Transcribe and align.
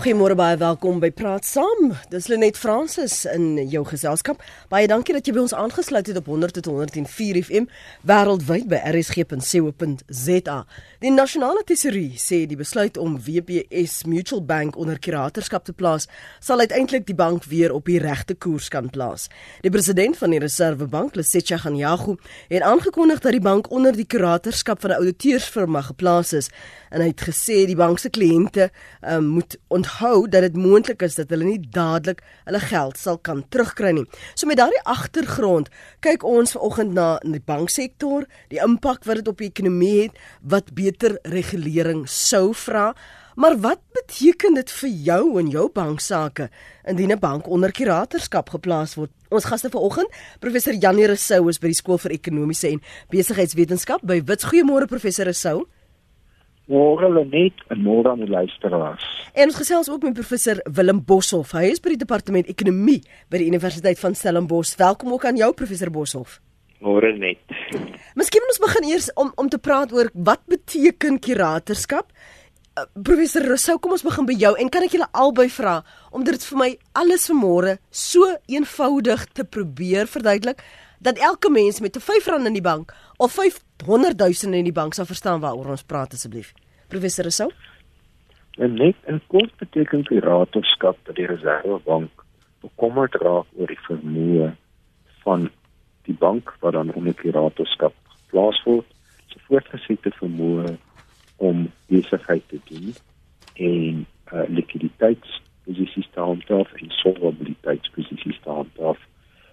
Goeiemôre 0.00 0.32
baie 0.32 0.56
welkom 0.56 0.96
by 0.96 1.10
Praat 1.12 1.44
Saam. 1.44 1.90
Dis 2.08 2.30
Lenet 2.32 2.56
Fransis 2.56 3.26
in 3.28 3.58
jou 3.68 3.82
geselskap. 3.84 4.40
Baie 4.72 4.86
dankie 4.88 5.12
dat 5.12 5.26
jy 5.28 5.34
by 5.36 5.42
ons 5.42 5.52
aangesluit 5.52 6.08
het 6.08 6.16
op 6.16 6.30
100.104 6.32 7.40
FM 7.44 7.66
wêreldwyd 8.08 8.64
by 8.70 8.78
rsg.co.za. 8.94 10.56
Die 11.04 11.12
nasionale 11.12 11.66
tesourie 11.68 12.16
sê 12.16 12.46
die 12.48 12.56
besluit 12.56 12.96
om 12.96 13.18
WPS 13.20 14.06
Mutual 14.08 14.40
Bank 14.40 14.78
onder 14.80 14.96
kuratorskap 14.96 15.68
te 15.68 15.76
plaas 15.76 16.08
sal 16.40 16.64
uiteindelik 16.64 17.04
die 17.04 17.18
bank 17.20 17.44
weer 17.52 17.76
op 17.76 17.84
die 17.92 18.00
regte 18.00 18.38
koers 18.40 18.70
kan 18.72 18.88
plaas. 18.88 19.28
Die 19.60 19.72
president 19.72 20.16
van 20.16 20.32
die 20.32 20.40
Reservebank, 20.40 21.20
Lesetja 21.20 21.60
Ganyagu, 21.60 22.16
het 22.48 22.64
aangekondig 22.64 23.20
dat 23.20 23.36
die 23.36 23.44
bank 23.44 23.68
onder 23.68 23.92
die 23.92 24.08
kuratorskap 24.08 24.80
van 24.80 24.96
'n 24.96 25.00
ouditeursfirma 25.04 25.84
geplaas 25.92 26.32
is 26.32 26.48
en 26.90 27.00
hy 27.04 27.12
het 27.12 27.22
gesê 27.28 27.66
die 27.68 27.76
bank 27.78 27.98
se 27.98 28.10
kliënte 28.10 28.70
um, 29.04 29.26
moet 29.36 29.56
onthou 29.90 30.28
dat 30.28 30.42
dit 30.42 30.56
moontlik 30.56 31.02
is 31.02 31.14
dat 31.14 31.30
hulle 31.30 31.44
nie 31.44 31.60
dadelik 31.70 32.22
hulle 32.44 32.60
geld 32.60 32.98
sal 32.98 33.18
kan 33.18 33.42
terugkry 33.48 33.92
nie. 33.92 34.06
So 34.34 34.46
met 34.46 34.58
daardie 34.58 34.80
agtergrond 34.84 35.68
kyk 36.00 36.24
ons 36.24 36.52
vanoggend 36.52 36.94
na 36.94 37.18
die 37.22 37.42
banksektor, 37.44 38.26
die 38.50 38.60
impak 38.62 39.04
wat 39.04 39.20
dit 39.20 39.28
op 39.28 39.38
die 39.38 39.50
ekonomie 39.50 40.02
het, 40.02 40.20
wat 40.42 40.72
beter 40.74 41.18
regulering 41.24 42.06
sou 42.08 42.52
vra. 42.54 42.94
Maar 43.36 43.56
wat 43.60 43.80
beteken 43.94 44.54
dit 44.54 44.70
vir 44.70 44.90
jou 44.90 45.38
en 45.40 45.48
jou 45.48 45.68
banksaake 45.72 46.50
indien 46.84 47.12
'n 47.12 47.18
bank 47.18 47.48
onder 47.48 47.72
kuratorskap 47.72 48.50
geplaas 48.50 48.94
word? 48.94 49.10
Ons 49.30 49.44
gaste 49.44 49.70
vanoggend, 49.70 50.08
professor 50.40 50.74
Janie 50.74 51.06
Rousseau 51.06 51.48
is 51.48 51.58
by 51.58 51.66
die 51.66 51.74
skool 51.74 51.98
vir 51.98 52.12
ekonomiese 52.12 52.68
en 52.68 52.82
besigheidswetenskap 53.10 54.00
by 54.02 54.22
Wits. 54.24 54.44
Goeiemôre 54.44 54.86
professor 54.86 55.24
Rousseau. 55.24 55.66
Môre 56.70 57.08
Lenet 57.10 57.64
en 57.72 57.80
môre 57.82 58.12
aan 58.12 58.20
die 58.22 58.30
luisteraars. 58.30 59.02
En 59.34 59.50
ons 59.50 59.56
gesels 59.58 59.88
ook 59.90 60.04
met 60.06 60.14
professor 60.14 60.60
Willem 60.70 61.00
Boshoff. 61.02 61.50
Hy 61.56 61.72
is 61.72 61.80
by 61.82 61.96
die 61.96 62.02
departement 62.04 62.46
ekonomie 62.50 63.00
by 63.26 63.40
die 63.42 63.48
Universiteit 63.50 63.98
van 63.98 64.14
Stellenbosch. 64.14 64.76
Welkom 64.78 65.10
ook 65.16 65.26
aan 65.26 65.40
jou 65.40 65.50
professor 65.58 65.90
Boshoff. 65.90 66.38
Môre 66.78 67.10
net. 67.18 67.42
Miskien 68.14 68.44
moet 68.44 68.54
ons 68.54 68.62
begin 68.62 68.86
eers 68.92 69.10
om 69.18 69.32
om 69.34 69.48
te 69.50 69.58
praat 69.58 69.90
oor 69.92 70.12
wat 70.14 70.44
beteken 70.46 71.18
kuratorskap? 71.18 72.14
Uh, 72.78 72.86
professor 72.94 73.42
Rousseau, 73.42 73.80
kom 73.82 73.96
ons 73.96 74.06
begin 74.06 74.28
by 74.30 74.36
jou 74.38 74.52
en 74.54 74.70
kan 74.70 74.86
ek 74.86 74.94
julle 74.94 75.10
albei 75.10 75.48
vra 75.50 75.80
om 76.14 76.22
dit 76.24 76.46
vir 76.52 76.60
my 76.60 76.70
alles 77.02 77.26
vanmôre 77.32 77.80
so 77.90 78.30
eenvoudig 78.46 79.26
te 79.34 79.42
probeer 79.42 80.06
verduidelik 80.06 80.62
dat 81.00 81.18
elke 81.18 81.50
mens 81.50 81.80
met 81.80 81.96
'n 81.96 82.00
R5 82.00 82.46
in 82.46 82.52
die 82.52 82.62
bank 82.62 82.94
of 83.16 83.32
500 83.32 84.18
000 84.18 84.54
in 84.54 84.64
die 84.64 84.72
bank 84.72 84.94
sal 84.94 85.04
verstaan 85.04 85.40
waaroor 85.40 85.66
ons 85.66 85.82
praat 85.82 86.12
asseblief. 86.12 86.52
Professor 86.88 87.24
Rousseau? 87.24 87.50
En 88.50 88.74
net 88.74 88.96
in 89.06 89.20
kort 89.26 89.56
beteken 89.56 90.04
kuratorskap 90.04 90.96
dat 91.02 91.14
die 91.14 91.26
Reservebank 91.26 92.24
bekommerd 92.60 93.14
raak 93.14 93.46
oor 93.56 93.66
die 93.66 93.80
vermoë 93.88 94.50
van 95.22 95.50
die 96.02 96.16
bank 96.18 96.56
wat 96.60 96.72
dan 96.72 96.92
onder 96.92 97.14
kuratorskap 97.14 97.94
geplaas 98.04 98.62
word, 98.64 98.86
se 99.26 99.38
voortgesette 99.46 100.10
vermoë 100.18 100.76
om 101.36 101.70
besigheid 101.86 102.42
te 102.48 102.60
doen 102.64 102.94
en 103.54 104.06
uh, 104.32 104.42
likwiditeitsposisies 104.48 106.08
te 106.12 106.20
handhaaf 106.20 106.72
en 106.72 106.90
solvabiliteitsposisies 106.90 108.40
te 108.42 108.50
handhaaf 108.50 108.98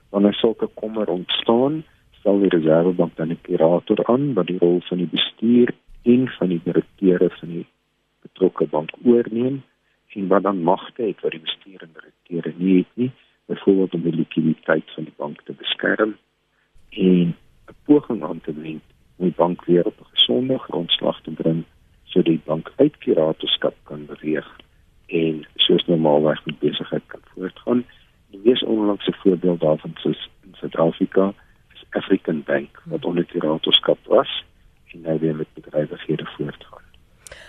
wanneer 0.10 0.34
sulke 0.34 0.70
kommer 0.74 1.08
ontstaan, 1.08 1.84
stel 2.20 2.40
die 2.40 2.50
Reservebank 2.50 3.16
dan 3.16 3.30
'n 3.30 3.42
kurator 3.42 4.06
aan 4.06 4.34
wat 4.34 4.48
die 4.48 4.58
rol 4.58 4.80
van 4.82 4.98
die 4.98 5.12
bestuur 5.12 5.74
en 6.04 6.28
van 6.28 6.48
die 6.48 6.62
direkteure 6.64 7.30
van 7.30 7.50
die 7.50 7.66
betrokke 8.22 8.68
bank 8.68 8.90
oorneem 9.04 9.64
en 10.18 10.28
wat 10.28 10.44
dan 10.44 10.62
magte 10.62 11.04
het 11.04 11.22
wat 11.22 11.32
die 11.32 11.40
bestuur 11.40 11.82
en 11.82 11.94
direkteure 11.94 12.54
nie 12.58 12.78
het 12.78 12.94
nie, 12.94 13.12
byvoorbeeld 13.46 13.94
om 13.94 14.02
die 14.02 14.16
likwiditeit 14.16 14.92
van 14.96 15.04
die 15.04 15.18
bank 15.18 15.42
te 15.42 15.54
beskerm 15.54 16.16
en 16.90 17.36
'n 17.70 17.76
poging 17.86 18.24
aan 18.24 18.42
te 18.42 18.54
wend 18.54 18.84
om 19.18 19.26
die 19.26 19.38
bank 19.38 19.66
weer 19.66 19.86
op 19.86 20.00
'n 20.00 20.12
gesonde 20.16 20.58
grondslag 20.58 21.22
te 21.22 21.32
bring 21.32 21.64
sodat 22.04 22.26
die 22.26 22.42
bank 22.46 22.72
uit 22.76 22.98
kuratorskap 22.98 23.76
kan 23.84 24.06
beweeg 24.06 24.48
en 25.08 25.46
soos 25.56 25.86
normaalweg 25.86 26.46
met 26.46 26.60
besigheid 26.60 27.04
kan 27.08 27.22
voortgaan. 27.34 27.86
Die 28.44 28.52
mees 28.52 28.64
onlangse 28.64 29.14
voorbeeld 29.22 29.60
daarvan 29.60 29.96
is 30.04 30.30
in 30.46 30.56
Suid-Afrika, 30.60 31.34
is 31.74 31.86
African 31.90 32.44
Bank 32.46 32.82
wat 32.86 33.06
onder 33.06 33.26
kuratorskap 33.26 33.98
was 34.06 34.44
en 34.94 35.02
nou 35.02 35.20
weer 35.20 35.36
met 35.36 35.48
bedrywighede 35.54 36.26
voortgaan. 36.38 36.86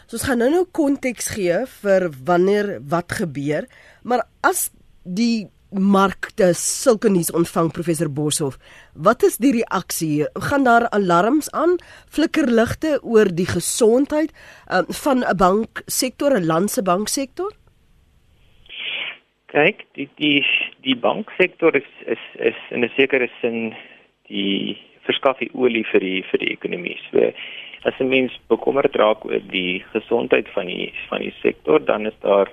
So 0.06 0.16
ons 0.16 0.24
gaan 0.24 0.40
nou 0.40 0.50
nou 0.50 0.64
konteks 0.72 1.28
gee 1.36 1.60
vir 1.82 2.08
wanneer 2.24 2.78
wat 2.88 3.12
gebeur, 3.20 3.68
maar 4.02 4.24
as 4.40 4.70
die 5.04 5.48
markte 5.68 6.54
sulke 6.56 7.10
nuus 7.12 7.28
ontvang 7.36 7.68
professor 7.76 8.08
Boshoff, 8.08 8.56
wat 8.94 9.22
is 9.22 9.36
die 9.36 9.52
reaksie? 9.58 10.24
Gaan 10.48 10.64
daar 10.64 10.88
alarms 10.96 11.50
aan, 11.52 11.76
flikkerligte 12.08 12.96
oor 13.02 13.28
die 13.28 13.46
gesondheid 13.46 14.32
um, 14.72 14.88
van 14.88 15.24
'n 15.24 15.36
banksektor, 15.36 16.32
'n 16.40 16.46
land 16.46 16.70
se 16.70 16.82
banksektor? 16.82 17.52
Kyk, 19.48 19.86
die 19.96 20.08
die 20.20 20.44
die 20.84 20.96
banksektor 20.96 21.74
is 21.74 21.88
is 22.06 22.24
is 22.34 22.58
in 22.70 22.84
'n 22.84 22.90
sekere 22.96 23.28
sin 23.40 23.74
die 24.28 24.76
verskaf 25.06 25.38
die 25.38 25.50
olie 25.54 25.84
vir 25.92 26.00
die 26.00 26.22
vir 26.30 26.38
die 26.38 26.52
ekonomie. 26.52 26.98
So 27.10 27.32
as 27.84 27.94
'n 28.00 28.08
mens 28.08 28.32
bekommerd 28.48 28.96
raak 28.96 29.24
oor 29.24 29.40
die 29.50 29.82
gesondheid 29.92 30.48
van 30.56 30.66
die 30.66 30.92
van 31.08 31.20
die 31.20 31.34
sektor, 31.42 31.80
dan 31.80 32.06
is 32.06 32.18
daar 32.20 32.48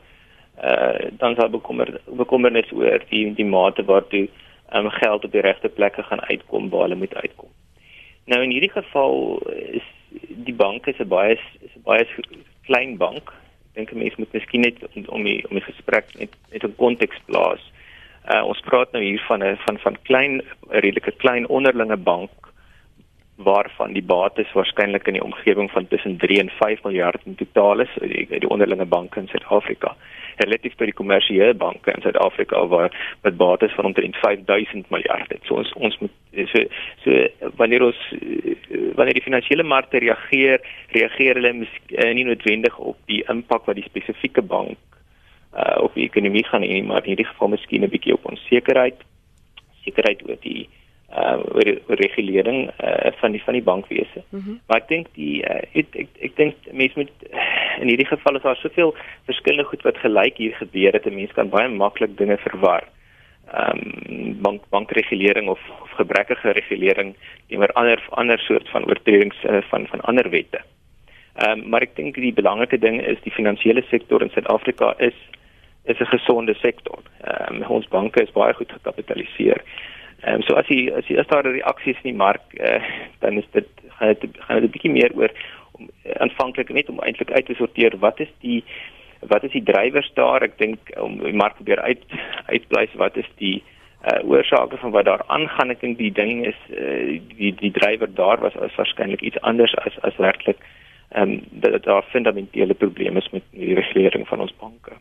uh 0.64 1.12
dan 1.20 1.36
sal 1.36 1.50
bekommer 1.50 2.00
bekommernis 2.08 2.72
oor 2.72 3.00
die 3.10 3.34
die 3.34 3.50
mate 3.56 3.84
waartoe 3.84 4.28
um, 4.74 4.90
geld 4.90 5.26
op 5.26 5.32
die 5.32 5.42
regte 5.42 5.70
plekke 5.70 6.04
gaan 6.04 6.22
uitkom 6.22 6.70
waar 6.70 6.88
hulle 6.88 6.96
moet 6.96 7.16
uitkom. 7.16 7.50
Nou 8.26 8.42
in 8.44 8.52
hierdie 8.52 8.72
geval 8.72 9.42
is 9.52 9.88
die 10.48 10.56
bank 10.56 10.88
is 10.88 11.00
'n 11.00 11.08
baie 11.08 11.34
is 11.34 11.76
'n 11.76 11.84
baie 11.84 12.08
klein 12.66 12.98
bank 12.98 13.34
dink 13.76 13.92
'n 13.92 13.98
mens 13.98 14.16
moet 14.16 14.34
miskien 14.34 14.62
net 14.62 14.78
om 14.94 15.06
om 15.08 15.24
die 15.24 15.44
om 15.50 15.56
die 15.60 15.68
gesprek 15.72 16.06
net 16.18 16.32
net 16.52 16.64
'n 16.64 16.76
konteks 16.76 17.20
plaas. 17.26 17.62
Uh 18.32 18.44
ons 18.46 18.60
praat 18.60 18.92
nou 18.92 19.04
hier 19.04 19.24
van 19.28 19.44
'n 19.44 19.58
van 19.66 19.78
van 19.78 19.98
klein 20.02 20.42
redelike 20.70 21.12
klein 21.12 21.48
onderlinge 21.48 21.98
bank 21.98 22.32
waarvan 23.36 23.94
die 23.94 24.04
bates 24.04 24.52
waarskynlik 24.56 25.08
in 25.08 25.18
die 25.18 25.24
omgewing 25.24 25.72
van 25.72 25.88
tussen 25.88 26.18
3 26.18 26.40
en 26.40 26.50
5 26.50 26.84
miljard 26.84 27.22
in 27.26 27.36
totaal 27.36 27.80
is 27.80 27.96
die, 28.00 28.28
die 28.30 28.50
onderlinge 28.50 28.86
banke 28.86 29.20
in 29.20 29.28
Suid-Afrika. 29.28 29.96
Relatief 30.38 30.76
tot 30.76 30.88
die 30.88 30.96
kommersiële 30.96 31.54
banke 31.54 31.92
in 31.92 32.02
Suid-Afrika 32.02 32.66
waar 32.72 33.18
met 33.22 33.38
bates 33.38 33.74
van 33.76 33.86
omtrent 33.86 34.16
5000 34.16 34.90
miljard 34.90 35.32
het. 35.32 35.44
So 35.44 35.60
ons 35.60 35.74
ons 35.74 35.98
moet 36.00 36.12
so 36.52 36.64
so 37.04 37.50
wanneer 37.60 37.84
ons 37.84 38.00
wanneer 38.96 39.20
die 39.20 39.28
finansiële 39.28 39.68
markte 39.68 40.00
reageer, 40.00 40.64
reageer 40.96 41.36
hulle 41.42 41.54
uh, 41.56 42.14
nie 42.16 42.26
noodwendig 42.28 42.78
op 42.78 42.98
die 43.12 43.24
impak 43.32 43.68
wat 43.68 43.76
die 43.76 43.88
spesifieke 43.88 44.42
bank 44.42 44.80
uh, 45.52 45.84
op 45.84 45.94
die 45.96 46.08
ekonomie 46.08 46.46
gaan 46.48 46.64
hê, 46.64 46.80
maar 46.84 47.04
in 47.04 47.16
hierdie 47.16 47.28
geval 47.28 47.52
miskien 47.52 47.84
'n 47.84 47.92
bietjie 47.92 48.16
op 48.16 48.32
onsekerheid, 48.32 49.04
sekerheid 49.84 50.24
oor 50.24 50.40
die 50.40 50.64
uh 50.64 50.85
oor, 51.16 51.70
oor 51.88 52.00
regulering 52.02 52.70
uh 52.84 53.12
van 53.22 53.32
die 53.32 53.44
van 53.44 53.54
die 53.54 53.64
bankwese. 53.64 54.24
Mm 54.30 54.40
-hmm. 54.40 54.60
Maar 54.68 54.78
ek 54.78 54.88
dink 54.88 55.08
die 55.14 55.44
uh, 55.44 55.62
ek 55.72 55.96
ek, 55.96 56.10
ek 56.20 56.36
dink 56.36 56.56
mense 56.72 57.00
moet 57.00 57.14
in 57.82 57.88
hierdie 57.88 58.08
geval 58.08 58.36
is 58.36 58.42
daar 58.42 58.56
soveel 58.56 58.96
verskillende 59.26 59.70
goed 59.70 59.82
wat 59.82 59.98
gelyk 59.98 60.38
hier 60.38 60.56
gebeur 60.56 60.92
dat 60.92 61.06
'n 61.06 61.16
mens 61.16 61.32
kan 61.32 61.50
baie 61.50 61.68
maklik 61.70 62.18
dinge 62.18 62.38
verwar. 62.38 62.84
Ehm 63.54 63.80
um, 64.10 64.42
bank 64.42 64.62
bankregulering 64.70 65.48
of, 65.50 65.60
of 65.82 65.92
gebrekkige 65.92 66.52
regulering 66.52 67.16
teenoor 67.48 67.72
ander 67.74 68.04
ander 68.10 68.40
soort 68.40 68.70
van 68.70 68.86
oortredings 68.86 69.44
uh, 69.44 69.62
van 69.70 69.88
van 69.88 70.02
ander 70.02 70.30
wette. 70.30 70.62
Ehm 71.36 71.60
um, 71.60 71.70
maar 71.70 71.82
ek 71.82 71.96
dink 71.96 72.16
die 72.16 72.34
belangrike 72.34 72.78
ding 72.78 73.02
is 73.02 73.22
die 73.24 73.32
finansiële 73.32 73.84
sektor 73.90 74.22
in 74.22 74.30
Suid-Afrika 74.30 74.94
is 74.98 75.18
is 75.84 76.00
'n 76.00 76.06
gesonde 76.06 76.54
sektor. 76.54 77.00
Ehm 77.22 77.56
um, 77.56 77.70
ons 77.70 77.88
banke 77.88 78.22
is 78.24 78.32
baie 78.32 78.54
goed 78.54 78.72
gekapitaliseer. 78.72 79.62
Ehm 80.24 80.36
um, 80.36 80.42
so 80.48 80.56
as 80.56 80.68
jy 80.68 80.92
as 80.96 81.08
jy 81.08 81.20
as 81.20 81.28
daar 81.28 81.46
reaksies 81.46 82.00
in 82.04 82.12
die 82.12 82.22
mark 82.24 82.56
uh, 82.60 82.82
dan 83.20 83.38
is 83.38 83.48
dit 83.52 83.68
gaan 84.00 84.16
dit 84.20 84.38
gaan 84.48 84.62
dit 84.62 84.70
'n 84.70 84.74
bietjie 84.76 84.92
meer 84.92 85.12
oor 85.14 85.32
om 85.72 85.90
uh, 86.06 86.16
aanvanklik 86.24 86.70
net 86.70 86.90
om 86.90 87.00
eintlik 87.00 87.32
uit 87.32 87.46
te 87.46 87.56
sorteer 87.56 87.98
wat 88.00 88.20
is 88.20 88.32
die 88.40 88.64
wat 89.28 89.44
is 89.44 89.52
die 89.52 89.64
drywers 89.64 90.12
daar? 90.14 90.44
Ek 90.44 90.58
dink 90.58 90.92
om 91.02 91.18
die 91.24 91.34
mark 91.34 91.56
probeer 91.56 91.82
uit 91.82 92.04
uitbly 92.46 92.88
wat 92.96 93.18
is 93.18 93.30
die 93.42 93.64
uh 94.06 94.22
oorsake 94.30 94.78
van 94.78 94.92
wat 94.92 95.06
daar 95.06 95.24
aangaan. 95.28 95.72
Ek 95.74 95.82
dink 95.82 95.98
die 95.98 96.12
ding 96.12 96.46
is 96.46 96.60
uh 96.70 97.20
die 97.38 97.54
die 97.62 97.72
drywer 97.72 98.12
daar 98.14 98.40
was 98.40 98.56
as 98.56 98.76
waarskynlik 98.76 99.22
iets 99.22 99.42
anders 99.42 99.76
as 99.86 99.98
as 100.02 100.18
werklik 100.18 100.62
ehm 101.12 101.32
um, 101.32 101.42
dat 101.52 101.84
daar 101.84 102.04
fundamentele 102.12 102.74
probleme 102.74 103.20
is 103.20 103.30
met 103.32 103.44
die 103.52 103.74
regulering 103.74 104.28
van 104.28 104.42
ons 104.42 104.56
banke. 104.60 104.98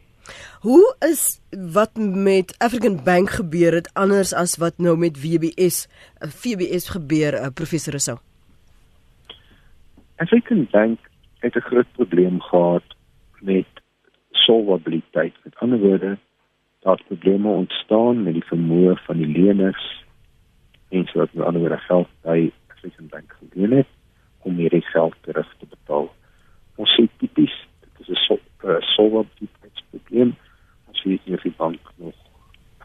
Hoe 0.61 0.97
is 0.99 1.41
wat 1.73 1.91
met 1.97 2.55
African 2.59 3.01
Bank 3.05 3.31
gebeur 3.31 3.73
het 3.73 3.91
anders 3.93 4.33
as 4.33 4.57
wat 4.57 4.79
nou 4.79 4.97
met 4.99 5.21
WBS 5.23 5.87
uh, 5.87 6.29
VBS 6.29 6.89
gebeur 6.89 7.35
uh, 7.35 7.47
professor 7.55 7.93
Rousseau? 7.93 8.19
African 10.17 10.69
Bank 10.71 10.99
het 11.39 11.55
'n 11.55 11.61
groot 11.61 11.93
probleem 11.93 12.41
gehad 12.41 12.83
met 13.41 13.67
solvabiliteit. 14.31 15.35
Met 15.45 15.57
ander 15.57 15.79
woorde, 15.79 16.19
daar 16.81 17.03
probleme 17.07 17.49
ontstaan 17.49 18.23
met 18.23 18.33
die 18.33 18.45
vermoë 18.45 18.95
van 19.07 19.17
die 19.17 19.27
leners 19.27 20.05
en 20.89 21.07
so 21.07 21.19
dat 21.19 21.33
met 21.33 21.47
ander 21.47 21.61
woorde 21.61 21.79
geld 21.79 22.09
by 22.23 22.53
African 22.69 23.07
Bank 23.09 23.37
geleen 23.39 23.73
het 23.73 23.87
om 24.39 24.57
hierdie 24.57 24.85
geld 24.85 25.15
terug 25.21 25.55
te 25.59 25.67
betaal. 25.67 26.15
Ons 26.75 26.95
sê 26.97 27.07
tipies, 27.19 27.55
dit 27.81 28.01
is 28.01 28.09
'n 28.09 28.21
sol, 28.27 28.41
uh, 28.65 28.81
solvabiliteitsprobleem 29.95 30.35
as 30.91 31.03
jy 31.05 31.19
nie 31.27 31.39
vir 31.43 31.55
bank 31.59 31.81
nog 31.99 32.15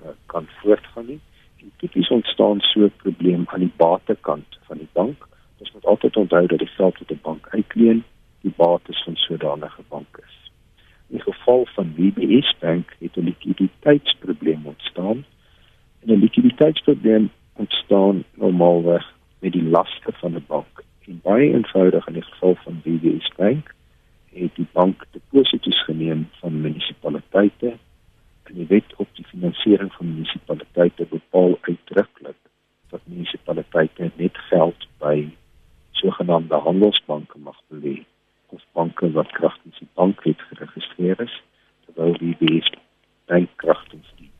uh, 0.03 0.13
kan 0.27 0.47
voortgaan 0.61 1.05
nie. 1.05 1.19
En 1.59 1.71
tipies 1.77 2.09
ontstaan 2.09 2.59
so 2.61 2.85
'n 2.85 2.93
probleem 3.03 3.43
aan 3.47 3.59
die 3.59 3.73
batekant 3.77 4.59
van 4.67 4.77
die 4.77 4.89
bank. 4.93 5.27
Ons 5.57 5.71
moet 5.73 5.85
altyd 5.85 6.15
onthou 6.15 6.47
dat 6.47 6.59
die 6.59 6.75
geld 6.77 6.97
wat 6.97 7.11
'n 7.11 7.19
bank 7.21 7.47
uitleen, 7.49 8.03
die 8.41 8.53
bates 8.55 9.03
van 9.03 9.15
sodanige 9.15 9.81
bank 9.89 10.19
is. 10.27 10.51
In 11.09 11.17
die 11.17 11.33
geval 11.33 11.65
van 11.75 11.93
WBS 11.95 12.55
Bank 12.59 12.95
het 12.99 13.17
'n 13.17 13.23
likwiditeitsprobleem 13.23 14.65
ontstaan. 14.65 15.25
En 16.01 16.07
'n 16.13 16.19
likwiditeitsprobleem 16.19 17.29
ontstaan 17.53 18.23
normaalweg 18.35 19.13
met 19.39 19.51
die 19.51 19.63
laste 19.63 20.11
van 20.11 20.35
'n 20.35 20.45
bank. 20.47 20.83
En 21.07 21.19
baie 21.23 21.53
eenvoudig 21.53 22.07
in 22.07 22.13
die 22.13 22.29
geval 22.31 22.55
van 22.55 22.81
WBS 22.83 23.31
Bank 23.35 23.73
het 24.39 24.55
die 24.55 24.67
bank 24.71 25.05
deposito's 25.15 25.83
geneem 25.87 26.27
van 26.39 26.61
munisipaliteite 26.61 27.75
en 28.49 28.55
die 28.57 28.67
wet 28.69 28.95
op 28.97 29.09
die 29.17 29.25
finansiering 29.31 29.91
van 29.93 30.13
munisipaliteite 30.13 31.05
bepaal 31.09 31.57
uitdruklik 31.61 32.39
dat 32.89 33.01
munisipaliteite 33.05 34.11
net 34.15 34.37
geld 34.49 34.87
by 35.03 35.27
sogenaamde 35.91 36.55
handelsbanke 36.55 37.37
mag 37.37 37.59
belê 37.67 38.03
of 38.49 38.63
banke 38.73 39.11
wat 39.11 39.31
kragtens 39.31 39.77
die 39.79 39.87
bankwet 39.93 40.41
geregistreer 40.49 41.21
is 41.21 41.35
terwyl 41.85 42.15
die 42.17 42.35
BS 42.39 42.69
bank 43.29 43.49
kragtens 43.55 44.07
die 44.17 44.31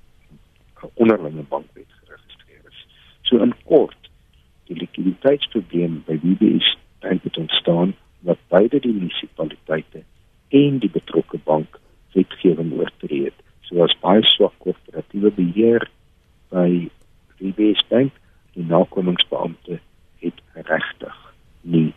onderlinge 0.94 1.44
bankwet 1.52 1.92
geregistreer 2.02 2.64
is. 2.72 2.80
So 3.28 3.38
in 3.44 3.54
kort, 3.66 4.10
die 4.70 4.78
likwiditeitsprobleem 4.80 6.02
by 6.08 6.18
BS 6.24 6.76
bank 7.04 7.24
het 7.28 7.38
ontstaan 7.38 7.94
wat 8.28 8.42
beide 8.48 8.80
die 8.80 8.94
munisipaliteite 8.94 10.04
en 10.48 10.80
die 10.84 10.92
betrokke 10.92 11.40
bank 11.44 11.80
wetgewing 12.16 12.74
oortree 12.80 13.28
het. 13.30 13.46
Soos 13.70 13.94
baie 14.02 14.24
swak 14.26 14.56
korporatiewe 14.64 15.32
beheer 15.38 15.86
by 16.50 16.90
BS 17.40 17.86
bank, 17.92 18.16
die 18.58 18.66
nakomingsbeampte 18.68 19.80
het 20.24 20.42
regtig 20.68 21.16
nie 21.62 21.92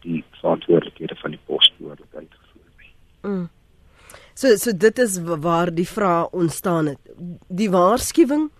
die 0.00 0.22
verantwoordelikhede 0.40 1.16
van 1.20 1.34
die 1.36 1.40
posbehoorlik 1.46 2.14
uitgevoer 2.14 2.70
nie. 2.78 2.92
Mm. 3.22 3.48
So 4.60 4.76
dit 4.76 4.98
is 4.98 5.16
waar 5.24 5.70
die 5.72 5.88
vraag 5.88 6.34
ontstaan 6.36 6.86
het. 6.86 6.98
Die 7.48 7.70
waarskuwing 7.70 8.50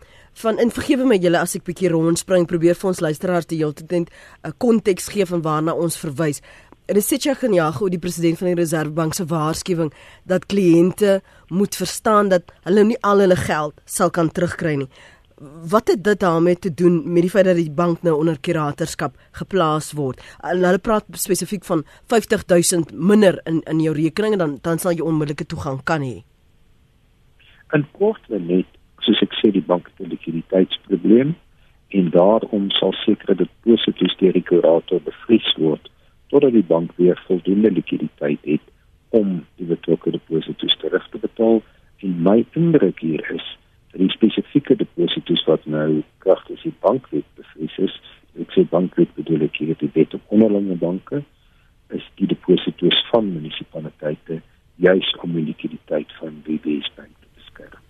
van 0.41 0.57
en 0.63 0.71
vergewe 0.73 1.05
my 1.05 1.19
julle 1.21 1.43
as 1.43 1.59
ek 1.59 1.67
bietjie 1.67 1.91
rondspring 1.93 2.47
probeer 2.49 2.79
vir 2.79 2.89
ons 2.89 3.03
luisteraars 3.05 3.49
die 3.51 3.59
hele 3.61 3.77
tyd 3.77 3.93
'n 3.93 4.55
konteks 4.65 5.11
gee 5.13 5.27
van 5.27 5.43
waarna 5.43 5.75
ons 5.75 5.99
verwys. 6.01 6.41
Resitja 6.89 7.35
Khanyago, 7.35 7.89
die 7.89 7.99
president 7.99 8.39
van 8.39 8.49
die 8.49 8.63
Reservebank 8.63 9.15
se 9.15 9.25
waarskuwing 9.25 9.93
dat 10.25 10.47
kliënte 10.47 11.21
moet 11.49 11.77
verstaan 11.77 12.29
dat 12.29 12.43
hulle 12.65 12.85
nie 12.85 13.01
al 13.03 13.19
hulle 13.19 13.37
geld 13.37 13.75
sal 13.85 14.11
kan 14.11 14.33
terugkry 14.33 14.77
nie 14.77 14.89
wat 15.41 15.89
het 15.89 16.05
dit 16.05 16.21
daarmee 16.21 16.59
te 16.59 16.75
doen 16.75 17.13
met 17.13 17.23
die 17.23 17.31
feit 17.31 17.45
dat 17.45 17.57
die 17.57 17.71
bank 17.71 18.03
nou 18.03 18.17
onder 18.19 18.41
kuratorskap 18.41 19.15
geplaas 19.33 19.93
word? 19.93 20.21
Hulle 20.45 20.79
praat 20.79 21.05
spesifiek 21.17 21.65
van 21.65 21.85
50000 22.13 22.93
minder 22.93 23.41
in 23.45 23.63
in 23.65 23.81
jou 23.81 23.95
rekening 23.97 24.33
en 24.33 24.39
dan 24.39 24.59
dan 24.63 24.79
sal 24.79 24.93
jy 24.93 25.01
onmiddellike 25.01 25.47
toegang 25.47 25.81
kan 25.85 26.05
hê. 26.05 26.21
In 27.73 27.87
kort 27.93 28.29
net, 28.29 28.67
soos 29.01 29.23
ek 29.23 29.33
sê 29.41 29.53
die 29.53 29.65
bank 29.65 29.89
het 29.89 30.07
'n 30.07 30.11
likwiditeitsprobleem 30.13 31.35
en 31.89 32.11
daarom 32.11 32.71
sal 32.71 32.93
sekere 32.93 33.35
deposito's 33.35 34.17
deur 34.19 34.33
die 34.33 34.49
kurator 34.53 35.01
bevries 35.01 35.55
word 35.57 35.91
totdat 36.29 36.53
die 36.53 36.67
bank 36.67 36.93
weer 36.97 37.23
voldoende 37.27 37.71
likwiditeit 37.71 38.45
het 38.45 38.67
om 39.09 39.45
die 39.57 39.67
betrokke 39.67 40.11
deposito's 40.11 40.77
terug 40.79 41.09
te 41.11 41.19
betaal. 41.19 41.63
En 41.99 42.23
my 42.23 42.47
indruk 42.53 43.01
hier 43.01 43.31
is 43.35 43.59
die 43.99 44.11
spesifieke 44.13 44.77
deposito's 44.77 45.43
wat 45.47 45.67
nou 45.67 46.03
kragtens 46.19 46.63
die 46.63 46.75
bankwet 46.85 47.27
bevries 47.39 47.77
is. 47.79 47.95
Ek 48.41 48.53
sê 48.55 48.65
bankwet 48.71 49.11
bedoel 49.17 49.49
ek 49.49 49.59
hier 49.59 49.75
die 49.81 49.91
wet 49.95 50.15
op 50.15 50.35
onderlinge 50.35 50.79
banke 50.79 51.25
is 51.91 52.05
die 52.21 52.29
deposito's 52.31 52.99
van 53.11 53.33
munisipaliteite 53.35 54.39
juis 54.81 55.09
om 55.25 55.35
die 55.35 55.49
likwiditeit 55.49 56.13
van 56.21 56.39
BB's 56.47 56.87
bank 56.97 57.11
te 57.11 57.29
beskerm. 57.35 57.81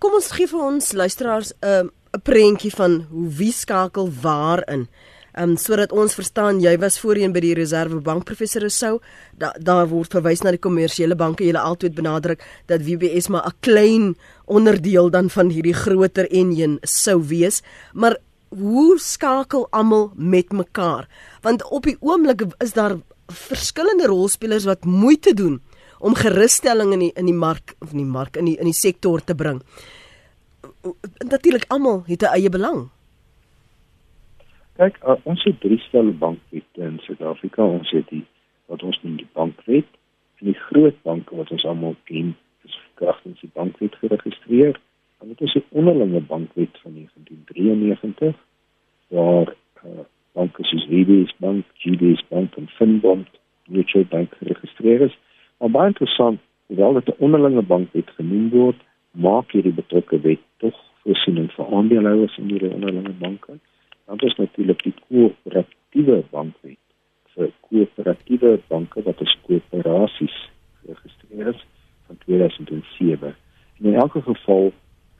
Kom 0.00 0.16
ons 0.16 0.32
gee 0.32 0.48
vir 0.48 0.64
ons 0.64 0.92
luisteraars 0.92 1.52
'n 1.60 1.90
uh, 1.90 2.22
prentjie 2.24 2.72
van 2.72 3.06
hoe 3.10 3.28
wie 3.28 3.52
skakel 3.52 4.08
waar 4.22 4.64
in 4.72 4.88
um, 5.36 5.56
sodat 5.56 5.92
ons 5.92 6.16
verstaan 6.16 6.60
jy 6.64 6.74
was 6.80 6.98
voorheen 7.00 7.34
by 7.34 7.42
die 7.44 7.54
Reservebank 7.56 8.24
professor 8.28 8.64
Rousseau 8.64 9.00
daar 9.38 9.56
da 9.60 9.78
word 9.88 10.16
verwys 10.16 10.42
na 10.44 10.54
die 10.54 10.62
kommersiële 10.62 11.16
banke 11.18 11.44
jy 11.44 11.52
het 11.52 11.60
altyd 11.60 11.96
benadruk 11.98 12.44
dat 12.66 12.84
WBS 12.86 13.28
maar 13.28 13.46
'n 13.46 13.56
klein 13.60 14.14
onderdeel 14.46 15.10
dan 15.10 15.30
van 15.30 15.50
hierdie 15.50 15.74
groter 15.74 16.30
enjin 16.30 16.78
sou 16.82 17.20
wees 17.22 17.62
maar 17.92 18.16
hoe 18.48 18.98
skakel 18.98 19.66
almal 19.70 20.10
met 20.14 20.52
mekaar? 20.52 21.08
Want 21.42 21.64
op 21.70 21.82
die 21.82 21.96
oomblik 22.00 22.44
is 22.58 22.72
daar 22.72 22.96
verskillende 23.26 24.06
rolspelers 24.06 24.64
wat 24.64 24.84
moeite 24.84 25.34
doen 25.34 25.60
om 25.98 26.14
gerusstelling 26.14 26.92
in 26.92 26.98
die 27.06 27.12
in 27.14 27.26
die 27.26 27.34
mark 27.36 27.74
of 27.80 27.92
in 27.92 27.98
die 28.04 28.12
mark 28.12 28.36
in 28.36 28.44
die 28.44 28.56
in 28.58 28.70
die 28.70 28.76
sektor 28.76 29.24
te 29.24 29.34
bring. 29.34 29.62
Natuurlik 31.24 31.64
almal 31.68 32.04
het 32.06 32.22
'n 32.22 32.34
eie 32.34 32.50
belang. 32.50 32.88
Kyk, 34.76 34.96
uh, 35.02 35.16
ons 35.22 35.44
het 35.44 35.60
drie 35.60 35.78
stel 35.78 36.12
bankwette 36.12 36.80
in 36.80 36.98
Suid-Afrika. 36.98 37.62
Ons 37.62 37.90
het 37.90 38.08
die 38.08 38.26
wat 38.66 38.82
ons 38.82 38.98
noem 39.02 39.16
die 39.16 39.28
bankwet 39.32 39.86
en 40.38 40.46
die 40.46 40.58
groot 40.68 41.02
banke 41.02 41.36
wat 41.36 41.50
ons 41.50 41.64
almal 41.64 41.96
ken, 42.04 42.36
kragtens 43.00 43.40
die 43.40 43.50
bankwet 43.52 43.94
geregistreer. 44.00 44.80
Dan 45.18 45.28
het 45.32 45.40
ons 45.40 45.52
die 45.52 45.64
onderlinge 45.68 46.20
bankwet 46.20 46.78
van 46.82 46.92
1993 46.94 48.36
waar 49.08 49.54
uh, 49.84 50.04
banke 50.32 50.64
soos 50.64 50.86
WBS 50.88 51.34
Bank, 51.38 51.64
GBS 51.82 52.24
Bank 52.28 52.56
en 52.56 52.68
Finbond 52.68 53.28
Mutual 53.66 54.04
Bank 54.08 54.34
geregistreer 54.38 55.00
is. 55.00 55.18
Maar 55.58 55.70
baie 55.70 55.92
interessant, 55.92 56.40
hoewel 56.66 56.92
dit 56.92 57.08
'n 57.08 57.22
onderlinge 57.28 57.62
bankwet 57.62 58.10
genoem 58.10 58.48
word, 58.50 58.80
maak 59.10 59.52
hierdie 59.52 59.72
betrokke 59.72 60.20
wet 60.20 60.42
tog 60.56 60.76
voorsiening 61.02 61.52
vir 61.52 61.66
aandeelhouers 61.78 62.36
in 62.38 62.48
die 62.48 62.70
onderlinge 62.70 63.14
banke. 63.18 63.58
Dan 64.06 64.18
is 64.18 64.36
natuurlik 64.36 64.82
die 64.82 64.94
koöperatiewe 65.08 66.22
bankwet 66.30 66.82
vir 67.34 67.50
koöperatiewe 67.68 68.58
banke 68.68 69.02
wat 69.02 69.20
as 69.20 69.38
koöperasies 69.46 70.36
geregistreer 70.82 71.48
is 71.54 71.60
van 71.60 71.75
2007. 72.26 73.34
En 73.78 73.84
in 73.84 73.94
elke 73.94 74.22
geval 74.22 74.72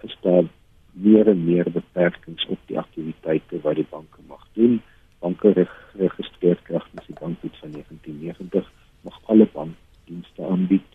is 0.02 0.18
daar 0.20 0.44
meer 0.92 1.28
en 1.28 1.44
meer 1.44 1.70
beperkings 1.70 2.46
op 2.46 2.58
die 2.66 2.78
aktiwiteite 2.78 3.60
wat 3.60 3.74
die 3.74 3.86
banke 3.90 4.20
mag 4.26 4.46
doen. 4.52 4.80
Banke 5.18 5.66
geregistreer 5.92 6.58
kragtens 6.62 7.06
die 7.06 7.16
bankwet 7.20 7.56
van 7.60 7.70
1990 7.70 8.70
mag 9.00 9.20
alle 9.24 9.48
bankdienste 9.52 10.46
aanbied. 10.46 10.88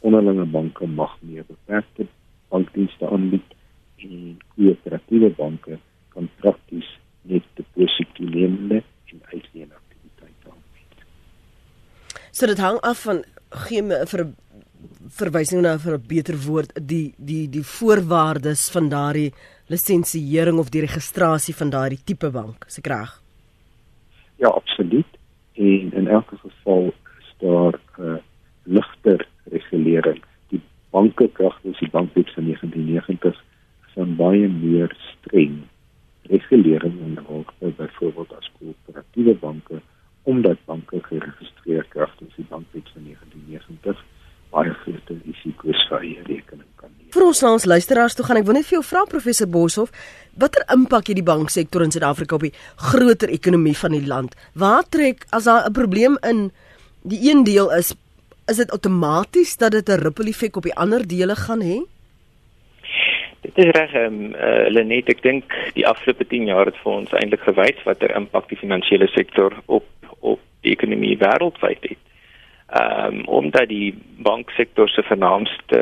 Onderlinge 0.00 0.44
banke 0.44 0.86
mag 0.86 1.16
meer 1.20 1.44
beperkte 1.46 2.06
bankdienste 2.48 3.08
aanbied 3.08 3.54
en 3.96 4.38
koöperatiewe 4.54 5.30
banke 5.36 5.78
kan 6.14 6.28
prakties 6.40 6.88
net 7.22 7.42
depositonemende 7.54 8.82
en 9.10 9.22
uitleen 9.32 9.72
aktiwiteite 9.72 10.50
aanbied. 10.52 11.06
So 12.30 12.46
dit 12.46 12.62
hang 12.62 12.78
af 12.80 13.02
van 13.02 13.24
gee 13.50 13.82
me 13.82 14.02
vir 14.06 14.26
verwysing 15.18 15.62
na 15.62 15.78
vir 15.78 15.94
'n 15.94 16.06
beter 16.06 16.36
woord 16.46 16.72
die 16.74 17.14
die 17.18 17.48
die 17.48 17.62
voorwaardes 17.62 18.70
van 18.70 18.88
daardie 18.88 19.32
lisensiering 19.68 20.58
of 20.58 20.70
die 20.70 20.80
registrasie 20.80 21.54
van 21.54 21.70
daardie 21.70 22.04
tipe 22.04 22.30
bank, 22.30 22.64
se 22.68 22.80
reg? 22.82 23.22
Ja, 24.36 24.48
absoluut. 24.48 25.06
En 25.54 25.92
in 25.92 26.08
elke 26.08 26.36
geval 26.36 26.92
is 27.18 27.34
daar 27.38 27.74
'n 27.98 28.02
uh, 28.02 28.16
ligter 28.62 29.28
regulering. 29.50 30.22
Die 30.48 30.60
banke 30.90 31.28
kragtens 31.32 31.78
die 31.78 31.90
bankwet 31.90 32.30
van 32.34 32.44
1990 32.44 33.34
is 33.86 33.92
van 33.94 34.16
baie 34.16 34.48
meer 34.48 34.96
streng 35.12 35.62
regulering 36.22 37.00
en 37.06 37.26
ook 37.28 37.52
byvoorbeeld 37.58 38.32
as 38.38 38.50
koöperatiewe 38.58 39.34
banke 39.34 39.80
omdat 40.22 40.58
banke 40.64 40.98
geregistreer 41.02 41.86
kragtens 41.88 42.34
die 42.34 42.46
bankwet 42.48 42.88
van 42.92 43.02
1990 43.04 44.04
baie 44.54 44.72
groot 44.82 45.10
risiko's 45.24 45.82
vir 45.90 46.00
eie 46.00 46.22
rekening 46.26 46.68
kan 46.76 46.90
neem. 46.90 47.10
Vir 47.14 47.26
ons 47.26 47.42
ons 47.42 47.66
luisteraars 47.66 48.14
toe 48.14 48.26
gaan 48.26 48.40
ek 48.40 48.46
wil 48.48 48.58
net 48.58 48.68
vir 48.68 48.78
jou 48.78 48.84
vra 48.86 49.04
professor 49.10 49.50
Boshoff, 49.50 49.92
watter 50.36 50.64
impak 50.74 51.10
het 51.10 51.20
die 51.20 51.26
banksektor 51.26 51.84
in 51.84 51.92
Suid-Afrika 51.94 52.36
op 52.36 52.46
die 52.46 52.54
groter 52.90 53.32
ekonomie 53.32 53.76
van 53.76 53.96
die 53.96 54.06
land? 54.06 54.36
Waar 54.54 54.84
trek 54.88 55.26
as 55.30 55.44
daar 55.44 55.66
'n 55.68 55.72
probleem 55.72 56.18
in 56.22 56.50
die 57.02 57.30
een 57.30 57.44
deel 57.44 57.70
is 57.72 57.94
is 58.48 58.56
dit 58.56 58.70
outomaties 58.70 59.56
dat 59.56 59.72
dit 59.72 59.88
'n 59.88 60.02
ripple 60.02 60.28
effek 60.28 60.56
op 60.56 60.62
die 60.62 60.74
ander 60.74 61.06
dele 61.06 61.34
gaan 61.34 61.60
hê? 61.60 61.82
Dit 63.40 63.58
is 63.58 63.70
reg, 63.70 63.92
ehm 63.92 64.14
um, 64.14 64.34
uh, 64.34 64.68
Lenet, 64.68 65.08
ek 65.08 65.22
dink 65.22 65.44
die 65.74 65.86
afgelope 65.86 66.26
10 66.26 66.46
jaar 66.46 66.66
het 66.66 66.78
vir 66.82 66.92
ons 66.92 67.12
eintlik 67.12 67.40
gewys 67.40 67.82
watter 67.84 68.10
impak 68.16 68.48
die 68.48 68.58
finansiële 68.58 69.06
sektor 69.06 69.52
op 69.66 69.84
op 70.20 70.40
die 70.60 70.72
ekonomie 70.72 71.18
wêreldwyd 71.18 71.82
het. 71.90 71.98
Ehm 72.66 73.14
um, 73.14 73.24
omdat 73.24 73.68
die 73.68 73.94
banksektor 74.18 74.88
se 74.88 75.02
vernaamste 75.02 75.78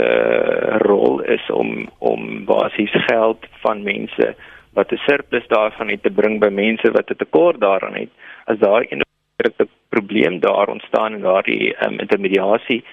rol 0.84 1.20
is 1.20 1.50
om 1.50 1.88
om 1.98 2.44
basies 2.44 2.92
geld 3.06 3.46
van 3.62 3.82
mense 3.82 4.34
wat 4.72 4.92
'n 4.92 5.00
surplus 5.06 5.46
daarvan 5.46 5.88
het 5.88 6.02
te 6.02 6.10
bring 6.10 6.40
by 6.40 6.48
mense 6.48 6.90
wat 6.90 7.10
'n 7.10 7.16
tekort 7.16 7.60
daaraan 7.60 7.94
het. 7.94 8.10
As 8.44 8.58
daar 8.58 8.86
'n 8.90 9.68
probleem 9.88 10.40
daar 10.40 10.68
ontstaan 10.68 11.12
en 11.12 11.20
daardie 11.20 11.86
um, 11.86 11.98
intermediasie 11.98 12.84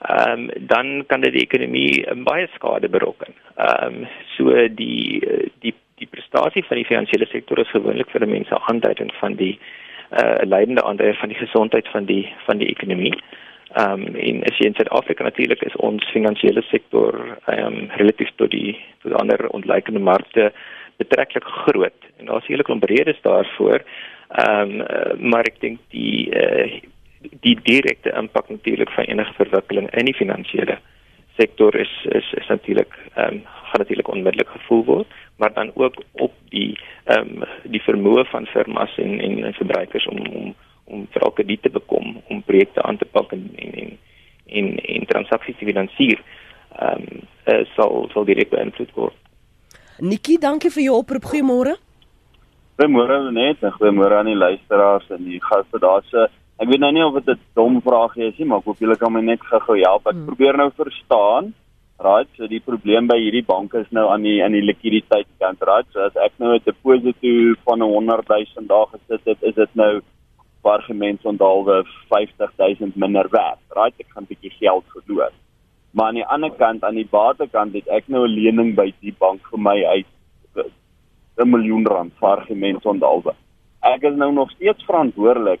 ehm 0.00 0.30
um, 0.30 0.50
dan 0.58 1.04
kan 1.06 1.20
dit 1.20 1.32
die 1.32 1.46
ekonomie 1.48 2.10
um, 2.10 2.24
baie 2.24 2.48
skade 2.54 2.88
berokken. 2.88 3.34
Ehm 3.56 3.94
um, 3.94 4.08
so 4.36 4.68
die 4.68 5.22
die 5.58 5.74
die 5.94 6.08
prestasie 6.10 6.64
van 6.64 6.76
die 6.76 6.86
finansiële 6.86 7.26
sektor 7.26 7.58
is 7.58 7.70
gewoonlik 7.70 8.10
vir 8.10 8.28
mense 8.28 8.58
aanduiding 8.58 9.12
van 9.14 9.34
die 9.34 9.58
uh 9.58 9.85
leidende 10.46 10.82
aandeel 10.82 11.14
van 11.14 11.28
die 11.28 11.38
gesondheid 11.38 11.88
van 11.88 12.04
die 12.04 12.32
van 12.46 12.58
die 12.58 12.68
ekonomie. 12.68 13.14
Ehm 13.74 14.06
um, 14.06 14.14
in 14.14 14.44
as 14.44 14.58
jy 14.58 14.66
in 14.66 14.74
Suid-Afrika 14.74 15.24
natuurlik 15.24 15.62
is 15.62 15.76
ons 15.76 16.10
finansiële 16.14 16.62
sektor 16.62 17.16
ehm 17.46 17.66
um, 17.66 17.90
relatief 18.00 18.30
tot 18.36 18.50
die 18.50 18.78
tot 19.02 19.12
ander 19.12 19.48
ontleikende 19.48 20.00
markte 20.00 20.52
betreklik 20.96 21.44
groot 21.44 22.10
en 22.16 22.26
daar's 22.26 22.46
'n 22.46 22.52
hele 22.52 22.62
klomp 22.62 22.84
redes 22.84 23.20
daarvoor. 23.22 23.82
Ehm 24.28 24.80
um, 24.80 25.28
maar 25.30 25.44
ek 25.44 25.60
dink 25.60 25.78
die 25.90 26.30
uh, 26.30 26.80
die 27.40 27.58
direkte 27.62 28.10
impak 28.10 28.48
natuurlik 28.48 28.90
van 28.90 29.04
enige 29.04 29.32
verwikkeling 29.32 29.90
in 29.90 30.04
die 30.04 30.14
finansiële 30.14 30.78
sektor 31.36 31.76
is 31.80 31.92
is 32.04 32.32
is 32.32 32.46
natuurlik 32.48 32.92
ehm 33.14 33.34
um, 33.34 33.42
gaan 33.44 33.80
natuurlik 33.80 34.08
onmiddellik 34.08 34.48
gevoel 34.48 34.84
word, 34.84 35.06
maar 35.36 35.52
dan 35.52 35.70
ook 35.74 35.94
op 36.12 36.32
die 36.48 36.78
ehm 37.04 37.42
um, 37.42 37.44
die 37.62 37.82
vermoë 37.82 38.24
van 38.24 38.46
firmas 38.46 38.96
en 38.96 39.20
en, 39.20 39.44
en 39.44 39.52
verbruikers 39.52 40.06
om 40.06 40.18
om 40.26 40.54
om 40.84 41.08
elke 41.12 41.34
krediet 41.34 41.62
te 41.62 41.70
bekom 41.70 42.22
om 42.28 42.42
projekte 42.42 42.82
aan 42.82 42.96
te 42.96 43.04
pak 43.04 43.32
en 43.32 43.50
en 43.56 43.72
en 43.82 43.98
en, 44.46 44.76
en 44.76 45.06
transaksies 45.06 45.58
te 45.58 45.64
finansier. 45.64 46.22
Ehm 46.78 47.02
um, 47.02 47.22
uh, 47.52 47.64
sal 47.74 48.08
sal 48.12 48.24
direk 48.24 48.50
beïnvloed 48.50 48.92
word. 48.94 49.14
Nikki, 49.98 50.38
dankie 50.38 50.70
vir 50.70 50.82
jou 50.82 50.96
oproep. 51.00 51.24
Goeiemôre. 51.24 51.76
Goeiemôre 52.76 53.30
net 53.32 53.62
en 53.64 53.72
goeiemôre 53.72 54.18
aan 54.18 54.28
die 54.28 54.36
luisteraars 54.36 55.08
en 55.10 55.24
die 55.24 55.40
gaste 55.40 55.78
daarse. 55.80 56.28
Ek 56.56 56.70
weet 56.70 56.80
nou 56.80 56.92
nie 56.92 57.04
of 57.04 57.14
dit 57.20 57.36
'n 57.36 57.40
dom 57.54 57.80
vraag 57.82 58.16
is 58.16 58.38
nie, 58.38 58.46
maar 58.46 58.58
ek 58.58 58.64
hoop 58.64 58.78
julle 58.80 58.96
kan 58.96 59.12
my 59.12 59.20
net 59.20 59.40
gou 59.40 59.76
help. 59.76 60.06
Ek 60.06 60.14
hmm. 60.14 60.26
probeer 60.26 60.56
nou 60.56 60.70
verstaan. 60.70 61.54
Right, 61.98 62.28
so 62.36 62.46
die 62.46 62.60
probleem 62.60 63.06
by 63.08 63.16
hierdie 63.16 63.44
banke 63.44 63.80
is 63.80 63.90
nou 63.90 64.10
aan 64.12 64.22
die 64.22 64.42
aan 64.44 64.52
die 64.52 64.64
likwiditeitkant. 64.64 65.62
Right, 65.64 65.86
so 65.92 66.00
as 66.00 66.16
ek 66.16 66.32
nou 66.38 66.54
'n 66.54 66.64
deposito 66.64 67.54
van 67.64 67.80
100 67.80 68.28
000 68.28 68.66
dae 68.68 68.86
gesit 68.92 69.24
het, 69.24 69.42
is 69.42 69.54
dit 69.54 69.74
nou 69.74 70.02
argument 70.66 71.24
ondalwe 71.24 71.84
50 72.10 72.50
000 72.58 72.92
minder 72.94 73.28
werd. 73.30 73.60
Right, 73.76 73.94
ek 74.00 74.12
gaan 74.12 74.24
'n 74.24 74.32
bietjie 74.32 74.52
geld 74.60 74.84
verloor. 74.92 75.32
Maar 75.92 76.08
aan 76.08 76.20
die 76.20 76.26
ander 76.26 76.50
kant, 76.50 76.84
aan 76.84 76.94
die 76.94 77.08
batekant 77.08 77.72
het 77.72 77.88
ek 77.88 78.08
nou 78.08 78.26
'n 78.26 78.34
lening 78.34 78.74
by 78.74 78.92
die 79.00 79.14
bank 79.18 79.40
vir 79.50 79.58
my 79.58 79.84
uit 79.84 80.06
'n 81.36 81.50
miljoen 81.50 81.86
rand 81.86 82.12
vir 82.18 82.28
argument 82.28 82.86
ondalwe. 82.86 83.32
Ek 83.82 84.02
is 84.02 84.16
nou 84.16 84.32
nog 84.32 84.50
steeds 84.50 84.84
verantwoordelik 84.84 85.60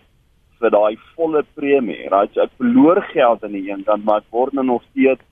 vir 0.60 0.70
daai 0.70 0.96
volle 1.14 1.42
premie. 1.54 2.08
Right? 2.12 2.32
So 2.34 2.44
ek 2.46 2.54
verloor 2.60 3.02
geld 3.12 3.44
aan 3.44 3.56
die 3.56 3.66
een 3.70 3.84
kant, 3.84 4.04
maar 4.04 4.24
ek 4.24 4.30
word 4.30 4.56
nou 4.56 4.64
nog 4.64 4.84
steeds 4.90 5.22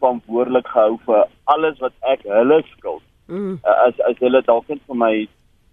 verantwoordelik 0.00 0.68
gehou 0.72 0.98
vir 1.06 1.26
alles 1.52 1.80
wat 1.84 1.92
ek 2.12 2.24
hulle 2.28 2.62
skuld. 2.72 3.04
Mm. 3.28 3.58
As 3.86 3.98
as 4.08 4.18
hulle 4.18 4.42
dalk 4.46 4.68
net 4.68 4.80
vir 4.88 4.96
my 4.96 5.14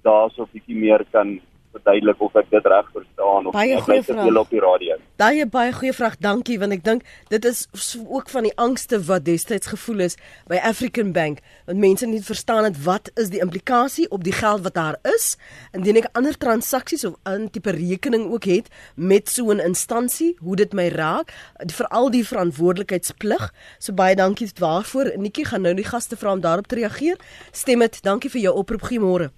daarso 0.05 0.43
'n 0.43 0.51
bietjie 0.53 0.77
meer 0.77 1.05
kan 1.11 1.39
verduidelik 1.77 2.21
of 2.21 2.35
ek 2.41 2.49
dit 2.51 2.65
reg 2.73 2.89
verstaan 2.93 3.47
of 3.47 3.53
baie 3.53 3.79
goeie 3.81 4.03
vraag 4.03 4.41
op 4.43 4.49
die 4.49 4.63
radio. 4.63 4.97
Daai 5.17 5.45
baie 5.45 5.73
goeie 5.73 5.93
vraag, 5.93 6.17
dankie 6.19 6.59
want 6.59 6.77
ek 6.77 6.83
dink 6.83 7.05
dit 7.29 7.45
is 7.45 7.65
ook 8.05 8.29
van 8.29 8.49
die 8.49 8.53
angste 8.57 8.99
wat 9.07 9.25
destyds 9.25 9.71
gevoel 9.73 10.05
is 10.09 10.17
by 10.49 10.59
African 10.61 11.13
Bank 11.13 11.41
want 11.65 11.79
mense 11.79 12.05
nie 12.05 12.21
verstaan 12.21 12.67
het 12.67 12.83
wat 12.83 13.11
is 13.15 13.29
die 13.29 13.41
implikasie 13.41 14.09
op 14.11 14.23
die 14.23 14.35
geld 14.35 14.65
wat 14.67 14.75
daar 14.75 14.99
is 15.15 15.35
indien 15.73 16.01
ek 16.03 16.11
ander 16.13 16.37
transaksies 16.37 17.05
of 17.05 17.15
'n 17.25 17.49
tipe 17.49 17.71
rekening 17.71 18.27
ook 18.31 18.45
het 18.49 18.67
met 18.95 19.29
so 19.29 19.51
'n 19.51 19.59
instansie, 19.59 20.35
hoe 20.39 20.55
dit 20.55 20.73
my 20.73 20.87
raak, 20.87 21.33
veral 21.77 22.11
die 22.11 22.25
verantwoordelikheidsplig. 22.27 23.53
So 23.79 23.93
baie 23.93 24.15
dankie 24.15 24.49
daarvoor. 24.53 25.11
Nikki 25.17 25.45
gaan 25.45 25.61
nou 25.61 25.73
die 25.73 25.87
gaste 25.87 26.17
vra 26.17 26.31
om 26.31 26.41
daarop 26.41 26.67
te 26.67 26.75
reageer. 26.75 27.17
Stem 27.51 27.79
dit. 27.79 28.01
Dankie 28.01 28.29
vir 28.29 28.41
jou 28.41 28.55
oproep. 28.55 28.81
Goeiemôre. 28.81 29.31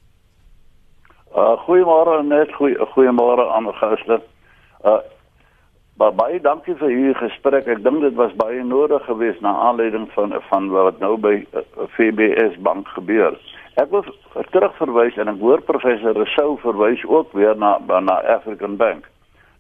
Uh 1.36 1.54
goeiemôre 1.66 2.24
net 2.26 2.50
goeie 2.58 2.86
goeiemôre 2.94 3.46
aan 3.54 3.68
die 3.70 3.74
gaste. 3.78 4.22
Uh 4.84 5.02
baie 6.00 6.40
dankie 6.42 6.74
vir 6.80 6.90
hierdie 6.90 7.18
gesprek. 7.20 7.68
Ek 7.68 7.84
dink 7.84 8.02
dit 8.02 8.16
was 8.18 8.34
baie 8.40 8.64
nodig 8.64 9.04
geweest 9.06 9.42
na 9.46 9.52
aanleiding 9.68 10.08
van 10.16 10.34
van 10.50 10.70
wat 10.74 10.98
nou 11.00 11.18
by 11.22 11.36
uh, 11.54 11.62
FBS 11.94 12.58
bank 12.66 12.88
gebeur. 12.96 13.38
Ek 13.78 13.92
wil 13.94 14.08
terugverwys 14.56 15.20
en 15.22 15.30
ek 15.30 15.38
hoor 15.44 15.62
professor 15.68 16.18
Rousseau 16.18 16.58
verwys 16.64 17.06
ook 17.06 17.34
weer 17.38 17.54
na 17.58 17.78
na 17.86 18.18
African 18.36 18.78
Bank. 18.82 19.06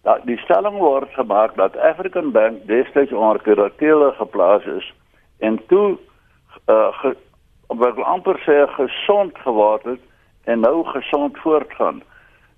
Dat 0.07 0.25
die 0.25 0.39
stelling 0.41 0.79
word 0.81 1.13
gemaak 1.13 1.53
dat 1.55 1.77
African 1.77 2.31
Bank 2.31 2.65
destyds 2.65 3.13
onder 3.13 3.41
kuratele 3.45 4.13
geplaas 4.17 4.65
is 4.65 4.93
en 5.37 5.61
toe 5.67 5.97
uh 6.65 6.89
ge, 7.03 7.15
op 7.67 7.77
'n 7.77 8.01
amper 8.01 8.41
sê 8.41 8.65
gesond 8.73 9.37
geword 9.37 9.83
het 9.83 10.08
en 10.49 10.59
nou 10.59 10.85
gesond 10.85 11.37
voortgaan. 11.37 12.01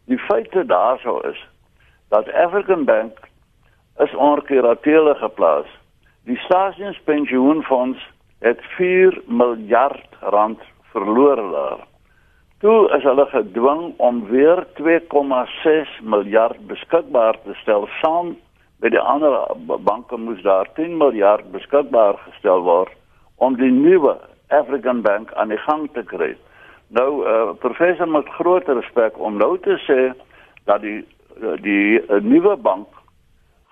Die 0.06 0.18
feite 0.18 0.66
daarso 0.66 1.18
is 1.20 1.48
dat 2.10 2.34
African 2.34 2.84
Bank 2.84 3.20
is 3.98 4.16
onkuratele 4.16 5.16
geplaas. 5.16 5.68
Die 6.24 6.38
staatspensioenfonds 6.38 8.10
het 8.40 8.60
4 8.62 9.22
miljard 9.26 10.08
rand 10.20 10.60
verloor 10.92 11.36
daar. 11.36 11.84
Toe 12.60 12.90
is 12.98 13.04
hulle 13.04 13.26
gedwing 13.26 13.94
om 13.98 14.26
weer 14.30 14.66
2,6 14.82 16.00
miljard 16.04 16.68
beskikbaar 16.68 17.40
te 17.44 17.54
stel 17.54 17.88
saam 18.02 18.36
met 18.80 18.92
die 18.92 19.00
ander 19.00 19.36
banke 19.66 20.18
moes 20.18 20.42
daar 20.42 20.70
10 20.74 20.98
miljard 20.98 21.52
beskikbaar 21.52 22.18
gestel 22.28 22.62
word 22.62 22.94
om 23.36 23.58
die 23.58 23.72
nuwe 23.72 24.16
African 24.48 25.02
Bank 25.02 25.34
aan 25.34 25.50
die 25.50 25.62
gang 25.68 25.90
te 25.94 26.04
kry. 26.04 26.36
Nou 26.92 27.24
uh, 27.24 27.54
professor 27.60 28.08
met 28.08 28.28
groot 28.28 28.68
respek 28.68 29.20
om 29.20 29.38
nou 29.40 29.56
te 29.64 29.78
sê 29.88 30.12
dat 30.68 30.82
die 30.84 31.00
uh, 31.40 31.56
die 31.64 32.02
uh, 32.02 32.20
nuwe 32.20 32.58
bank 32.60 32.88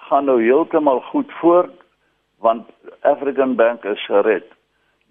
gaan 0.07 0.25
nou 0.25 0.37
heeltemal 0.41 1.01
goed 1.11 1.31
voort 1.41 1.75
want 2.39 2.69
African 3.01 3.55
Bank 3.55 3.83
is 3.83 4.05
gered. 4.05 4.47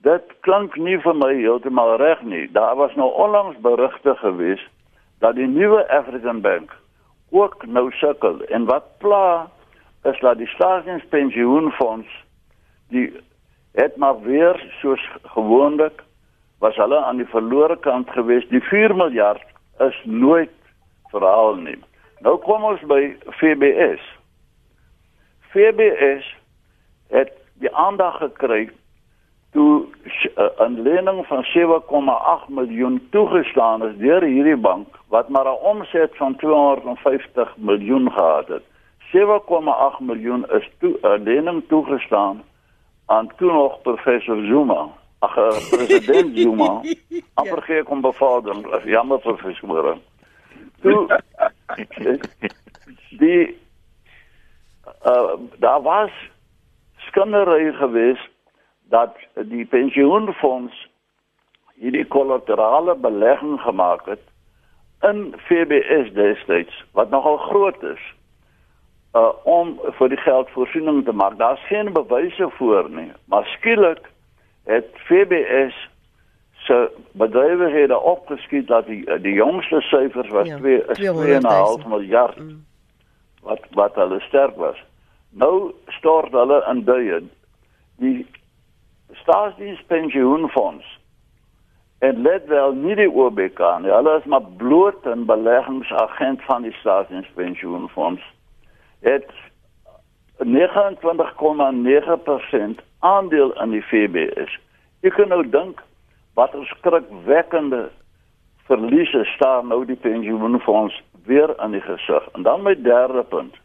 Dit 0.03 0.25
klink 0.41 0.77
nie 0.81 0.97
vir 1.05 1.17
my 1.21 1.35
heeltemal 1.35 1.99
reg 2.00 2.23
nie. 2.25 2.47
Daar 2.57 2.77
was 2.81 2.95
nou 2.97 3.11
onlangs 3.12 3.61
berigte 3.61 4.17
gewees 4.23 4.65
dat 5.21 5.37
die 5.37 5.47
nuwe 5.47 5.85
African 5.93 6.41
Bank 6.41 6.73
ook 7.31 7.67
nou 7.67 7.91
sukkel 8.00 8.41
en 8.49 8.65
wat 8.65 8.88
pla 9.05 9.50
is 10.09 10.21
dat 10.25 10.38
die 10.41 10.49
staatspensioenfonds 10.49 12.09
die 12.88 13.12
het 13.77 13.97
maar 13.97 14.21
weer 14.23 14.57
soos 14.81 15.11
gewoonlik 15.23 16.00
was 16.59 16.77
hulle 16.77 16.99
aan 17.05 17.17
die 17.17 17.29
verlore 17.31 17.77
kant 17.77 18.11
gewees. 18.11 18.49
Die 18.49 18.62
4 18.62 18.95
miljard 18.97 19.43
is 19.79 20.00
nooit 20.05 20.55
verhaal 21.11 21.55
nie. 21.55 21.79
Nou 22.21 22.37
kom 22.43 22.65
ons 22.65 22.83
by 22.91 23.15
FBS. 23.38 24.03
FBS 25.53 26.27
het 27.15 27.33
die 27.62 27.71
aandag 27.75 28.19
gekry 28.23 28.69
toe 29.53 29.87
'n 30.67 30.83
lening 30.83 31.27
van 31.27 31.45
7,8 31.45 32.49
miljoen 32.49 33.09
toegestaan 33.11 33.87
is 33.87 33.97
deur 33.97 34.23
hierdie 34.23 34.57
bank 34.57 34.87
wat 35.09 35.29
maar 35.29 35.47
'n 35.47 35.62
omset 35.73 36.17
van 36.17 36.37
250 36.37 37.57
miljoen 37.57 38.12
gehad 38.12 38.49
het. 38.49 38.62
7,8 39.12 40.00
miljoen 40.00 40.50
is 40.50 40.71
toe 40.79 40.99
'n 41.03 41.23
lening 41.23 41.62
toegestaan 41.69 42.43
aan 43.07 43.31
toe 43.37 43.53
nog 43.53 43.83
professor 43.83 44.37
Zuma 44.45 44.88
ag 45.19 45.37
eh, 45.37 45.61
president 45.71 46.39
Zuma 46.39 46.83
amper 47.41 47.63
gee 47.63 47.83
kom 47.83 48.01
bevader 48.01 48.83
jammer 48.87 49.21
vir 49.25 49.39
versmoere 49.43 49.95
toe 50.83 51.07
die 53.23 53.43
uh, 55.07 55.35
daar 55.59 55.83
was 55.83 56.13
skandery 57.09 57.73
geweest 57.73 58.31
dat 58.89 59.17
die 59.35 59.67
pensioenfonds 59.67 60.87
hierdie 61.79 62.07
kollaterale 62.07 62.95
belegging 62.97 63.61
gemaak 63.61 64.07
het 64.07 64.25
in 65.01 65.35
FBS 65.47 66.15
destyds 66.15 66.85
wat 66.93 67.11
nogal 67.11 67.37
groot 67.37 67.83
is 67.83 68.05
uh 69.19 69.33
om 69.49 69.79
vir 69.99 70.11
die 70.13 70.21
geldvoorsiening 70.21 71.05
te 71.05 71.13
maak. 71.13 71.39
Daar's 71.39 71.63
geen 71.67 71.93
bewyse 71.93 72.51
voor 72.59 72.91
nie, 72.91 73.13
maar 73.25 73.47
skielik 73.47 74.11
het 74.69 74.87
FBS 74.95 75.89
se 76.53 76.91
bedrywighede 77.13 77.99
opgeskiet 77.99 78.67
dat 78.67 78.87
die 78.87 79.21
die 79.21 79.33
jongste 79.33 79.81
syfers 79.81 80.29
was 80.29 80.49
2 80.49 80.77
Ja, 80.77 80.83
is 80.89 80.97
200 80.97 81.83
2,5 81.83 81.89
miljard 81.89 82.39
Mm. 82.39 82.65
wat 83.43 83.61
wat 83.71 83.95
hulle 83.95 84.21
sterk 84.21 84.57
was. 84.57 84.85
Nou 85.31 85.73
stort 85.87 86.33
hulle 86.33 86.67
in 86.71 86.85
duie 86.85 87.29
die 87.97 88.27
staatsdienspensioenfonds 89.13 90.99
en 91.99 92.23
let 92.23 92.47
wel 92.47 92.73
nie 92.73 92.95
die 92.95 93.11
OBK 93.11 93.59
nie. 93.81 93.91
Hulle 93.91 94.19
is 94.19 94.25
maar 94.25 94.43
bloot 94.57 95.07
'n 95.07 95.25
beleggingsagent 95.25 96.43
van 96.43 96.63
die 96.63 96.73
staatsdienspensioenfonds. 96.73 98.23
Het 99.01 99.31
29,9% 100.39 102.81
aandeel 102.99 103.52
in 103.62 103.71
die 103.71 103.83
FBS. 103.83 104.59
Jy 105.00 105.11
kan 105.11 105.28
nou 105.28 105.43
dink 105.49 105.83
wat 106.35 106.55
'n 106.55 106.64
skrikwekkende 106.64 107.90
verliese 108.67 109.25
staan 109.25 109.69
nou 109.69 109.85
die 109.85 109.97
pensioenfonds 109.97 111.02
weer 111.25 111.57
aan 111.59 111.71
die 111.71 111.81
gesig. 111.81 112.28
En 112.33 112.43
dan 112.43 112.62
my 112.62 112.75
derde 112.83 113.23
punt. 113.23 113.57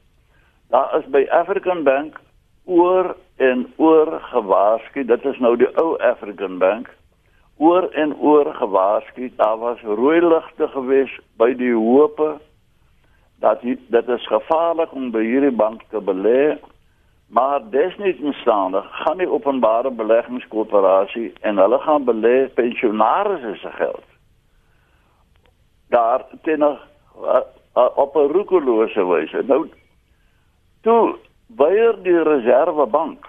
Daar 0.69 0.97
is 0.99 1.05
by 1.05 1.25
African 1.29 1.83
Bank 1.83 2.19
oor 2.65 3.15
en 3.35 3.73
oor 3.75 4.19
gewaarsku. 4.21 5.05
Dit 5.05 5.25
is 5.25 5.39
nou 5.39 5.57
die 5.57 5.69
ou 5.77 5.97
African 5.97 6.57
Bank. 6.57 6.89
Oor 7.57 7.89
en 7.91 8.15
oor 8.15 8.53
gewaarsku. 8.53 9.31
Daar 9.35 9.57
was 9.57 9.81
rooi 9.81 10.21
ligte 10.21 10.67
gewees 10.67 11.19
by 11.37 11.53
die 11.53 11.73
hoope 11.73 12.39
dat 13.43 13.61
die, 13.61 13.75
dit 13.87 14.07
is 14.07 14.27
gevaarlik 14.27 14.93
om 14.95 15.11
by 15.11 15.21
hierdie 15.23 15.51
bank 15.51 15.81
te 15.91 15.99
belê. 15.99 16.55
Maar 17.33 17.69
desniettenstaande 17.69 18.81
gaan 18.81 19.17
die 19.17 19.29
openbare 19.29 19.91
beleggingskoöperasie 19.91 21.33
en 21.41 21.57
hulle 21.57 21.79
gaan 21.79 22.03
belê 22.05 22.53
pensionaars 22.53 23.61
se 23.61 23.71
geld. 23.71 24.05
Daar 25.89 26.25
teenoor 26.41 26.79
uh, 27.21 27.39
uh, 27.77 27.97
op 27.97 28.15
'n 28.15 28.31
roekelose 28.31 29.05
wyse. 29.05 29.43
Nou 29.45 29.69
toe 30.81 31.15
weier 31.47 32.03
die 32.03 32.21
Reservebank 32.23 33.25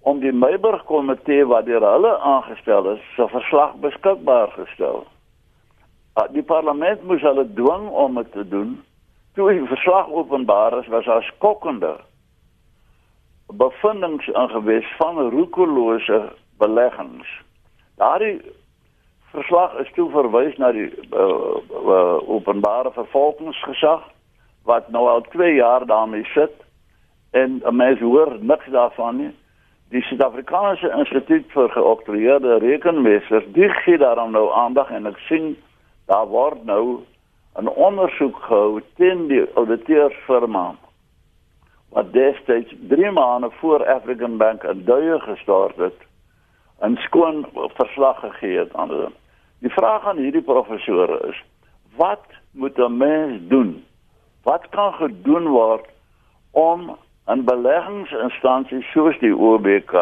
om 0.00 0.20
die 0.20 0.32
Meiburg 0.32 0.84
komitee 0.84 1.46
wat 1.46 1.64
deur 1.64 1.92
hulle 1.92 2.18
aangestel 2.18 2.90
is, 2.90 3.00
se 3.14 3.28
verslag 3.28 3.74
beskikbaar 3.74 4.48
gestel. 4.48 5.06
Uh, 6.14 6.28
die 6.32 6.42
parlement 6.42 7.02
moes 7.02 7.22
hulle 7.22 7.52
dwing 7.54 7.88
om 7.88 8.14
dit 8.14 8.32
te 8.32 8.48
doen. 8.48 8.84
Toe 9.34 9.50
die 9.50 9.66
verslag 9.66 10.08
openbaar 10.08 10.78
is, 10.78 10.86
was 10.86 11.04
daar 11.04 11.22
skokkende 11.22 11.96
bevindings 13.58 14.28
ingewes 14.28 14.88
van 14.98 15.18
roekelose 15.30 16.32
beleggings. 16.58 17.28
Daardie 17.96 18.40
verslag 19.32 19.74
is 19.80 19.92
toe 19.96 20.10
verwys 20.10 20.56
na 20.60 20.72
die 20.72 20.88
uh, 20.88 21.28
uh, 21.84 22.18
openbare 22.28 22.92
vervolgingsgesag 22.92 24.04
wat 24.68 24.88
nou 24.94 25.06
al 25.08 25.24
2 25.32 25.54
jaar 25.54 25.86
daarmee 25.86 26.24
sit 26.34 26.52
en 27.32 27.60
'n 27.64 27.76
mens 27.76 28.00
hoor 28.00 28.36
niks 28.40 28.66
daarvan 28.70 29.16
nie. 29.16 29.32
Die 29.88 30.02
Suid-Afrikaanse 30.02 30.92
Instituut 30.98 31.50
vir 31.52 31.68
Geoktroeëerde 31.68 32.58
Rekenmeesters, 32.58 33.44
die 33.52 33.68
gee 33.68 33.98
daarom 33.98 34.30
nou 34.30 34.52
aandag 34.52 34.90
en 34.90 35.06
ek 35.06 35.18
sien 35.28 35.56
daar 36.06 36.26
word 36.26 36.64
nou 36.64 37.00
'n 37.60 37.68
ondersoek 37.68 38.36
gehou 38.36 38.80
teen 38.96 39.26
die 39.28 39.44
auditeursfirma 39.54 40.74
wat 41.92 42.12
destyds 42.12 42.74
3 42.88 43.10
maande 43.10 43.50
voor 43.50 43.86
African 43.86 44.36
Bank 44.36 44.62
'n 44.62 44.84
duie 44.84 45.20
gestort 45.20 45.76
het 45.76 45.98
en 46.78 46.96
skoon 46.96 47.46
verslag 47.52 48.20
gegee 48.20 48.58
het 48.58 48.74
aan 48.74 48.88
hulle. 48.88 49.10
Die 49.58 49.70
vraag 49.70 50.06
aan 50.06 50.16
hierdie 50.16 50.42
professore 50.42 51.28
is: 51.28 51.44
wat 51.96 52.24
moet 52.50 52.78
'n 52.78 52.96
mens 52.96 53.48
doen? 53.48 53.84
Wat 54.42 54.68
kan 54.68 54.92
gedoen 54.92 55.48
word 55.48 55.86
om 56.50 56.96
'n 57.26 57.44
beleggingsinstansie 57.44 58.82
soos 58.82 59.18
die 59.18 59.36
OBK 59.36 59.92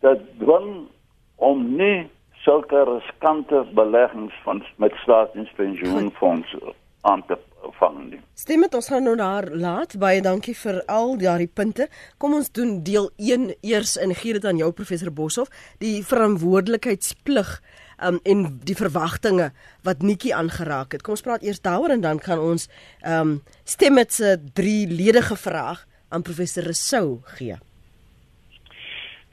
te 0.00 0.20
dwing 0.38 0.88
om 1.36 1.76
nie 1.76 2.10
sulke 2.32 2.84
riskante 2.84 3.64
beleggings 3.74 4.34
van 4.42 4.64
met 4.76 4.92
staatspensioenfondse 4.94 6.74
aan 7.00 7.24
te 7.26 7.38
vang 7.78 7.98
nie. 8.10 8.20
Stem 8.34 8.60
met 8.64 8.74
ons 8.74 8.88
gaan 8.88 9.04
nou 9.06 9.16
daar 9.16 9.48
laat. 9.50 9.96
Baie 9.98 10.20
dankie 10.22 10.54
vir 10.56 10.82
al 10.92 11.16
daardie 11.20 11.50
punte. 11.52 11.88
Kom 12.18 12.34
ons 12.38 12.50
doen 12.52 12.82
deel 12.84 13.10
1 13.16 13.50
eers 13.60 13.96
en 13.96 14.14
gee 14.14 14.36
dit 14.36 14.44
aan 14.44 14.60
jou 14.60 14.70
professor 14.72 15.12
Boshoff, 15.12 15.50
die 15.82 16.02
verantwoordelikheidsplig 16.04 17.60
um, 18.02 18.20
en 18.24 18.46
die 18.64 18.76
verwagtinge 18.78 19.50
wat 19.86 20.02
Nikki 20.02 20.32
aangeraak 20.32 20.96
het. 20.96 21.04
Kom 21.04 21.16
ons 21.16 21.24
praat 21.26 21.44
eers 21.46 21.62
daaroor 21.64 21.96
en 21.96 22.04
dan 22.04 22.20
gaan 22.22 22.42
ons 22.42 22.68
um, 23.06 23.38
stem 23.64 23.96
met 24.00 24.12
se 24.12 24.36
drie 24.54 24.86
ledige 24.90 25.36
vraag 25.36 25.86
aan 26.08 26.22
professor 26.22 26.64
Rousseau 26.64 27.20
gee. 27.36 27.56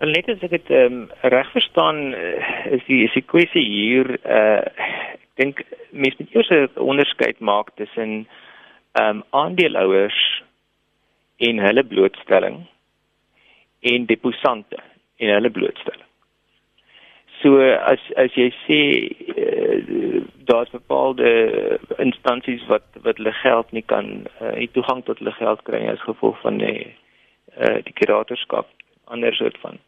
Wel 0.01 0.11
net 0.17 0.29
as 0.31 0.41
ek 0.43 0.55
dit 0.57 0.71
um, 0.75 1.05
reg 1.31 1.51
verstaan 1.53 2.09
uh, 2.11 2.31
is 2.75 2.83
die 2.89 3.03
is 3.05 3.13
die 3.15 3.23
kwessie 3.23 3.63
hier 3.63 4.15
uh 4.23 4.63
ek 5.13 5.22
dink 5.39 5.63
mense 5.89 6.17
moet 6.19 6.35
eers 6.35 6.49
'n 6.49 6.79
onderskeid 6.79 7.39
maak 7.39 7.75
tussen 7.75 8.27
ehm 8.91 9.09
um, 9.09 9.23
aandeelhouers 9.29 10.43
en 11.37 11.59
hulle 11.59 11.83
blootstelling 11.83 12.65
en 13.79 14.05
deposante 14.05 14.77
en 15.17 15.33
hulle 15.33 15.49
blootstelling. 15.49 16.09
So 17.41 17.59
as 17.91 17.99
as 18.15 18.35
jy 18.39 18.49
sê 18.65 18.79
uh, 19.43 20.21
daar's 20.47 20.69
bepaalde 20.69 21.29
instansies 21.97 22.65
wat 22.71 22.85
wat 23.03 23.17
hulle 23.17 23.33
geld 23.41 23.71
nie 23.71 23.85
kan 23.93 24.27
uh, 24.41 24.53
nie 24.55 24.69
toegang 24.71 25.03
tot 25.03 25.19
hulle 25.19 25.35
geld 25.39 25.63
kry 25.69 25.81
as 25.91 26.05
gevolg 26.07 26.39
van 26.45 26.61
die 26.61 26.93
uh, 27.57 27.79
die 27.83 27.95
kuratorskap 27.99 28.69
ander 29.05 29.35
soort 29.35 29.57
van 29.65 29.81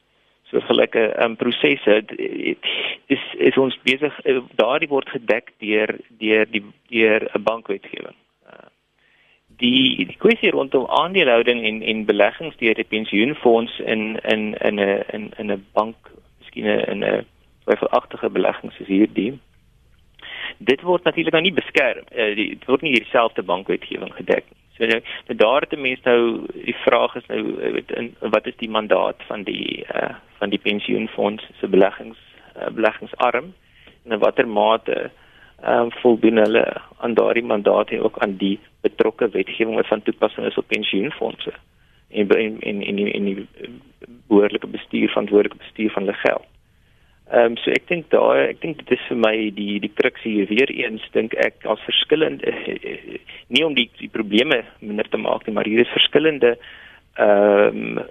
soortgelyke 0.55 1.23
um, 1.23 1.35
prosesse 1.35 2.03
is 3.07 3.23
is 3.37 3.57
ons 3.57 3.77
besig 3.83 4.13
daardie 4.59 4.89
word 4.89 5.09
gedek 5.09 5.51
deur 5.63 5.95
deur 6.19 6.45
die 6.51 6.63
deur 6.89 7.27
'n 7.33 7.43
bankwetgewing. 7.43 8.15
Uh, 8.47 8.69
die 9.61 10.05
die 10.05 10.17
kwessie 10.17 10.51
rondom 10.51 10.85
aandelehouding 10.87 11.63
en 11.65 11.81
en 11.81 12.05
beleggings 12.05 12.57
deur 12.57 12.75
die 12.75 12.91
pensioenfonds 12.95 13.79
in 13.79 14.19
in 14.23 14.55
in 14.55 14.79
'n 14.79 15.03
in 15.13 15.31
in 15.37 15.51
'n 15.51 15.65
bank, 15.73 15.95
miskien 16.39 16.65
in 16.65 17.03
'n 17.03 17.25
twyfelagtige 17.65 18.29
beleggings 18.29 18.79
is 18.79 18.87
hierdie. 18.87 19.39
Dit 20.57 20.81
word 20.81 21.03
natuurlik 21.03 21.33
nou 21.33 21.43
nie 21.43 21.53
beskerm. 21.53 22.05
Uh, 22.11 22.35
die, 22.35 22.49
dit 22.49 22.65
word 22.65 22.81
nie 22.81 22.93
dieselfde 22.93 23.43
bankwetgewing 23.43 24.13
gedek 24.13 24.45
nie. 24.49 24.65
So 24.77 24.85
nou, 24.85 25.01
nou 25.27 25.37
daar 25.39 25.61
het 25.61 25.79
mense 25.79 26.01
nou 26.03 26.45
die 26.53 26.75
vraag 26.83 27.15
is 27.15 27.25
nou 27.25 27.41
in, 27.95 28.15
wat 28.19 28.47
is 28.47 28.57
die 28.59 28.69
mandaat 28.69 29.23
van 29.27 29.43
die 29.43 29.85
uh, 29.95 30.15
van 30.39 30.49
die 30.49 30.59
pensioenfonds 30.59 31.43
se 31.59 31.67
beleggings 31.67 32.19
uh, 32.55 32.69
beleggingsarm 32.69 33.53
en 34.03 34.11
in 34.17 34.19
watter 34.19 34.47
mate 34.47 34.97
ehm 35.61 35.87
uh, 35.87 36.01
voldoen 36.01 36.37
hulle 36.37 36.65
aan 36.97 37.13
daardie 37.13 37.43
mandaat 37.43 37.89
en 37.89 38.01
ook 38.01 38.17
aan 38.23 38.35
die 38.37 38.59
betrokke 38.81 39.29
wetgewing 39.29 39.75
wat 39.75 39.87
van 39.87 40.03
toepassing 40.03 40.47
is 40.47 40.57
op 40.57 40.67
pensioenfondse 40.67 41.53
en 42.09 42.29
en 42.29 42.59
en 42.59 42.81
en 42.81 42.95
die, 42.95 43.11
en 43.11 43.23
die 43.23 43.47
behoorlike 44.27 44.67
bestuur 44.67 45.09
verantwoordelike 45.09 45.57
bestuur 45.57 45.91
van 45.91 46.03
hulle 46.03 46.17
geld. 46.17 46.45
Ehm 47.31 47.45
um, 47.45 47.57
so 47.57 47.71
ek 47.73 47.87
dink 47.89 48.09
daar 48.13 48.37
ek 48.37 48.59
dink 48.61 48.77
dit 48.83 48.91
is 48.93 49.05
vir 49.09 49.17
my 49.17 49.35
die 49.57 49.79
die 49.81 49.93
kruks 49.97 50.21
hier 50.21 50.45
weer 50.45 50.69
eens 50.69 51.01
dink 51.13 51.33
ek 51.41 51.65
as 51.65 51.81
verskillende 51.87 52.53
nie 53.55 53.63
om 53.65 53.73
die 53.73 53.87
die 53.97 54.11
probleme 54.13 54.59
minder 54.79 55.09
te 55.09 55.17
maak 55.17 55.47
nie 55.47 55.55
maar 55.55 55.65
hier 55.65 55.81
is 55.81 55.95
verskillende 55.95 56.53
ehm 57.17 57.97
um, 57.97 58.05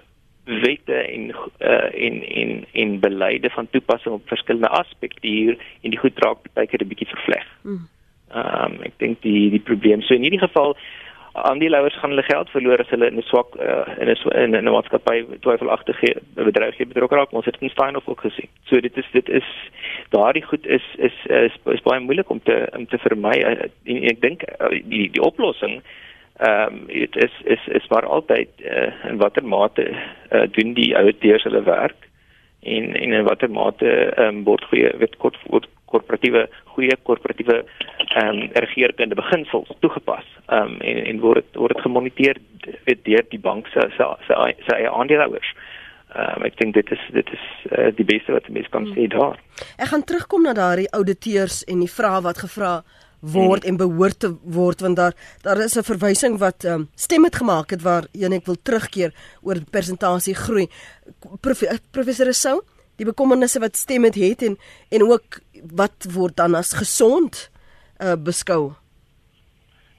wette 0.45 0.93
en 0.93 1.29
uh, 1.59 2.05
en 2.05 2.21
en 2.23 2.65
en 2.71 2.99
beleide 2.99 3.49
van 3.49 3.69
toepassing 3.69 4.13
op 4.15 4.27
verskillende 4.27 4.69
aspekte 4.69 5.27
hier 5.27 5.57
en 5.81 5.89
die 5.89 5.99
goed 5.99 6.19
raak 6.25 6.37
baie 6.53 6.67
keer 6.67 6.83
'n 6.83 6.87
bietjie 6.87 7.13
vervleg. 7.13 7.47
Ehm 7.63 8.73
um, 8.73 8.81
ek 8.81 8.93
dink 8.97 9.21
die 9.21 9.49
die 9.49 9.65
probleem 9.71 10.01
so 10.01 10.13
in 10.13 10.21
hierdie 10.21 10.45
geval 10.47 10.77
aandeelhouers 11.35 11.97
gaan 11.99 12.09
hulle 12.09 12.23
geld 12.23 12.49
verloor 12.49 12.79
as 12.79 12.89
hulle 12.89 13.07
in 13.07 13.17
'n 13.17 13.21
swak 13.21 13.55
uh, 13.55 13.87
in 13.99 14.07
'n 14.07 14.55
in 14.55 14.65
'n 14.65 14.71
maatskappy 14.71 15.25
twyfelagtige 15.39 16.15
bedryf 16.33 16.77
betrokke 16.77 17.15
raak. 17.15 17.31
Ons 17.31 17.45
het 17.45 17.57
in 17.59 17.69
Steinhoff 17.69 18.07
ook 18.07 18.21
gesien. 18.21 18.49
So 18.63 18.79
dit 18.79 18.97
is 18.97 19.07
dit 19.11 19.29
is 19.29 19.47
daardie 20.09 20.43
goed 20.43 20.67
is 20.67 20.83
is 20.97 21.13
is, 21.25 21.53
is, 21.65 21.73
is 21.73 21.81
baie 21.81 21.99
moeilik 21.99 22.29
om 22.29 22.41
te 22.43 22.67
om 22.77 22.87
te 22.87 22.97
vermy. 22.97 23.35
En 23.41 23.71
ek 23.83 24.21
dink 24.21 24.43
die 24.87 25.09
die 25.11 25.21
oplossing 25.21 25.81
ehm 26.37 26.73
um, 26.73 26.87
dit 26.87 27.15
is 27.15 27.31
is 27.43 27.67
is 27.67 27.87
maar 27.87 28.05
altyd 28.05 28.49
uh, 28.59 28.91
in 29.09 29.17
watter 29.17 29.45
mate 29.45 29.85
uh, 30.31 30.43
doen 30.51 30.73
die 30.73 30.95
outeurs 30.97 31.43
hulle 31.43 31.63
werk 31.63 32.09
en 32.63 32.95
en 32.95 33.13
in 33.13 33.23
watter 33.23 33.51
mate 33.51 33.87
ehm 33.87 34.27
um, 34.27 34.43
word 34.43 34.63
goeie 34.63 34.91
weet 34.97 35.15
kort 35.17 35.37
word 35.47 35.67
korporatiewe 35.85 36.47
goeie 36.75 36.97
korporatiewe 37.03 37.63
ehm 38.15 38.27
um, 38.27 38.49
regeringskunde 38.53 39.15
beginsels 39.15 39.71
toegepas. 39.79 40.27
Ehm 40.47 40.75
um, 40.75 40.81
en 40.81 41.05
en 41.05 41.19
word 41.19 41.41
dit 41.41 41.61
word 41.61 41.75
dit 41.75 41.85
gemoniteer 41.85 42.41
deur 43.03 43.25
die 43.29 43.39
bank 43.39 43.67
se 43.67 43.87
se 43.97 44.11
se 44.67 44.75
eie 44.75 44.91
aandeelhouers. 44.91 45.55
Ehm 46.15 46.41
um, 46.41 46.45
ek 46.49 46.59
dink 46.59 46.73
dit 46.73 46.91
is 46.91 47.07
dit 47.13 47.33
is 47.37 47.47
uh, 47.71 47.89
die 47.95 48.07
beste 48.11 48.35
wat 48.35 48.49
mense 48.49 48.69
kan 48.75 48.91
sê 48.91 49.07
daar. 49.07 49.39
Ek 49.77 49.91
gaan 49.93 50.03
terugkom 50.03 50.43
na 50.43 50.53
daardie 50.53 50.91
auditeurs 50.91 51.63
en 51.63 51.83
die 51.83 51.91
vrae 51.97 52.21
wat 52.27 52.43
gevra 52.43 52.75
word 52.75 53.04
hmm. 53.31 53.69
en 53.69 53.77
behoort 53.77 54.19
te 54.19 54.35
word 54.43 54.81
want 54.81 54.95
daar 54.95 55.13
daar 55.41 55.57
is 55.63 55.77
'n 55.77 55.83
verwysing 55.83 56.37
wat 56.37 56.63
um, 56.63 56.87
stem 56.95 57.23
het 57.23 57.35
gemaak 57.35 57.69
het 57.69 57.81
waar 57.81 58.05
een 58.11 58.33
ek 58.33 58.45
wil 58.45 58.57
terugkeer 58.61 59.13
oor 59.41 59.57
persentasie 59.71 60.35
groei. 60.35 60.67
Prof, 61.41 61.63
professor 61.91 62.33
Sou, 62.33 62.61
die 62.95 63.05
bekommernisse 63.05 63.59
wat 63.59 63.75
stem 63.75 64.03
het 64.03 64.15
het 64.15 64.41
en 64.41 64.57
en 64.89 65.01
ook 65.03 65.39
wat 65.75 66.07
word 66.13 66.35
dan 66.35 66.55
as 66.55 66.73
gesond 66.73 67.49
uh, 67.99 68.15
beskou. 68.15 68.73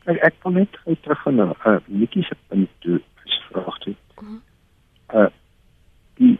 Ek 0.04 0.22
ek 0.22 0.34
kom 0.42 0.54
net 0.54 0.78
uit 0.86 1.02
terug 1.02 1.22
van 1.22 1.34
'n 1.34 1.54
uh, 1.66 1.76
netjie 1.86 2.22
se 2.22 2.36
punt 2.48 2.70
toe 2.78 3.00
vraag 3.50 3.78
toe. 3.78 3.94
Mhm. 4.20 4.38
Uh 5.14 5.28
die 6.16 6.38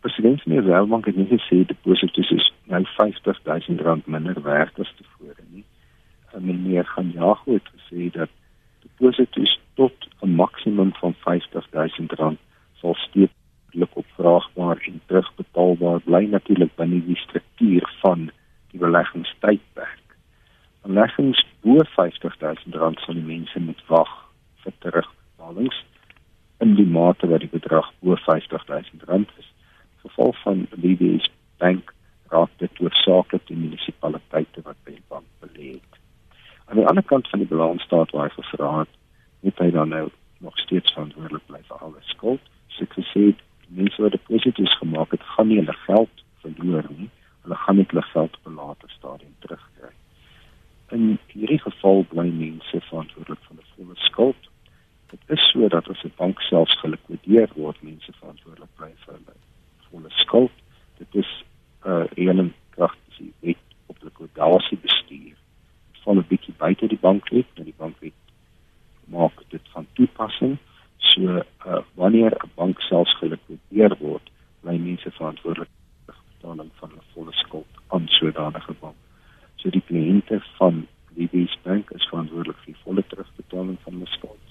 president 0.00 0.42
van 0.42 0.52
die 0.52 0.60
Reservebank 0.60 1.06
het 1.06 1.16
net 1.16 1.28
gesê 1.28 1.64
deposito's 1.66 2.30
is 2.30 2.52
nou 2.64 2.84
50000 2.84 3.80
rand 3.80 4.06
minder 4.06 4.42
werd 4.42 4.78
as 4.78 4.94
tevore 4.96 5.42
nie. 5.50 5.64
En 6.36 6.44
meneer 6.44 6.84
gaan 6.84 7.10
jaag 7.10 7.44
het 7.44 7.68
gesê 7.74 8.10
dat 8.12 8.30
deposito's 8.84 9.60
tot 9.74 9.96
'n 10.20 10.34
maksimum 10.42 10.92
van 10.94 11.14
50000 11.14 12.12
rand 12.12 12.38
sal 12.80 12.94
steeds 12.94 13.32
opvraagbaar 13.94 14.78
en 14.88 15.00
terugbetaalbaar 15.06 16.00
bly 16.00 16.24
natuurlik 16.24 16.74
binne 16.74 17.04
die 17.04 17.16
struktuur 17.16 17.90
van 18.00 18.30
die 18.70 18.80
beleggingstydperk. 18.80 20.04
Beleggings 20.82 21.46
bo 21.60 21.84
50000 21.96 22.74
rand 22.74 22.98
sal 22.98 23.14
die 23.14 23.28
mense 23.34 23.60
moet 23.60 23.82
wag 23.86 24.12
vir 24.62 24.72
terugbetalings 24.78 25.84
in 26.64 26.74
die 26.74 26.88
mate 26.98 27.28
wat 27.32 27.44
die 27.44 27.52
bedrag 27.52 27.92
bo 28.00 28.16
50000 28.24 29.04
rand 29.10 29.30
is. 29.38 29.52
Geval 30.04 30.32
van 30.44 30.66
BBS 30.76 31.30
Bank 31.58 31.92
raak 32.32 32.50
dit 32.62 32.80
hoofsaaklik 32.80 33.46
die 33.46 33.56
munisipaliteite 33.56 34.64
wat 34.64 34.80
by 34.84 34.96
die 34.96 35.08
bank 35.08 35.28
belê 35.44 35.76
het. 35.76 35.95
Aan 36.66 36.76
die 36.76 36.86
ander 36.86 37.04
kant 37.04 37.28
van 37.28 37.38
die 37.38 37.48
balansstaat 37.48 38.10
waar 38.10 38.28
hy 38.28 38.42
gevra 38.42 38.78
het, 38.78 38.92
moet 39.40 39.58
hy 39.58 39.70
dan 39.70 39.88
nou 39.88 40.08
nog 40.38 40.58
steeds 40.58 40.92
verantwoordelik 40.92 41.46
bly 41.46 41.60
vir 41.68 41.82
alle 41.82 42.02
skuld. 42.12 42.42
So 42.68 42.84
ek 42.84 42.98
sê 43.12 43.34
mense 43.68 44.02
wat 44.02 44.12
deposito's 44.12 44.78
gemaak 44.78 45.10
het, 45.10 45.22
gaan 45.34 45.48
nie 45.48 45.60
hulle 45.62 45.78
geld 45.86 46.24
verloor 46.42 46.86
nie 46.96 47.10
hulle 47.46 47.58
gaan 47.58 47.76
net 47.76 47.90
hulle 47.90 48.02
geld 48.02 48.36
op 48.36 48.46
'n 48.46 48.54
later 48.54 48.90
stadium 48.90 49.34
terugkry. 49.38 49.92
In 50.90 51.18
hierdie 51.26 51.58
geval 51.58 52.04
bly 52.08 52.28
mense 52.28 52.80
verantwoordelik 52.80 53.42
vir 53.48 53.56
die 53.56 53.72
volle 53.76 53.94
skuld. 53.94 54.42
Dit 55.10 55.20
is 55.26 55.50
so 55.50 55.68
dat 55.68 55.88
as 55.88 56.02
'n 56.04 56.12
bank 56.16 56.40
selfs 56.40 56.78
gelikwideer 56.80 57.50
word, 57.54 57.82
mense 57.82 58.12
verantwoordelik 58.12 58.74
bly 58.76 58.92
vir 59.04 59.14
hulle 59.14 59.36
volle 59.90 60.10
skuld. 60.10 60.56
Dit 60.98 61.14
is 61.22 61.30
'n 61.84 61.90
uh, 61.90 62.04
reëling 62.16 62.52
kragtig 62.70 63.30
wet 63.40 63.64
op 63.86 63.96
likwidasie 64.02 64.78
bestuur. 64.78 65.36
Dit 65.92 66.02
val 66.02 66.14
'n 66.14 66.26
bietjie 66.28 66.54
buite 66.58 66.86
die 66.86 67.04
bankwet, 67.06 67.46
maar 67.54 67.64
die 67.64 67.80
bankwet 67.82 68.18
maak 69.04 69.42
dit 69.48 69.62
van 69.68 69.86
toepassing. 69.92 70.58
So 70.98 71.20
uh, 71.22 71.82
wanneer 71.94 72.32
'n 72.44 72.50
bank 72.54 72.80
selfs 72.80 73.18
gelikwideer 73.18 73.96
word, 73.98 74.30
bly 74.60 74.76
mense 74.78 75.10
verantwoordelik 75.10 75.68
betaling 76.46 76.70
van 76.74 76.90
'n 76.90 77.02
volle 77.12 77.32
skuld 77.32 77.66
aan 77.86 78.04
sodanige 78.06 78.74
bank. 78.80 78.96
So 79.54 79.70
die 79.70 79.82
kliënte 79.86 80.42
van 80.56 80.86
DBS 81.14 81.58
Bank 81.62 81.90
is 81.90 82.08
verantwoordelik 82.08 82.56
vir 82.56 82.72
die 82.72 82.82
volle 82.82 83.04
terugbetaling 83.06 83.78
van 83.80 83.98
die 83.98 84.06
skuld. 84.06 84.46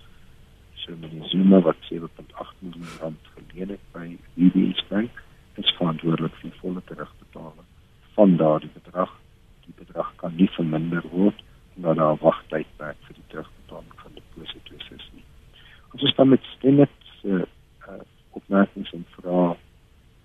So 0.73 0.95
meneer 0.99 1.29
Zuma 1.29 1.59
wat 1.59 1.75
7.8 1.91 2.55
miljoen 2.59 2.97
rand 2.99 3.19
geleen 3.35 3.69
het 3.69 3.85
by 3.91 4.17
DBS 4.33 4.87
Bank 4.87 5.23
is 5.55 5.75
verantwoordelik 5.77 6.35
vir 6.35 6.49
die 6.49 6.59
volle 6.59 6.81
terugbetaling 6.85 7.67
van 8.13 8.37
daardie 8.37 8.73
bedrag. 8.73 9.11
Die 9.65 9.73
bedrag 9.77 10.15
kan 10.15 10.35
nie 10.35 10.49
verminder 10.49 11.03
word 11.11 11.43
omdat 11.75 11.95
daar 11.95 12.13
'n 12.13 12.23
wagtydperk 12.27 12.97
vir 13.07 13.15
die 13.15 13.27
terugbetaling 13.27 13.93
van 13.95 14.11
deposito's 14.13 14.89
is 14.97 15.09
nie. 15.13 15.23
Ons 15.93 16.03
is 16.03 16.15
dan 16.15 16.29
met 16.29 16.43
stemme 16.55 16.87
se 17.21 17.27
uh, 17.27 17.41
uh, 17.89 18.03
opmerkings 18.31 18.91
en 18.91 19.05
vrae 19.09 19.55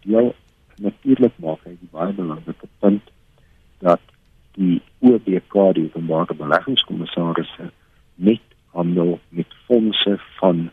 deel 0.00 0.34
natuurlik 0.80 1.36
maak 1.44 1.64
hy 1.68 1.74
die 1.76 1.90
baie 1.92 2.12
belangrike 2.16 2.68
punt 2.82 3.12
dat 3.84 4.02
die 4.56 4.80
OBK 5.06 5.56
die 5.76 5.86
openbare 5.88 6.36
beleggingskommissaris 6.36 7.52
net 8.28 8.44
handel 8.74 9.18
met 9.28 9.56
fondse 9.68 10.16
van 10.38 10.68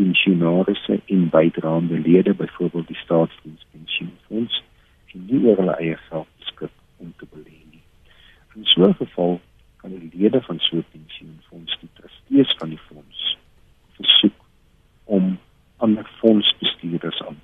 pensionaarse 0.00 1.00
in 1.12 1.28
bydraende 1.32 2.00
lede 2.00 2.34
byvoorbeeld 2.34 2.88
die 2.88 3.00
staatsdienspensioenfonds 3.04 4.62
en 5.14 5.26
nie 5.28 5.40
oor 5.44 5.60
hulle 5.60 5.76
eie 5.84 5.98
geld 6.08 6.30
beskik 6.38 6.72
om 7.02 7.12
te 7.18 7.28
belê 7.28 7.58
nie. 7.72 7.82
In 8.54 8.64
so 8.64 8.84
'n 8.84 8.94
geval 8.94 9.40
kan 9.76 9.90
die 9.90 10.10
lede 10.14 10.42
van 10.42 10.58
so 10.58 10.76
'n 10.76 10.84
pensioenfonds 10.90 11.78
die 11.80 11.88
trustees 11.94 12.54
van 12.58 12.68
die 12.68 12.82
fonds 12.88 13.36
versoek 13.96 14.38
om 15.04 15.38
ander 15.76 16.10
fondsbestuurders 16.20 17.22
aan 17.22 17.36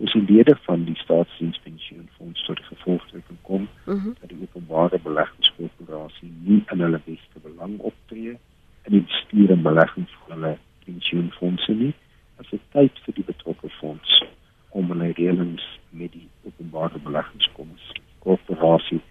is 0.00 0.12
die 0.12 0.36
lede 0.36 0.56
van 0.64 0.84
die 0.84 0.96
staatsdienspensioenfonds 0.96 2.44
tot 2.44 2.56
die 2.56 2.64
gevolgtrekking 2.64 3.38
kom 3.42 3.62
uh 3.62 3.94
mhm. 3.94 4.06
-huh. 4.06 4.14
dat 4.20 4.28
die 4.28 4.38
openbare 4.42 4.98
beleggingskorporasie 4.98 6.32
nie 6.44 6.64
in 6.72 6.80
hulle 6.80 7.00
beste 7.04 7.38
belang 7.42 7.78
optree 7.78 8.38
in 8.82 8.92
die 8.96 9.02
bestuur 9.02 9.50
en 9.50 9.62
belegging 9.62 10.08
van 10.10 10.36
hulle 10.36 10.58
pensioenfondse 10.84 11.72
nie 11.72 11.94
as 12.36 12.48
dit 12.50 12.60
tyd 12.72 12.98
vir 13.04 13.14
die 13.14 13.28
betrokke 13.32 13.68
fonds 13.68 14.24
om 14.68 14.88
hulle 14.88 15.12
reëlings 15.12 15.64
met 15.90 16.12
die 16.12 16.28
openbare 16.48 16.98
beleggingskorporasie 16.98 19.02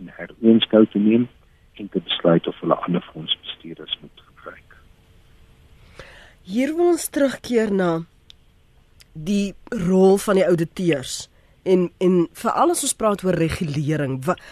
in 0.00 0.12
heroonskou 0.16 0.86
te 0.86 0.98
neem 0.98 1.28
en 1.74 1.88
te 1.88 2.00
besluit 2.00 2.46
of 2.46 2.60
hulle 2.60 2.74
ander 2.74 3.04
fondsbestuurders 3.12 3.98
moet 4.00 4.22
gebruik. 4.26 4.76
Hier 6.42 6.76
wil 6.76 6.92
ons 6.96 7.08
terugkeer 7.08 7.72
na 7.72 8.04
die 9.16 9.54
rol 9.68 10.15
van 10.26 10.40
die 10.40 10.46
ouditeurs 10.46 11.26
en 11.66 11.90
en 12.02 12.14
veral 12.32 12.74
as 12.74 12.84
ons 12.86 12.96
praat 12.98 13.24
oor 13.26 13.38
regulering 13.38 14.20
wat 14.26 14.42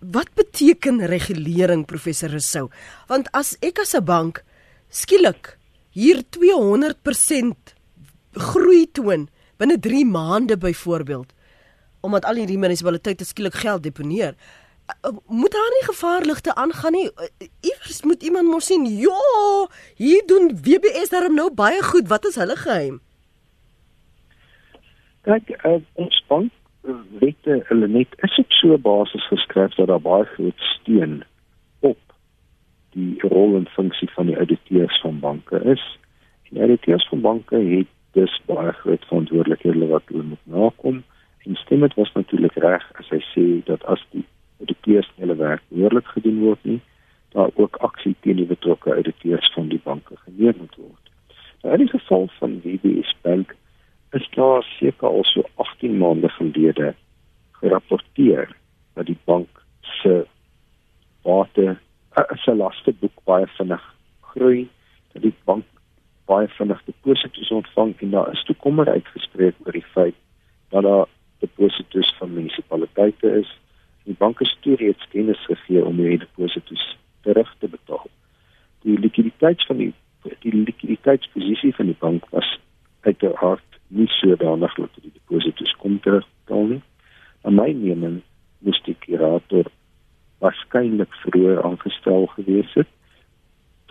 wat 0.00 0.30
beteken 0.32 1.02
regulering 1.12 1.84
professor 1.84 2.30
Rousseau? 2.32 2.70
Want 3.08 3.28
as 3.36 3.56
ek 3.60 3.82
as 3.84 3.94
'n 3.94 4.04
bank 4.04 4.44
skielik 4.88 5.58
hier 5.92 6.22
200% 6.30 7.74
groei 8.32 8.86
toon 8.92 9.28
binne 9.58 9.78
3 9.78 10.04
maande 10.06 10.56
byvoorbeeld 10.56 11.32
omdat 12.00 12.24
al 12.24 12.34
hierdie 12.40 12.58
munisipaliteite 12.58 13.24
skielik 13.24 13.54
geld 13.54 13.82
deponeer 13.82 14.34
moet 15.26 15.52
daar 15.52 15.70
nie 15.70 15.84
gevaarligte 15.86 16.54
aangaan 16.54 16.92
nie? 16.92 17.10
Iewers 17.60 18.02
moet 18.02 18.22
iemand 18.22 18.48
mos 18.48 18.66
sien 18.66 18.86
ja 18.86 19.68
hier 19.96 20.22
doen 20.26 20.50
WBS 20.62 21.08
daarom 21.08 21.34
nou 21.34 21.50
baie 21.54 21.82
goed. 21.82 22.08
Wat 22.08 22.24
is 22.26 22.34
hulle 22.34 22.56
geheim 22.56 23.00
Kyk, 25.28 25.50
uh, 25.68 25.78
ons 26.00 26.22
bank 26.28 26.52
wette 27.20 27.58
hulle 27.68 27.88
net 27.92 28.14
is 28.24 28.38
op 28.40 28.52
so 28.56 28.72
'n 28.74 28.80
basis 28.80 29.26
geskryf 29.28 29.74
dat 29.74 29.86
daar 29.86 30.00
baie 30.00 30.24
groot 30.24 30.60
steun 30.74 31.22
op 31.80 31.98
die 32.96 33.20
rol 33.20 33.56
en 33.56 33.66
funksie 33.66 34.10
van 34.10 34.26
die 34.26 34.36
auditeurs 34.36 35.00
van 35.00 35.20
banke 35.20 35.60
is. 35.64 35.84
En 36.42 36.50
die 36.50 36.60
auditeurs 36.60 37.08
van 37.08 37.20
banke 37.20 37.56
het 37.56 37.86
dus 38.12 38.40
baie 38.46 38.72
groot 38.72 39.04
verantwoordelikhede 39.04 39.86
wat 39.86 40.02
hulle 40.06 40.22
moet 40.22 40.46
nakom. 40.46 41.02
En 41.44 41.54
stem 41.54 41.80
dit 41.80 41.94
was 41.94 42.12
natuurlik 42.12 42.54
reg 42.54 42.92
as 42.98 43.08
hy 43.08 43.20
sê 43.34 43.64
dat 43.64 43.84
as 43.84 44.06
die 44.10 44.24
auditeurs 44.58 45.12
hulle 45.16 45.36
werk 45.36 45.62
behoorlik 45.68 46.06
gedoen 46.06 46.40
word 46.40 46.64
nie, 46.64 46.80
daar 47.32 47.50
ook 47.54 47.76
aksie 47.76 48.16
teen 48.20 48.36
die 48.36 48.46
betrokke 48.46 48.94
auditeurs 48.94 49.52
van 49.52 49.68
die 49.68 49.80
banke 49.84 50.16
geneem 50.16 50.54
moet 50.58 50.76
word. 50.76 51.04
Nou 51.62 51.74
in 51.74 51.84
die 51.84 51.92
geval 51.98 52.28
van 52.38 52.60
WBS 52.64 53.14
Bank 53.22 53.49
is 54.10 54.28
daar 54.34 54.62
seker 54.62 55.08
al 55.08 55.24
so 55.24 55.42
18 55.54 55.98
maande 55.98 56.28
gelede 56.28 56.94
gerapporteer 57.50 58.56
dat 58.94 59.06
die 59.06 59.18
bank 59.24 59.62
se 59.80 60.26
bate 61.22 61.78
uh, 62.18 62.24
se 62.34 62.54
laste 62.54 62.92
boek 63.00 63.24
baie 63.24 63.46
vinnig 63.46 63.84
groei 64.32 64.68
dat 65.12 65.22
die 65.22 65.34
bank 65.44 65.64
baie 66.30 66.48
vinnig 66.48 66.82
deposito's 66.84 67.50
ontvang 67.50 67.94
en 67.98 68.10
daar 68.10 68.32
is 68.32 68.44
toe 68.44 68.56
kommer 68.56 68.88
uitgespreek 68.88 69.54
oor 69.64 69.72
die 69.72 69.88
feit 69.94 70.14
dat 70.70 70.82
daar 70.82 71.06
deposito's 71.40 72.14
van 72.18 72.32
munisipaliteite 72.32 73.30
is. 73.40 73.58
Die 74.04 74.14
banke 74.18 74.44
stuur 74.44 74.76
reeds 74.76 75.08
kennis 75.08 75.44
gegee 75.46 75.84
om 75.84 75.96
die 75.96 76.18
deposito's 76.18 76.96
terug 77.26 77.54
te 77.58 77.68
betaal. 77.68 78.06
Die 78.84 78.98
likwiditeit 78.98 79.64
van 79.66 79.76
die 79.76 79.92
die 80.44 80.52
likwiditeitsposisie 80.52 81.72
van 81.74 81.88
die 81.88 81.96
bank 81.98 82.26
was 82.30 82.48
uiteraard 83.08 83.69
nie 83.90 84.08
sodanig 84.20 84.74
dat 84.74 84.96
die 85.02 85.12
deposito's 85.12 85.72
kom 85.82 85.98
terugbetaal 86.00 86.66
nie. 86.74 86.82
Na 87.42 87.50
my 87.50 87.72
mening 87.74 88.20
moes 88.64 88.80
die 88.86 88.96
kurator 89.04 89.70
waarskynlik 90.40 91.14
vroeër 91.22 91.62
aangestel 91.64 92.26
gewees 92.36 92.74
het. 92.78 92.88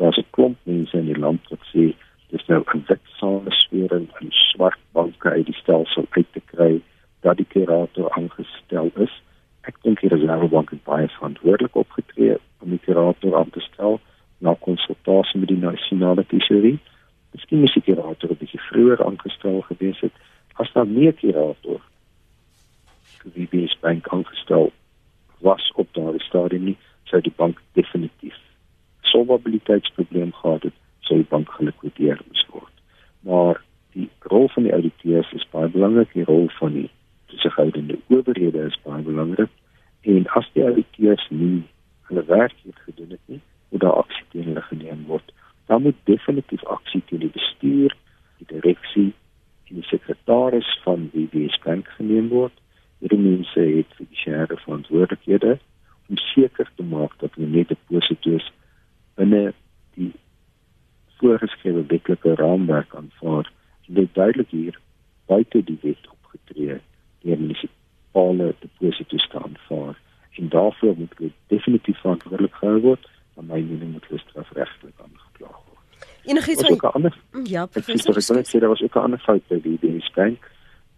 Daar's 0.01 0.17
'n 0.17 0.31
klomp 0.35 0.57
mense 0.63 0.97
in 0.97 1.09
die 1.11 1.19
land 1.25 1.47
wat 1.49 1.63
sê 1.73 1.93
dis 2.31 2.45
nou 2.47 2.63
'n 2.73 2.83
wit 2.87 3.05
samesweer 3.19 3.91
en 3.97 4.07
'n 4.21 4.31
swart 4.31 4.79
banke 4.91 5.29
uit 5.29 5.45
die 5.45 5.59
stelsel 5.61 6.05
uit 6.09 6.27
te 6.33 6.41
kry 6.45 6.81
dat 7.21 7.37
die 7.37 7.45
kurator 7.53 8.11
aangestel 8.11 8.91
is. 8.95 9.13
Ek 9.61 9.75
dink 9.81 9.99
die 10.01 10.09
Reservebank 10.09 10.69
het 10.69 10.83
baie 10.83 11.07
verantwoordelik 11.07 11.75
opgetree 11.75 12.37
om 12.61 12.69
die 12.69 12.79
kurator 12.85 13.37
aan 13.37 13.49
te 13.49 13.59
stel 13.59 13.99
na 14.37 14.55
konsultasie 14.59 15.39
met 15.39 15.49
die 15.49 15.57
nasionale 15.57 16.25
tesourie. 16.25 16.79
Die 17.49 17.81
kurator 17.81 18.29
'n 18.29 18.39
bietjie 18.39 18.61
vroeër 18.69 19.05
aangestel 19.05 19.61
gewees 19.61 19.99
het 19.99 20.13
as 20.61 20.71
daar 20.73 20.85
'n 20.85 21.13
kurator 21.21 21.81
vir 23.19 23.31
die 23.51 23.69
bank 23.81 24.07
aangestel 24.07 24.71
was 25.41 25.71
op 25.75 25.87
daardie 25.93 26.23
stadium 26.23 26.63
nie, 26.63 26.77
sou 27.03 27.21
die 27.21 27.33
bank 27.35 27.61
definitief 27.73 28.37
solvabiliteitsprobleem 29.01 30.33
gehad 30.33 30.63
het, 30.63 30.73
sou 30.99 31.17
die 31.17 31.29
bank 31.29 31.49
gelikwideer 31.57 32.19
moes 32.27 32.45
word. 32.53 32.75
Maar 33.19 33.61
die 33.97 34.09
rol 34.31 34.47
van 34.53 34.63
die 34.63 34.73
auditeurs 34.75 35.31
is 35.33 35.47
baie 35.51 35.67
belangrik, 35.73 36.13
die 36.13 36.27
rol 36.27 36.49
van 36.59 36.73
die 36.73 36.89
toesighoudende 37.31 37.97
owerhede 38.07 38.67
is 38.69 38.77
baie 38.85 39.01
belangrik 39.03 39.49
en 40.01 40.27
as 40.39 40.47
die 40.53 40.63
auditeurs 40.63 41.25
nie 41.29 41.63
hulle 42.09 42.25
werk 42.25 42.55
gedoen 42.85 43.09
het 43.15 43.25
nie, 43.25 43.41
moet 43.69 43.81
daar 43.81 43.99
aksie 44.03 44.25
teen 44.31 44.47
hulle 44.51 44.61
geneem 44.69 45.05
word. 45.07 45.33
Dan 45.69 45.83
moet 45.85 45.97
definitief 46.09 46.63
aksie 46.65 47.03
teen 47.05 47.21
die 47.25 47.33
bestuur, 47.33 47.93
die 48.41 48.49
direksie 48.49 49.11
en 49.69 49.81
die 49.81 49.89
sekretaris 49.89 50.69
van 50.83 51.09
die 51.13 51.27
WBS 51.29 51.59
Bank 51.65 51.91
geneem 51.97 52.31
word 52.33 52.55
hierdie 52.99 53.19
mense 53.19 53.63
het 53.63 53.93
fiduciêre 53.97 54.57
verantwoordelikhede 54.63 55.57
om 56.09 56.17
seker 56.33 56.71
te 56.75 56.83
maak 56.83 57.15
dat 57.21 57.35
hulle 57.37 57.51
net 57.53 57.71
deposito's 57.71 58.49
binne 59.19 59.53
die 59.95 60.11
voorgeskrewe 61.19 61.85
wetlike 61.91 62.35
raamwerk 62.41 62.95
aanvaar. 62.95 63.47
Dit 63.87 64.13
duidelik 64.15 64.51
hier 64.51 64.79
buite 65.31 65.63
die 65.63 65.79
wet 65.85 66.11
opgetree 66.11 66.79
deur 67.23 67.41
munisipale 67.45 68.51
deposito's 68.65 69.29
te 69.31 69.43
aanvaar 69.45 69.95
en 70.39 70.51
daarvoor 70.55 70.95
moet 70.97 71.17
hulle 71.17 71.31
definitief 71.55 71.99
verantwoordelik 72.03 72.61
gehou 72.61 72.79
word 72.91 73.09
en 73.37 73.51
my 73.51 73.63
mening 73.71 73.95
moet 73.95 74.11
hulle 74.11 74.23
strafregtelik 74.27 74.95
word. 75.05 75.28
Enigiets 76.29 76.63
van 76.67 77.11
Ja, 77.43 77.65
professor. 77.65 78.37
Ek 78.37 78.47
sê 78.47 78.59
daar 78.61 78.69
was 78.69 78.81
ook 78.81 78.95
'n 78.95 79.05
ander 79.07 79.19
fout 79.19 79.47
by 79.47 79.59
die 79.63 80.03
bank 80.15 80.49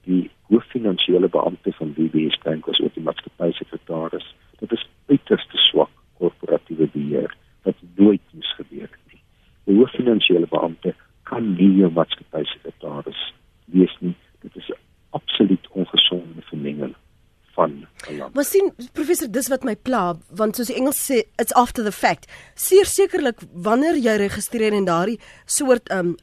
die 0.04 0.30
hooffinansiële 0.50 1.30
beampte 1.30 1.72
van 1.78 1.94
BBS 1.94 2.38
Bank 2.44 2.65
was 2.65 2.82
ook 2.82 2.94
die 2.94 3.04
maatskappysekretaris. 3.04 4.36
Dit 4.60 4.72
is 4.72 4.89
uiters 5.08 5.48
te 5.48 5.58
swak 5.58 5.89
korporatiewe 6.17 6.88
beheer 6.94 7.36
wat 7.63 7.76
nooit 7.96 8.22
moes 8.32 8.56
gebeur 8.56 8.89
het 8.89 9.13
nie. 9.13 9.22
Die 9.63 9.78
hooffinansiële 9.78 10.48
beampte 10.50 10.96
kan 11.24 11.54
nie 11.54 11.86
'n 11.86 11.94
maatskappysekretaris 11.94 13.34
wees 13.65 13.96
nie. 14.00 14.15
Dit 14.41 14.56
is 14.56 14.72
absoluut 15.10 15.67
ongesonde 15.72 16.41
vermenging 16.41 16.96
van 17.62 18.17
land. 18.17 18.34
Maar 18.34 18.45
sien 18.45 18.74
professor, 18.97 19.32
dis 19.32 19.47
wat 19.52 19.63
my 19.67 19.76
pla, 19.76 20.04
want 20.41 20.58
soos 20.58 20.71
die 20.71 20.80
Engels 20.80 21.00
sê, 21.06 21.24
it's 21.41 21.54
after 21.54 21.86
the 21.86 21.95
fact. 21.95 22.28
Seer 22.56 22.89
sekerlik 22.89 23.45
wanneer 23.52 24.00
jy 24.02 24.17
registreer 24.26 24.76
en 24.78 24.89
daardie 24.89 25.19
soort 25.45 25.91
um 25.93 26.15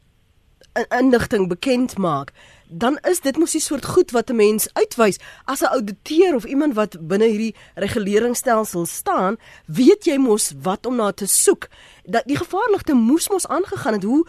inligting 0.95 1.47
bekend 1.49 1.97
maak, 1.97 2.29
dan 2.69 2.99
is 3.09 3.19
dit 3.25 3.37
mos 3.37 3.55
'n 3.55 3.59
soort 3.59 3.85
goed 3.85 4.11
wat 4.11 4.29
'n 4.29 4.35
mens 4.35 4.69
uitwys 4.73 5.17
as 5.45 5.61
'n 5.61 5.73
ouditeur 5.75 6.35
of 6.35 6.45
iemand 6.45 6.73
wat 6.73 7.07
binne 7.07 7.25
hierdie 7.25 7.55
reguleringsstelsel 7.75 8.85
staan, 8.85 9.37
weet 9.65 10.05
jy 10.05 10.17
mos 10.17 10.53
wat 10.61 10.85
om 10.85 10.95
na 10.95 11.11
te 11.11 11.27
soek. 11.27 11.67
Dat 12.05 12.23
die 12.25 12.37
gevaarligte 12.37 12.93
moes 12.93 13.29
mos 13.29 13.47
aangegaan 13.47 13.93
het. 13.93 14.03
Hoe 14.03 14.25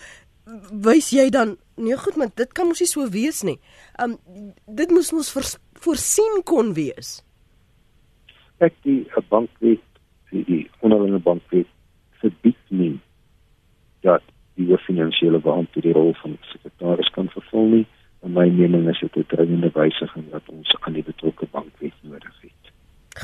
wys 0.70 1.11
jy 1.11 1.29
dan 1.31 1.57
nee 1.77 1.96
goed, 1.96 2.16
maar 2.16 2.31
dit 2.35 2.53
kan 2.53 2.66
mos 2.66 2.81
nie 2.81 2.88
so 2.88 3.09
wees 3.09 3.42
nie. 3.42 3.61
Um 4.03 4.18
dit 4.66 4.90
moes 4.90 5.11
mos 5.11 5.31
voorsien 5.85 6.43
kon 6.45 6.75
wees. 6.75 7.21
Ek 8.59 8.75
die 8.83 9.07
bank 9.29 9.51
weet 9.59 9.83
die, 10.31 10.45
die 10.45 10.71
onderlinge 10.81 11.19
bank 11.19 11.43
weet 11.51 11.69
verbied 12.21 12.61
nie 12.69 12.99
dat 14.05 14.23
die 14.55 14.77
finansiële 14.87 15.40
beampte 15.40 15.81
die 15.81 15.93
rol 15.97 16.12
van 16.21 16.37
sekretaris 16.53 17.09
kan 17.16 17.29
vervul 17.33 17.66
nie 17.75 17.87
in 18.23 18.33
my 18.37 18.49
mening 18.49 18.88
is 18.88 19.01
dit 19.01 19.16
'n 19.16 19.25
dringende 19.27 19.71
wysiging 19.73 20.31
wat 20.31 20.49
ons 20.49 20.77
aan 20.81 20.93
die 20.93 21.03
betrokke 21.03 21.47
bankwet 21.51 21.93
nodig 22.01 22.37
het. 22.40 22.73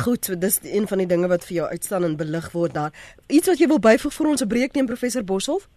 Goed, 0.04 0.24
so 0.24 0.38
dis 0.38 0.60
een 0.62 0.86
van 0.86 0.98
die 0.98 1.06
dinge 1.06 1.28
wat 1.28 1.44
vir 1.44 1.56
jou 1.56 1.68
uitstaan 1.68 2.04
en 2.04 2.16
belig 2.16 2.52
word 2.52 2.74
daar. 2.74 2.92
Iets 3.28 3.48
wat 3.48 3.58
jy 3.58 3.66
wil 3.66 3.78
byvoeg 3.78 4.12
vir 4.12 4.26
ons 4.26 4.42
'n 4.42 4.48
breek 4.48 4.74
neem 4.74 4.86
professor 4.86 5.24
Boshoff? 5.24 5.68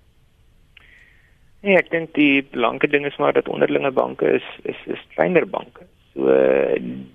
Nee, 1.61 1.75
ek 1.75 1.89
dink 1.91 2.13
die 2.13 2.43
belangrike 2.51 2.87
ding 2.87 3.05
is 3.05 3.17
maar 3.17 3.33
dat 3.33 3.47
onderlinge 3.47 3.91
banke 3.91 4.25
is 4.25 4.47
is 4.63 4.77
is 4.85 4.99
kleiner 5.15 5.47
banke. 5.47 5.81
So 6.13 6.25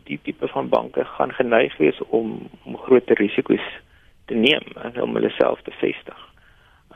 die 0.05 0.19
tipe 0.23 0.49
van 0.49 0.69
banke 0.69 1.05
gaan 1.05 1.33
geneig 1.33 1.77
wees 1.77 1.99
om 2.09 2.49
om 2.65 2.77
groter 2.77 3.19
risiko's 3.19 3.67
te 4.27 4.35
neem 4.35 4.63
om 5.03 5.15
hulle 5.15 5.31
self 5.31 5.63
te 5.63 5.75
vestig. 5.81 6.21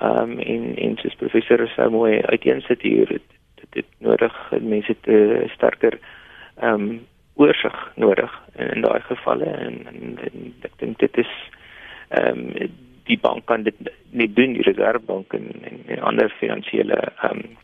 Ehm 0.00 0.30
um, 0.30 0.38
en 0.38 0.76
en 0.76 0.96
soos 0.96 1.14
professor 1.14 1.68
sou 1.68 1.90
mooi 1.90 2.20
uiteensit 2.22 2.82
hier 2.82 3.08
het 3.08 3.28
dit 3.60 3.74
het 3.82 3.86
nodig 3.98 4.34
mense 4.60 4.94
te 5.00 5.44
sterker 5.54 5.98
ehm 6.56 6.74
um, 6.74 7.06
oorsig 7.34 7.92
nodig 7.94 8.32
in, 8.54 8.70
in 8.74 8.82
daai 8.82 9.00
gevalle 9.00 9.44
en, 9.44 9.86
en, 9.86 10.18
en 10.30 10.52
ek 10.66 10.78
dink 10.82 10.98
dit 10.98 11.24
is 11.24 11.32
ehm 12.08 12.44
um, 12.46 12.76
die 13.08 13.18
bank 13.18 13.46
kan 13.48 13.62
dit 13.64 13.90
nie 14.10 14.28
doen 14.36 14.52
die 14.52 14.64
reservebank 14.66 15.32
en, 15.32 15.46
en, 15.64 15.78
en 15.86 16.04
ander 16.12 16.34
finansiële 16.40 16.98
ehm 17.00 17.42
um, 17.42 17.56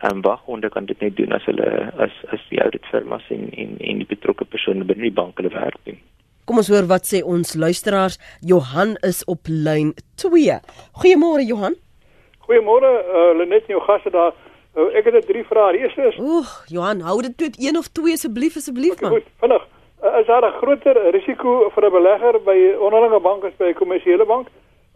ehm 0.00 0.16
um, 0.16 0.22
waghonde 0.22 0.68
kan 0.68 0.84
dit 0.84 1.00
nie 1.00 1.12
doen 1.12 1.32
as 1.36 1.44
hulle 1.44 1.92
as 1.98 2.12
as 2.32 2.40
die 2.48 2.60
audit 2.64 2.86
firmas 2.90 3.24
en 3.28 3.50
en 3.52 3.76
en 3.78 3.98
die 4.00 4.08
betrokke 4.08 4.44
persone 4.44 4.84
binne 4.84 5.02
die 5.02 5.18
bank 5.20 5.36
hulle 5.36 5.52
werk 5.52 5.76
doen. 5.84 5.98
Kom 6.48 6.58
ons 6.62 6.70
hoor 6.72 6.86
wat 6.90 7.04
sê 7.06 7.20
ons 7.22 7.52
luisteraars. 7.54 8.16
Johan 8.40 8.96
is 9.06 9.20
op 9.24 9.50
lyn 9.66 9.92
2. 10.22 10.56
Goeiemôre 11.02 11.44
Johan. 11.46 11.76
Goeiemôre 12.46 12.88
uh, 12.90 13.26
Lenet 13.38 13.68
en 13.68 13.76
jou 13.76 13.82
gaste 13.84 14.10
daar. 14.10 14.32
Uh, 14.74 14.88
ek 14.96 15.10
het 15.10 15.26
drie 15.28 15.44
vrae. 15.44 15.76
Die 15.76 15.84
eerste 15.84 16.08
is 16.08 16.18
Oeg, 16.18 16.50
Johan, 16.72 17.04
hou 17.06 17.20
dit 17.26 17.44
net 17.44 17.60
een 17.60 17.76
of 17.78 17.92
twee 17.92 18.16
asseblief 18.16 18.56
asseblief 18.56 18.96
okay, 18.96 19.08
man. 19.08 19.18
Goed, 19.18 19.30
vinnig. 19.44 19.68
Uh, 20.00 20.16
is 20.22 20.26
daar 20.26 20.48
'n 20.48 20.58
groter 20.62 20.96
risiko 21.12 21.70
vir 21.74 21.86
'n 21.86 21.92
belegger 21.98 22.40
by 22.48 22.58
onderlinge 22.80 23.20
banke 23.20 23.46
as 23.46 23.56
by 23.58 23.70
'n 23.70 23.80
kommersiële 23.82 24.24
bank? 24.24 24.48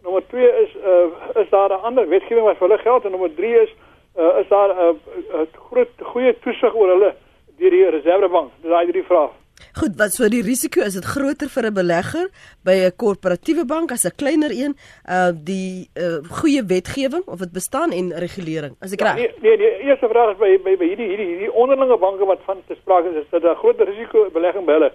Nommer 0.03 0.23
2 0.27 0.43
is 0.63 0.71
uh, 0.81 1.41
is 1.41 1.49
daar 1.49 1.69
'n 1.69 1.83
ander 1.87 2.09
wetgewing 2.09 2.45
wat 2.45 2.57
vir 2.57 2.67
hulle 2.67 2.81
geld 2.81 3.05
en 3.05 3.11
nommer 3.11 3.35
3 3.35 3.61
is 3.61 3.71
uh, 4.17 4.39
is 4.41 4.47
daar 4.49 4.69
'n 4.69 4.77
uh, 4.77 4.93
uh, 5.33 5.47
groot 5.69 5.93
goeie 6.01 6.33
toesig 6.39 6.75
oor 6.75 6.89
hulle 6.89 7.15
deur 7.57 7.71
die 7.71 7.89
Reservebank? 7.89 8.51
Dis 8.61 8.71
daai 8.71 8.91
drie 8.91 9.03
vrae. 9.03 9.29
Goed, 9.75 9.95
wat 9.99 10.11
so 10.15 10.27
die 10.31 10.43
risiko 10.43 10.83
is 10.83 10.95
dit 10.95 11.05
groter 11.05 11.49
vir 11.51 11.65
'n 11.67 11.73
belegger 11.73 12.27
by 12.63 12.75
'n 12.85 12.95
korporatiewe 12.95 13.65
bank 13.65 13.91
as 13.91 14.05
'n 14.05 14.15
kleiner 14.15 14.51
een, 14.51 14.75
uh 15.09 15.31
die 15.31 15.89
uh 15.95 16.19
goeie 16.39 16.63
wetgewing 16.63 17.23
of 17.25 17.39
dit 17.39 17.51
bestaan 17.51 17.91
en 17.91 18.11
regulering. 18.25 18.75
As 18.81 18.91
ek 18.93 18.99
ja, 18.99 19.05
reg. 19.05 19.15
Nee, 19.15 19.31
nee, 19.41 19.57
die 19.57 19.87
eerste 19.87 20.07
vraag 20.07 20.31
is 20.31 20.37
by 20.37 20.59
by 20.63 20.75
by 20.77 20.87
hierdie 20.91 21.07
hierdie 21.07 21.27
hierdie 21.31 21.53
onderlinge 21.53 21.97
banke 21.97 22.25
wat 22.25 22.39
van 22.45 22.57
te 22.67 22.75
sprake 22.75 23.09
is, 23.09 23.23
is 23.23 23.29
dit 23.31 23.43
'n 23.43 23.55
groter 23.55 23.85
risiko 23.85 24.29
belegging 24.29 24.65
by 24.65 24.71
hulle. 24.71 24.91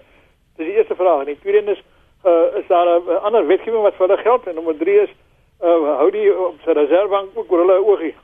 Dis 0.57 0.67
die 0.67 0.77
eerste 0.77 0.95
vraag. 0.95 1.21
En 1.21 1.27
die 1.27 1.41
tweede 1.41 1.73
is 1.73 1.83
uh 2.25 2.59
is 2.61 2.67
daar 2.69 2.87
'n 2.87 3.21
ander 3.25 3.47
wetgewing 3.47 3.83
wat 3.83 3.95
vir 3.95 4.09
hulle 4.09 4.23
geld 4.23 4.47
en 4.47 4.55
nommer 4.55 4.77
3 4.77 5.01
is 5.01 5.13
uh 5.63 5.97
hou 6.01 6.11
die 6.11 6.29
op 6.37 6.57
sy 6.65 6.73
reservebank 6.73 7.29
ook 7.35 7.53
oor 7.53 7.59
hulle 7.59 7.85
oogie. 7.85 8.15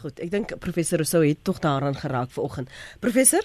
Goed. 0.00 0.20
Ek 0.20 0.30
dink 0.32 0.52
professor 0.58 0.98
Rousseau 1.02 1.24
het 1.26 1.44
tog 1.44 1.58
daaraan 1.60 1.94
geraak 1.94 2.30
vanoggend. 2.32 2.70
Professor 3.00 3.44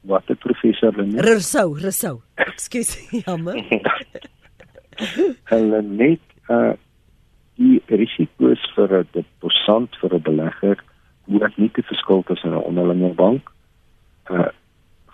wat 0.00 0.26
die 0.26 0.36
professor 0.36 0.96
Lenet 0.96 1.24
Rousseau, 1.24 1.74
Rousseau. 1.78 2.20
Ekskuus, 2.34 2.94
jammer. 3.24 3.58
Hulle 5.52 5.82
net 5.82 6.24
uh 6.48 6.76
die 7.60 7.76
risiko's 7.92 8.62
vir 8.72 8.92
'n 9.00 9.08
deposant 9.12 9.96
vir 10.00 10.14
'n 10.16 10.22
belegger 10.24 10.78
moet 11.26 11.56
nie 11.58 11.68
te 11.68 11.82
verskil 11.82 12.22
tussen 12.24 12.56
'n 12.56 12.64
onderlinge 12.70 13.12
bank 13.14 13.52
uh 14.30 14.48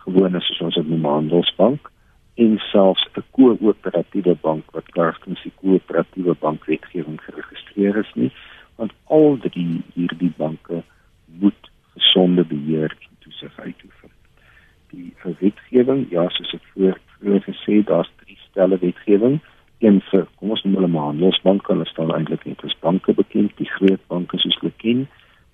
gewone 0.04 0.40
soos 0.40 0.60
ons 0.60 0.74
dit 0.74 0.88
noem 0.88 1.04
handelsbank 1.04 1.90
en 2.36 2.58
selfs 2.70 3.02
'n 3.16 3.24
koöperatiewe 3.32 4.34
bank 4.42 4.70
wat 4.70 4.86
kragtens 4.94 5.42
die 5.42 5.52
koöperatiewe 5.62 6.34
bankwetgewing 6.38 7.18
geregistreer 7.26 7.96
is 7.96 8.12
nie 8.14 8.30
want 8.76 8.92
al 9.04 9.38
drie 9.44 9.82
hierdie 9.94 10.32
banke 10.36 10.82
moet 11.40 11.70
gesonde 11.96 12.44
beheer 12.44 12.96
en 13.00 13.16
toesig 13.24 13.58
uitoefen 13.58 14.16
die 14.96 15.12
wetgewing, 15.40 16.06
ja, 16.10 16.26
soos 16.34 16.54
ek 16.56 16.64
voor 16.72 16.98
vroeër 17.16 17.44
gesê, 17.46 17.78
daar's 17.88 18.10
drie 18.22 18.38
stelle 18.46 18.78
wetgewing. 18.82 19.38
Een 19.84 20.00
vir 20.10 20.26
kom 20.40 20.54
ons 20.54 20.62
noem 20.64 20.78
hulle 20.78 20.90
maar 20.92 21.10
handelsbanke, 21.10 21.72
hulle 21.72 21.88
staan 21.90 22.12
eintlik 22.14 22.46
net 22.48 22.64
as 22.64 22.76
banke 22.84 23.14
bekend, 23.16 23.56
die 23.60 23.68
groot 23.76 24.02
banke 24.12 24.40
soos 24.40 24.56
hulle 24.60 24.72
ken, 24.82 25.04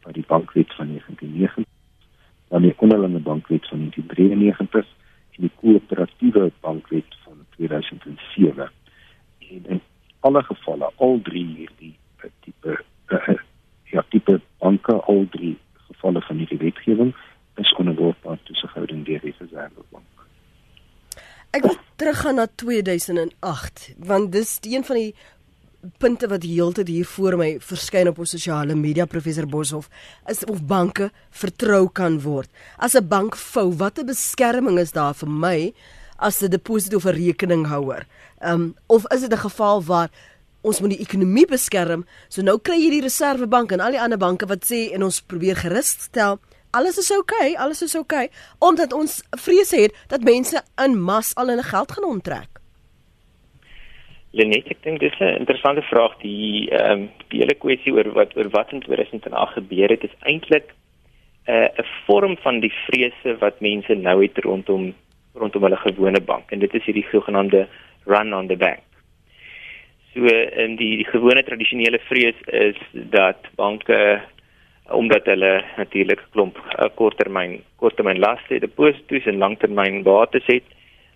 maar 0.04 0.16
die 0.16 0.26
bankwet 0.28 0.74
van 0.78 0.92
1990, 0.94 1.66
dan 2.52 2.66
die 2.66 2.74
onderlinge 2.84 3.22
bankwet 3.24 3.66
van 3.70 3.86
1993 3.86 4.92
en 5.32 5.46
die 5.46 5.54
koöperatiewe 5.62 6.50
bankwet 6.60 7.18
van 7.24 7.40
2007. 7.56 8.68
En 9.48 9.66
in 9.76 9.82
alle 10.20 10.42
gevalle 10.46 10.90
al 11.02 11.20
drie 11.26 11.46
hierdie 11.56 11.94
tipe 12.44 12.76
uh, 13.10 13.38
ja 13.90 14.04
tipe 14.14 14.38
banke 14.62 14.94
al 15.10 15.24
drie 15.32 15.56
gevalle 15.88 16.22
van 16.22 16.38
hierdie 16.38 16.60
wetgewing 16.60 17.10
is 17.54 17.72
onderworpe 17.72 18.28
aan 18.28 18.40
toesighouding 18.42 19.04
deur 19.04 19.20
die 19.20 19.34
Reservebank. 19.38 20.26
Ek 21.52 21.66
wil 21.66 21.76
teruggaan 22.32 22.34
na 22.34 22.46
2008 22.54 23.94
want 23.98 24.32
dis 24.32 24.58
een 24.60 24.84
van 24.84 24.96
die 24.96 25.14
punte 25.98 26.28
wat 26.28 26.42
heeltyd 26.42 26.88
hier 26.88 27.06
voor 27.06 27.36
my 27.36 27.58
verskyn 27.60 28.08
op 28.08 28.18
ons 28.18 28.30
sosiale 28.30 28.74
media 28.74 29.06
professor 29.06 29.46
Boshoff 29.46 29.90
is 30.30 30.44
of 30.44 30.62
banke 30.62 31.10
vertrou 31.30 31.88
kan 31.90 32.20
word. 32.22 32.48
As 32.78 32.94
'n 32.94 33.08
bank 33.08 33.36
fou, 33.36 33.72
watter 33.76 34.04
beskerming 34.04 34.78
is 34.78 34.92
daar 34.92 35.14
vir 35.14 35.28
my 35.28 35.74
as 36.18 36.42
'n 36.42 36.50
deposito 36.50 36.96
of 36.96 37.06
'n 37.06 37.14
rekeninghouer? 37.14 38.06
Ehm 38.40 38.54
um, 38.54 38.74
of 38.86 39.04
is 39.12 39.20
dit 39.20 39.32
'n 39.32 39.48
geval 39.48 39.82
waar 39.82 40.10
ons 40.62 40.80
moet 40.80 40.90
die 40.90 41.00
ekonomie 41.00 41.46
beskerm? 41.46 42.06
So 42.28 42.42
nou 42.42 42.58
kry 42.58 42.78
jy 42.78 42.90
die 42.90 43.02
Reservebank 43.02 43.72
en 43.72 43.80
al 43.80 43.90
die 43.90 44.00
ander 44.00 44.18
banke 44.18 44.46
wat 44.46 44.64
sê 44.64 44.92
en 44.92 45.02
ons 45.02 45.20
probeer 45.20 45.56
gerusstel 45.56 46.38
alles 46.72 46.98
is 46.98 47.10
oukei, 47.12 47.52
okay, 47.52 47.60
alles 47.64 47.82
is 47.82 47.94
oukei, 47.96 48.26
okay, 48.26 48.42
omdat 48.58 48.92
ons 48.92 49.20
vrese 49.44 49.76
het 49.84 49.96
dat 50.08 50.24
mense 50.24 50.62
in 50.84 50.96
mas 50.96 51.34
al 51.36 51.52
hulle 51.52 51.66
geld 51.68 51.92
gaan 51.92 52.08
onttrek. 52.08 52.60
Lenet, 54.32 54.70
ek 54.72 54.80
dink 54.84 55.00
dis 55.00 55.18
'n 55.20 55.36
interessante 55.44 55.82
vraag 55.92 56.16
die 56.24 56.70
ehm 56.72 56.92
um, 56.92 57.10
die 57.28 57.40
hele 57.40 57.54
kwessie 57.54 57.92
oor 57.92 58.08
wat 58.16 58.36
oor 58.36 58.48
wat 58.50 58.72
in 58.72 58.80
2008 58.80 59.52
gebeur 59.58 59.88
het 59.92 60.04
is 60.04 60.16
eintlik 60.24 60.72
'n 61.46 61.52
uh, 61.52 61.68
'n 61.82 61.88
vorm 62.06 62.36
van 62.36 62.60
die 62.60 62.72
vrese 62.86 63.36
wat 63.40 63.60
mense 63.60 63.94
nou 63.94 64.22
het 64.22 64.38
rondom 64.38 64.94
rondom 65.34 65.62
hulle 65.62 65.76
gewone 65.76 66.20
bank 66.20 66.50
en 66.50 66.58
dit 66.58 66.74
is 66.74 66.84
hierdie 66.84 67.08
sogenaamde 67.12 67.68
run 68.06 68.34
on 68.34 68.48
the 68.48 68.56
bank. 68.56 68.80
So 70.14 70.20
in 70.64 70.76
die, 70.76 70.96
die 70.96 71.08
gewone 71.08 71.42
tradisionele 71.42 71.98
vrees 71.98 72.36
is 72.46 72.76
dat 72.92 73.38
banke 73.56 74.22
omdat 74.92 75.24
hulle 75.24 75.64
natuurlik 75.76 76.20
'n 76.20 76.32
klomp 76.32 76.56
uh, 76.58 76.88
korttermyn 76.94 77.60
korttermyn 77.76 78.18
laste 78.18 78.58
deposito's 78.58 79.26
en 79.26 79.38
langtermyn 79.38 80.02
bates 80.02 80.46
het. 80.46 80.64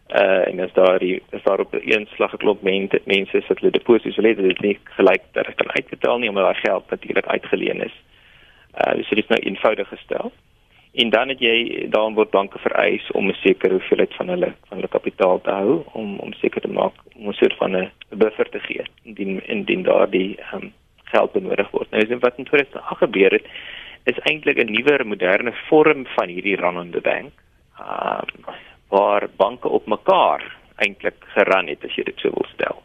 Uh 0.09 0.49
en 0.49 0.61
as 0.61 0.73
daar 0.73 0.99
die 0.99 1.23
as 1.33 1.43
daar 1.43 1.61
op 1.61 1.73
een 1.73 2.07
slag 2.15 2.33
'n 2.33 2.43
klomp 2.45 2.62
mense 2.62 3.01
mense 3.05 3.43
sit 3.47 3.59
hulle 3.59 3.79
deposito's 3.79 4.17
wil 4.17 4.25
hê 4.31 4.35
dit 4.37 4.61
nie 4.61 4.79
gelyk 4.85 5.23
dat 5.33 5.45
hulle 5.45 5.57
kan 5.57 5.77
uitbetaal 5.79 6.19
nie 6.19 6.29
omdat 6.29 6.45
daai 6.45 6.61
geld 6.67 6.91
natuurlik 6.91 7.27
uitgeleen 7.27 7.81
is. 7.89 7.97
Uh 8.81 9.03
so 9.03 9.15
dit 9.15 9.25
is 9.25 9.33
nou 9.35 9.41
eenvoudig 9.41 9.89
gestel. 9.89 10.33
En 10.93 11.11
dan 11.11 11.29
het 11.29 11.41
jy 11.41 11.87
dan 11.91 12.15
word 12.15 12.31
banke 12.31 12.59
vereis 12.59 13.11
om 13.11 13.29
'n 13.29 13.37
sekere 13.43 13.73
hoeveelheid 13.73 14.15
van 14.15 14.29
hulle 14.29 14.55
van 14.69 14.77
hulle 14.77 14.89
kapitaal 14.89 15.41
te 15.41 15.51
hou 15.51 15.83
om 15.93 16.19
om 16.19 16.33
seker 16.33 16.61
te 16.61 16.69
maak 16.69 16.95
om 17.17 17.29
'n 17.29 17.33
soort 17.33 17.57
van 17.57 17.77
'n 17.77 17.91
buffer 18.09 18.49
te 18.49 18.61
gee 18.61 18.85
indien 19.03 19.47
indien 19.47 19.83
daardie 19.83 20.37
ehm 20.37 20.62
um, 20.62 20.73
geld 21.12 21.33
benodig 21.33 21.71
word. 21.71 21.90
Nou 21.90 22.03
is 22.03 22.21
wat 22.21 22.38
in 22.40 22.49
2008 22.49 22.99
gebeur 22.99 23.38
het 23.38 23.47
is 24.07 24.19
eintlik 24.31 24.59
'n 24.62 24.73
nuwer 24.73 25.07
moderne 25.07 25.53
vorm 25.69 26.07
van 26.07 26.29
hierdie 26.29 26.57
run 26.57 26.79
on 26.79 26.90
the 26.90 27.01
bank. 27.01 27.33
Ehm 27.79 28.23
um, 28.47 28.55
waar 28.88 29.29
banke 29.37 29.69
op 29.69 29.87
mekaar 29.87 30.42
eintlik 30.77 31.25
geran 31.35 31.66
het 31.66 31.85
as 31.85 31.95
jy 31.95 32.05
dit 32.05 32.21
so 32.21 32.31
wil 32.31 32.47
stel. 32.55 32.83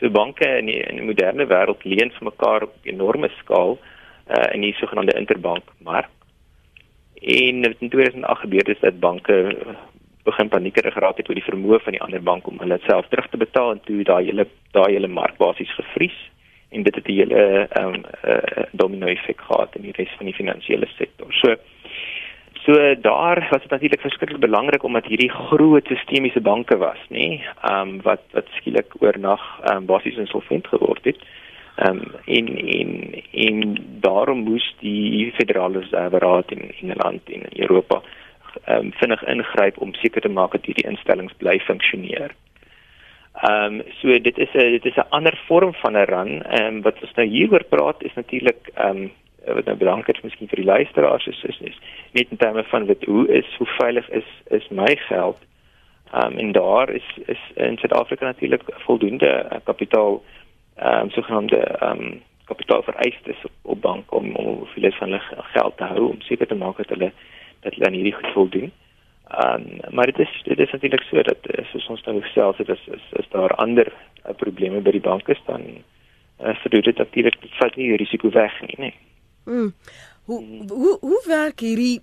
So 0.00 0.10
banke 0.10 0.48
in 0.58 0.66
die, 0.66 0.80
in 0.82 0.96
die 0.96 1.06
moderne 1.06 1.46
wêreld 1.46 1.84
leen 1.84 2.10
vir 2.10 2.24
mekaar 2.24 2.62
op 2.62 2.74
enorme 2.82 3.30
skaal 3.38 3.78
uh, 3.78 4.54
in 4.54 4.60
die 4.60 4.74
sogenaamde 4.74 5.18
interbank 5.18 5.70
mark. 5.78 6.10
En 7.14 7.62
in 7.78 7.88
2008 7.90 8.40
gebeur 8.40 8.68
is 8.68 8.80
dat 8.80 9.00
banke 9.00 9.54
begin 10.24 10.48
paniekerig 10.48 10.92
geraak 10.92 11.16
het 11.16 11.28
oor 11.28 11.38
die 11.38 11.46
vermoë 11.46 11.80
van 11.84 11.92
die 11.96 12.02
ander 12.02 12.22
bank 12.22 12.46
om 12.48 12.58
hulle 12.58 12.78
self 12.88 13.08
terug 13.08 13.28
te 13.30 13.40
betaal 13.40 13.74
en 13.76 13.80
toe 13.84 14.02
daai 14.08 14.24
hele 14.24 14.46
daai 14.72 14.92
hele 14.96 15.08
mark 15.08 15.36
basies 15.36 15.74
gevries 15.76 16.16
en 16.74 16.82
dit 16.82 16.94
het 16.94 17.06
'n 17.08 17.12
hele 17.12 17.66
ehm 17.70 17.94
um, 17.94 18.02
uh, 18.24 18.64
domino 18.72 19.06
effek 19.06 19.40
gehad 19.40 19.76
in 19.76 19.82
die 19.82 19.96
res 19.96 20.14
van 20.16 20.26
die 20.26 20.34
finansiële 20.34 20.88
sektor. 20.96 21.32
So 21.32 21.54
so 22.64 22.94
daar 23.00 23.46
was 23.50 23.60
dit 23.60 23.70
natuurlik 23.70 24.00
verskriklik 24.00 24.40
belangrik 24.40 24.82
omdat 24.82 25.04
hierdie 25.04 25.30
groot 25.30 25.86
sistemiese 25.86 26.40
banke 26.40 26.76
was, 26.76 26.98
nê, 27.08 27.40
ehm 27.62 27.88
um, 27.88 28.02
wat 28.02 28.22
wat 28.32 28.46
skielik 28.56 28.94
oornag 28.98 29.42
ehm 29.62 29.76
um, 29.76 29.86
basies 29.86 30.16
insolvent 30.16 30.66
geword 30.66 31.04
het. 31.04 31.20
Ehm 31.76 31.88
um, 31.90 32.02
in 32.24 32.46
in 32.58 33.22
in 33.30 33.76
daarom 34.00 34.38
moes 34.38 34.74
die 34.78 35.32
federale 35.32 35.78
reserveraad 35.78 36.50
in 36.50 36.70
Engeland 36.80 37.20
en 37.26 37.42
in 37.50 37.60
Europa 37.68 38.02
ehm 38.64 38.78
um, 38.78 38.92
vinnig 38.92 39.24
ingryp 39.24 39.78
om 39.78 39.94
seker 39.94 40.20
te 40.20 40.28
maak 40.28 40.52
dat 40.52 40.64
hierdie 40.64 40.88
instellings 40.88 41.34
bly 41.36 41.58
funksioneer. 41.58 42.30
Ehm 43.34 43.74
um, 43.74 43.82
so 44.00 44.20
dit 44.20 44.38
is 44.38 44.52
'n 44.54 44.70
dit 44.70 44.84
is 44.84 44.96
'n 44.96 45.08
ander 45.08 45.36
vorm 45.46 45.74
van 45.74 45.92
'n 45.92 46.04
run. 46.04 46.42
Ehm 46.42 46.66
um, 46.66 46.82
wat 46.82 47.00
ons 47.02 47.14
nou 47.14 47.26
hieroor 47.26 47.64
praat 47.64 48.02
is 48.02 48.14
natuurlik 48.14 48.70
ehm 48.74 48.96
um, 48.96 49.12
wat 49.54 49.64
nou 49.64 49.76
belangrik 49.76 50.16
is 50.16 50.22
miskien 50.22 50.48
vir 50.48 50.56
die 50.56 50.72
luisteraars 50.72 51.26
is, 51.26 51.42
is 51.44 51.58
is 51.60 51.78
net 52.12 52.30
in 52.30 52.36
terme 52.36 52.64
van 52.64 52.86
wat 52.86 53.04
hoe 53.04 53.28
is 53.28 53.56
hoe 53.58 53.66
veilig 53.66 54.10
is 54.10 54.28
is 54.50 54.68
my 54.68 54.96
geld. 54.96 55.38
Ehm 56.12 56.32
um, 56.32 56.38
en 56.38 56.52
daar 56.52 56.90
is 56.90 57.18
is 57.26 57.40
in 57.54 57.76
Suid-Afrika 57.76 58.24
natuurlik 58.24 58.62
voldoende 58.68 59.46
uh, 59.52 59.58
kapitaal 59.64 60.22
ehm 60.76 61.00
um, 61.00 61.10
sogenaamde 61.10 61.56
ehm 61.56 62.00
um, 62.00 62.22
kapitaal 62.44 62.82
vereistes 62.82 63.44
op, 63.44 63.52
op 63.62 63.80
bank 63.80 64.14
om 64.14 64.34
om 64.34 64.46
hoeveel 64.46 64.90
van 64.90 65.08
hulle 65.08 65.22
geld 65.52 65.76
te 65.76 65.84
hou 65.84 66.08
om 66.08 66.20
seker 66.20 66.46
te 66.46 66.54
maak 66.54 66.76
dat 66.76 66.88
hulle 66.88 67.12
dat 67.60 67.74
hulle 67.74 67.86
aan 67.86 67.98
hierdie 67.98 68.14
goed 68.14 68.32
voldoen. 68.32 68.72
Um, 69.32 69.80
maar 69.90 70.06
dit 70.06 70.18
is 70.18 70.42
dit 70.44 70.58
is 70.58 70.70
natuurlik 70.70 71.02
so 71.02 71.22
dat 71.22 71.38
eh, 71.40 71.64
soos 71.64 71.86
ons 71.86 72.02
nou 72.04 72.20
self 72.22 72.56
het 72.56 72.68
is, 72.68 72.82
is 72.86 73.04
is 73.12 73.28
daar 73.32 73.54
ander 73.54 73.88
uh, 73.92 74.34
probleme 74.36 74.80
by 74.84 74.92
die 74.92 75.00
banke 75.00 75.34
staan. 75.34 75.64
Uh, 76.40 76.52
vir 76.60 76.82
dit 76.82 76.98
natuurlik 76.98 77.38
vat 77.58 77.76
nie 77.76 77.88
die 77.88 77.96
risiko 77.96 78.30
weg 78.30 78.60
nie, 78.66 78.76
nee. 78.78 78.94
Mm. 79.44 79.72
Hoe 80.24 80.40
hoe 80.68 80.98
hoe 81.00 81.22
werk 81.26 81.64
hierdie 81.64 82.02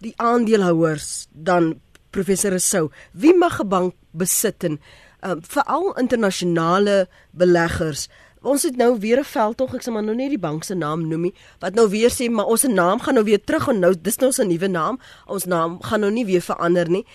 die 0.00 0.14
aandeelhouers 0.16 1.28
dan 1.32 1.74
professor 2.10 2.56
Sou? 2.60 2.88
Wie 3.12 3.36
mag 3.36 3.60
'n 3.60 3.68
bank 3.68 3.94
besit 4.10 4.64
en 4.64 4.80
um, 5.20 5.42
veral 5.42 5.92
internasionale 6.00 7.06
beleggers? 7.32 8.08
Ons 8.48 8.62
het 8.64 8.76
nou 8.76 8.98
weer 8.98 9.18
'n 9.20 9.24
veldtog, 9.24 9.74
ek 9.74 9.82
sê 9.82 9.92
maar 9.92 10.04
nou 10.04 10.16
net 10.16 10.30
die 10.30 10.38
bank 10.38 10.64
se 10.64 10.74
naam 10.74 11.08
noem 11.08 11.20
nie, 11.20 11.34
wat 11.60 11.74
nou 11.74 11.88
weer 11.88 12.10
sê 12.10 12.30
maar 12.30 12.46
ons 12.46 12.60
se 12.60 12.68
naam 12.68 13.00
gaan 13.00 13.14
nou 13.14 13.24
weer 13.24 13.44
terug 13.44 13.68
en 13.68 13.78
nou 13.78 13.94
dis 14.00 14.16
nou 14.16 14.30
'n 14.36 14.48
nuwe 14.48 14.68
naam. 14.68 14.98
Ons 15.26 15.44
naam 15.44 15.82
gaan 15.82 16.00
nou 16.00 16.10
nie 16.10 16.24
weer 16.24 16.40
verander 16.40 16.88
nie. 16.88 17.06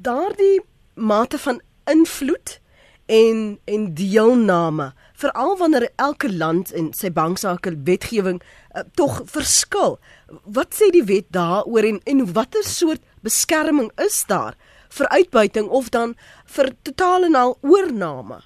Daardie 0.00 0.60
mate 0.94 1.38
van 1.38 1.60
invloed 1.84 2.60
en 3.06 3.58
en 3.64 3.94
deelname, 3.94 4.92
veral 5.12 5.56
wanneer 5.56 5.90
elke 5.96 6.32
land 6.32 6.72
en 6.72 6.92
sy 6.92 7.10
banksaake 7.12 7.82
wetgewing 7.84 8.42
uh, 8.42 8.82
tog 8.94 9.22
verskil. 9.24 9.98
Wat 10.44 10.74
sê 10.74 10.90
die 10.90 11.04
wet 11.04 11.26
daaroor 11.28 11.84
en 11.84 12.00
en 12.04 12.32
watter 12.32 12.64
soort 12.64 13.02
beskerming 13.20 13.90
is 13.96 14.24
daar 14.26 14.54
vir 14.88 15.08
uitbuiting 15.08 15.68
of 15.68 15.88
dan 15.88 16.16
vir 16.44 16.72
totale 16.82 17.26
en 17.26 17.34
al 17.34 17.58
oorname? 17.60 18.40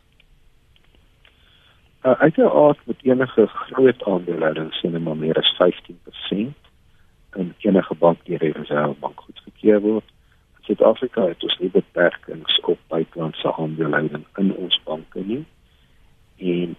Uh, 2.03 2.13
uiteraard 2.13 2.79
met 2.85 2.97
enige 3.03 3.47
groot 3.47 4.05
aandeelhoudings 4.05 4.79
sien 4.79 5.03
maar 5.03 5.17
meer 5.17 5.37
as 5.37 5.57
15% 5.57 5.95
in 7.35 7.55
enige 7.59 7.95
bank 7.95 8.19
deur 8.25 8.39
die 8.39 8.53
Reservebank 8.53 9.21
goedgekeur 9.21 9.81
word. 9.81 10.05
In 10.57 10.65
Suid-Afrika 10.65 11.25
het 11.27 11.43
ons 11.43 11.57
nie 11.59 11.71
beperkings 11.71 12.61
op 12.61 12.79
buitelandse 12.87 13.55
aandeelhouding 13.55 14.25
in 14.37 14.53
ons 14.55 14.81
banke 14.85 15.21
nie. 15.21 15.41
En 16.37 16.77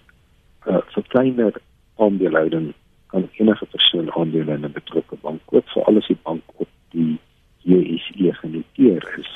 uh, 0.68 0.80
vir 0.94 1.04
kleiner 1.08 1.58
aandeelhouding 1.96 2.70
kan 3.12 3.28
enige 3.32 3.66
persoon 3.66 4.12
aandele 4.12 4.56
in 4.56 4.64
'n 4.66 4.72
betrokke 4.72 5.18
bank 5.22 5.42
koop 5.46 5.68
vir 5.74 5.84
alles 5.84 6.08
die 6.08 6.20
bank 6.24 6.44
op 6.56 6.70
die 6.96 7.20
JSE 7.58 8.34
genoteer 8.34 9.20
is. 9.20 9.34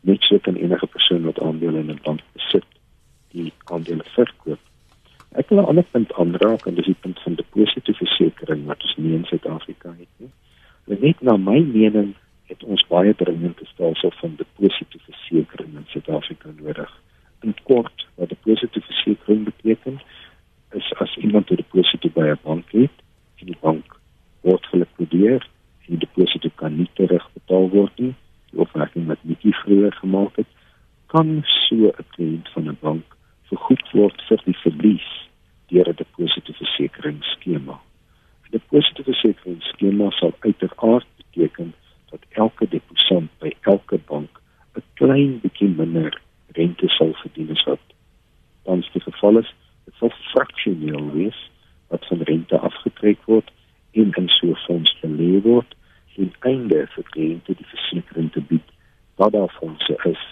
Net 0.00 0.22
so 0.22 0.38
kan 0.38 0.54
enige 0.54 0.86
persoon 0.86 1.24
wat 1.24 1.42
aandele 1.42 1.78
in 1.78 1.90
'n 1.90 2.00
bank 2.02 2.22
besit, 2.32 2.70
die 3.34 3.52
aandele 3.64 4.06
verkoop 4.14 4.62
Ek 5.34 5.43
wil 5.54 5.62
'n 5.62 5.68
ander 5.68 5.84
punt 5.90 6.12
aanraak 6.12 6.66
en 6.66 6.74
dis 6.74 6.84
die 6.84 7.02
punt 7.04 7.18
van 7.22 7.34
depositoversekering 7.34 8.64
wat 8.66 8.82
ons 8.82 8.96
nie 8.96 9.14
in 9.14 9.24
Suid-Afrika 9.24 9.88
het 9.98 10.12
nie. 10.16 10.30
Net 10.84 11.20
na 11.20 11.36
my 11.36 11.60
mening 11.60 12.14
het 12.46 12.64
ons 12.64 12.86
baie 12.86 13.14
dringend 13.14 13.60
'n 13.60 13.66
stelsel 13.72 14.12
van 14.20 14.34
depositoversekering 14.36 15.74
in 15.76 15.86
Suid-Afrika 15.86 16.48
nodig. 16.56 16.92
In 17.40 17.54
kort, 17.62 18.06
wat 18.14 18.28
depositoversekering 18.28 19.44
beteken, 19.44 20.00
is 20.70 20.92
as 20.94 21.16
iemand 21.16 21.50
'n 21.50 21.54
deposito 21.54 22.08
by 22.08 22.26
'n 22.30 22.38
bank 22.42 22.70
het 22.70 22.96
en 23.38 23.46
die 23.46 23.60
bank 23.60 23.96
word 24.40 24.66
gelikwideer 24.66 25.42
en 25.84 25.90
die 25.94 25.98
deposito 26.06 26.48
kan 26.54 26.76
nie 26.76 26.90
terugbetaal 26.94 27.68
word 27.68 27.98
nie, 27.98 28.14
of 28.54 28.72
regtig 28.72 29.04
met 29.04 29.18
nie 29.24 29.54
vroeër 29.54 29.92
gemaak 29.92 30.36
het, 30.36 30.50
kan 31.06 31.42
so 31.44 31.74
'n 31.74 32.06
kliënt 32.14 32.48
van 32.48 32.68
'n 32.68 32.78
bank 32.80 33.04
vergoed 33.42 33.90
word 33.92 34.22
vir 34.28 34.40
die 34.44 34.58
verlies 34.64 35.08
deur 35.66 35.88
'n 35.88 36.00
depositoversekeringsskema. 36.02 37.76
'n 37.80 38.50
Depositoversekeringsskema 38.50 40.10
sal 40.10 40.32
uiteraard 40.38 41.06
beteken 41.16 41.74
dat 42.10 42.20
elke 42.30 42.68
deposant 42.68 43.30
by 43.38 43.52
elke 43.60 43.98
bank 44.12 44.30
'n 44.76 44.82
klein 44.94 45.40
bietjie 45.40 45.68
minder 45.68 46.20
rente 46.58 46.88
sal 46.88 47.12
verdien 47.22 47.50
as 47.50 47.64
wat 47.64 47.84
tans 48.64 48.92
die 48.92 49.02
geval 49.02 49.38
is. 49.38 49.54
Dit 49.84 49.94
sal 49.94 50.12
fraksioneel 50.32 51.10
wees 51.12 51.50
wat 51.88 52.06
van 52.06 52.22
rente 52.22 52.58
afgetrek 52.58 53.20
word 53.24 53.50
en 53.92 54.12
in 54.12 54.28
so 54.28 54.46
'n 54.46 54.62
fonds 54.66 54.96
belê 55.02 55.42
word 55.42 55.74
ten 56.14 56.32
einde 56.40 56.86
vir 56.94 57.04
kliënte 57.14 57.54
die 57.58 57.70
versekering 57.74 58.32
te 58.32 58.40
bied 58.40 58.68
wat 59.16 59.32
daar 59.32 59.52
fondse 59.60 59.96
is 60.04 60.22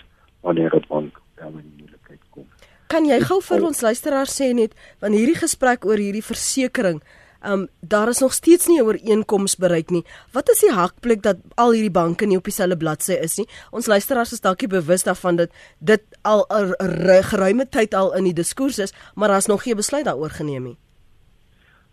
wanneer 0.41 0.75
'n 0.75 0.85
bank 0.89 1.21
dan 1.35 1.53
in 1.59 1.73
moeilikheid 1.79 2.23
kom. 2.31 2.47
Kan 2.93 3.07
jy 3.09 3.21
gou 3.25 3.41
vir 3.41 3.61
ons 3.83 3.91
luisteraars 3.91 4.37
sê 4.39 4.53
net 4.55 4.77
van 5.03 5.13
hierdie 5.17 5.39
gesprek 5.39 5.85
oor 5.89 5.99
hierdie 5.99 6.23
versekerings 6.23 7.19
Um 7.43 7.65
daar 7.83 8.07
is 8.07 8.21
nog 8.23 8.33
steeds 8.33 8.69
nie 8.71 8.79
'n 8.79 8.85
ooreenkoms 8.87 9.57
bereik 9.57 9.91
nie. 9.91 10.05
Wat 10.33 10.49
is 10.49 10.61
die 10.61 10.71
hakplek 10.71 11.23
dat 11.23 11.37
al 11.55 11.73
hierdie 11.73 11.91
banke 11.91 12.27
nie 12.27 12.37
op 12.37 12.45
dieselfde 12.45 12.77
bladsy 12.77 13.13
is 13.13 13.37
nie? 13.37 13.47
Ons 13.71 13.87
luisteraars 13.87 14.33
is 14.33 14.41
dalk 14.41 14.69
bewus 14.69 15.03
daarvan 15.03 15.37
dat 15.37 15.51
dit 15.81 16.03
al 16.23 16.47
'n 16.47 17.23
geruime 17.23 17.69
tyd 17.69 17.95
al 17.95 18.15
in 18.15 18.25
die 18.25 18.39
diskurs 18.43 18.79
is, 18.79 18.95
maar 19.15 19.29
daar's 19.29 19.47
nog 19.47 19.63
geen 19.63 19.77
besluit 19.77 20.05
daaroor 20.05 20.31
geneem 20.31 20.63
nie. 20.63 20.77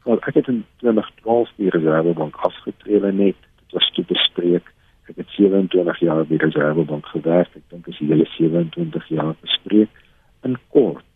Wel, 0.03 0.17
ek 0.21 0.33
het 0.33 0.47
in 0.47 0.65
2012 0.77 1.49
die 1.55 1.69
Reservebank 1.69 2.35
afgetree 2.35 3.11
net. 3.11 3.35
Dit 3.55 3.71
was 3.71 3.91
toe 3.93 4.05
bespreek. 4.05 4.65
Ek 5.09 5.15
het 5.15 5.29
27 5.29 5.99
jaar 5.99 6.25
by 6.25 6.37
die 6.37 6.45
Reservebank 6.45 7.05
gewerk. 7.05 7.49
Ek 7.55 7.63
dink 7.69 7.87
as 7.87 7.97
jy 7.97 8.07
hele 8.07 8.25
27 8.37 9.07
jaar 9.07 9.35
bespreek 9.41 9.89
in 10.43 10.57
kort 10.67 11.08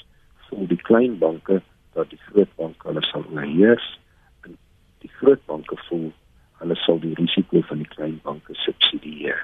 vir 0.59 0.71
die 0.71 0.83
klein 0.87 1.19
banke 1.19 1.61
dat 1.93 2.09
die 2.09 2.21
groot 2.29 2.49
banke 2.57 2.87
hulle 2.89 3.03
sal 3.09 3.25
oorheers 3.31 3.91
die 5.03 5.11
groot 5.19 5.41
banke 5.45 5.77
voel 5.87 6.11
hulle 6.61 6.75
sal 6.85 6.99
die 7.03 7.13
risiko 7.19 7.61
van 7.69 7.81
die 7.83 7.91
klein 7.91 8.19
banke 8.23 8.55
subsidieer. 8.63 9.39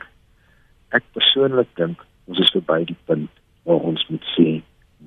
Ek 0.95 1.05
persoonlik 1.15 1.71
dink 1.79 2.03
ons 2.31 2.39
is 2.45 2.51
verby 2.55 2.85
die 2.87 2.97
punt 3.09 3.41
waar 3.67 3.83
ons 3.91 4.05
moet 4.09 4.27
sê 4.35 4.47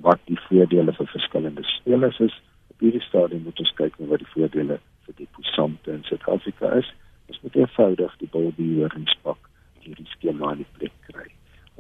wat 0.05 0.21
die 0.29 0.39
voordele 0.49 0.93
vir 0.99 1.09
verskillende 1.15 1.65
spelers 1.71 2.21
is. 2.27 2.35
Op 2.75 2.85
hierdie 2.85 3.05
stadium 3.07 3.47
moet 3.47 3.63
ons 3.65 3.73
kyk 3.81 3.97
na 3.99 4.11
wat 4.13 4.25
die 4.25 4.33
voordele 4.35 4.79
vir 5.07 5.17
die 5.21 5.29
posante 5.39 5.95
in 5.95 6.05
Suid-Afrika 6.09 6.75
is. 6.83 6.93
Ons 7.33 7.41
moet 7.47 7.59
eenvoudig 7.63 8.19
die 8.21 8.31
bolbieeringspak 8.37 9.51
hierdie 9.83 10.09
skema 10.13 10.53
in 10.59 10.67
plek 10.77 10.95
kry. 11.09 11.29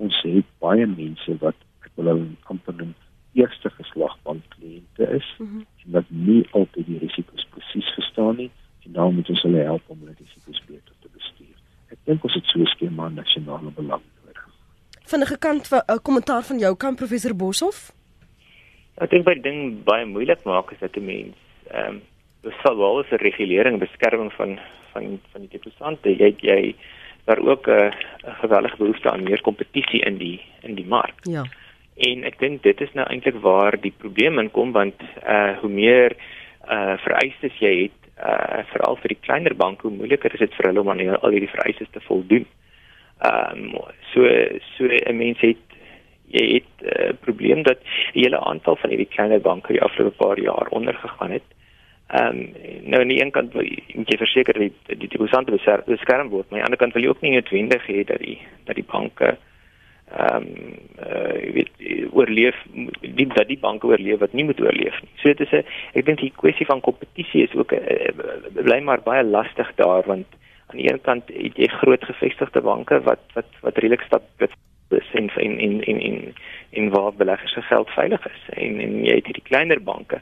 Ons 0.00 0.16
het 0.24 0.48
baie 0.64 0.88
mense 0.88 1.36
wat 1.44 1.58
ek 1.84 1.92
wil 2.00 2.14
amper 2.14 2.78
noem 2.80 2.96
eerste 3.32 3.70
geslag 3.70 4.16
bankkliënte 4.22 5.08
is 5.18 5.34
mm 5.38 5.46
-hmm. 5.46 5.66
en 5.84 5.90
wat 5.92 6.04
nie 6.08 6.48
altyd 6.50 6.86
die 6.86 6.98
risiko's 6.98 7.46
presies 7.50 7.94
verstaan 7.94 8.36
nie 8.36 8.50
en 8.84 8.92
dan 8.92 9.14
moet 9.14 9.28
ons 9.28 9.42
hulle 9.42 9.62
help 9.62 9.82
om 9.86 9.98
hulle 9.98 10.14
risiko's 10.18 10.62
beter 10.66 10.94
te 11.00 11.08
bestuur. 11.12 11.56
Ek 11.88 11.98
dink 12.04 12.24
ons 12.24 12.34
het 12.34 12.44
so 12.44 12.58
'n 12.58 12.66
skema 12.66 13.08
nasionale 13.08 13.70
belang 13.70 14.02
nodig. 14.24 14.48
Vinnige 15.04 15.38
kant 15.38 15.68
van 15.68 15.82
'n 15.86 15.92
uh, 15.92 15.98
kommentaar 16.02 16.42
van 16.42 16.58
jou 16.58 16.76
kant 16.76 16.96
professor 16.96 17.36
Boshoff. 17.36 17.92
Ek 18.94 19.10
dink 19.10 19.24
baie 19.24 19.40
ding 19.40 19.84
baie 19.84 20.06
moeilik 20.06 20.44
maak 20.44 20.70
is 20.70 20.78
dat 20.78 20.96
'n 20.96 21.04
mens 21.04 21.36
ehm 21.70 21.88
um, 21.88 22.02
dis 22.42 22.54
sal 22.62 22.76
wel 22.76 23.04
'n 23.04 23.16
regulering 23.16 23.78
beskerming 23.78 24.32
van 24.32 24.58
van 24.92 25.20
van 25.32 25.40
die 25.40 25.50
deposante. 25.50 26.08
Jy 26.08 26.34
jy 26.40 26.74
daar 27.24 27.38
ook 27.38 27.66
'n 27.66 27.70
uh, 27.70 27.92
gewellige 28.40 28.76
behoefte 28.76 29.10
aan 29.10 29.22
meer 29.22 29.40
kompetisie 29.40 30.00
in 30.00 30.16
die 30.16 30.40
in 30.60 30.74
die 30.74 30.86
mark. 30.86 31.14
Ja. 31.22 31.44
En 31.96 32.24
ek 32.24 32.38
dink 32.38 32.62
dit 32.62 32.80
is 32.80 32.92
nou 32.96 33.04
eintlik 33.06 33.36
waar 33.44 33.76
die 33.80 33.92
probleem 33.98 34.38
inkom 34.38 34.72
want 34.72 35.02
uh 35.28 35.58
hoe 35.60 35.70
meer 35.70 36.16
uh 36.68 36.96
vereistes 37.04 37.58
jy 37.60 37.74
het 37.82 37.98
uh 38.16 38.62
veral 38.72 38.96
vir 39.02 39.14
die 39.14 39.20
kleiner 39.20 39.54
banke 39.54 39.86
hoe 39.86 39.96
moeiliker 39.96 40.32
is 40.32 40.40
dit 40.40 40.54
vir 40.56 40.70
hulle 40.70 40.80
om 40.80 40.90
aan 40.90 41.04
al 41.18 41.34
hierdie 41.34 41.52
vereistes 41.52 41.90
te 41.92 42.00
voldoen. 42.08 42.46
Ehm 43.22 43.74
um, 43.74 43.84
so 44.12 44.24
so 44.76 44.88
'n 44.88 45.16
mens 45.16 45.40
het 45.40 45.60
jy 46.32 46.44
het 46.54 46.72
'n 46.80 46.86
uh, 46.88 47.12
probleem 47.20 47.62
dat 47.62 47.78
die 48.12 48.24
hele 48.24 48.40
aantal 48.40 48.76
van 48.76 48.90
hierdie 48.90 49.12
kleiner 49.14 49.40
banke 49.40 49.72
die 49.72 49.82
afgelope 49.82 50.16
paar 50.16 50.40
jaar 50.40 50.66
ondergegaan 50.68 51.30
het. 51.30 51.48
Ehm 52.08 52.26
um, 52.26 52.52
nou 52.82 53.00
aan 53.00 53.08
die 53.08 53.20
een 53.22 53.30
kant 53.30 53.52
wil 53.52 53.62
jy 53.62 54.16
verseker 54.18 54.58
die 54.58 54.72
die 54.86 55.08
deposante 55.08 55.52
beskerm 55.86 56.28
word, 56.28 56.50
maar 56.50 56.60
aan 56.60 56.64
die 56.64 56.70
ander 56.70 56.78
kant 56.78 56.92
wil 56.92 57.02
jy 57.02 57.08
ook 57.08 57.20
nie 57.20 57.32
noodwendig 57.32 57.86
hê 57.86 58.04
dat 58.04 58.18
die 58.18 58.38
dat 58.64 58.74
die 58.74 58.90
banke 58.90 59.36
ehm 60.12 60.36
um, 60.36 60.78
uh, 61.02 61.34
jy 61.42 61.52
weet 61.52 61.70
oorleef 62.12 62.56
die 63.00 63.26
dat 63.26 63.48
die 63.48 63.58
banke 63.58 63.86
oorleef 63.86 64.18
wat 64.20 64.32
nie 64.32 64.44
moet 64.44 64.60
oorleef 64.60 65.00
nie. 65.02 65.10
So 65.16 65.32
dit 65.32 65.40
is 65.40 65.52
'n 65.52 65.64
ek 65.98 66.04
dink 66.06 66.20
die 66.20 66.32
kwessie 66.36 66.66
van 66.66 66.80
kompetisie 66.80 67.42
is 67.42 67.54
ook 67.54 67.72
uh, 67.72 68.12
bly 68.52 68.80
maar 68.80 69.02
baie 69.02 69.24
lastig 69.24 69.72
daar 69.76 70.02
want 70.06 70.26
aan 70.72 70.78
die 70.78 70.92
een 70.92 71.00
kant 71.00 71.28
het 71.28 71.56
jy 71.56 71.68
groot 71.68 72.04
gevestigde 72.04 72.60
banke 72.60 73.00
wat 73.00 73.24
wat 73.34 73.48
wat 73.60 73.78
redelik 73.78 74.04
stabiel 74.06 74.48
is 74.88 75.10
en 75.12 75.30
in 75.36 75.58
in 75.58 75.80
in 75.80 76.00
in 76.00 76.34
in 76.70 76.90
waar 76.90 77.12
beleggers 77.12 77.52
se 77.52 77.62
geld 77.62 77.90
veilig 77.90 78.26
is 78.26 78.42
en 78.48 78.80
en 78.80 79.04
jy 79.04 79.14
het 79.14 79.26
hierdie 79.26 79.48
kleiner 79.50 79.82
banke 79.82 80.20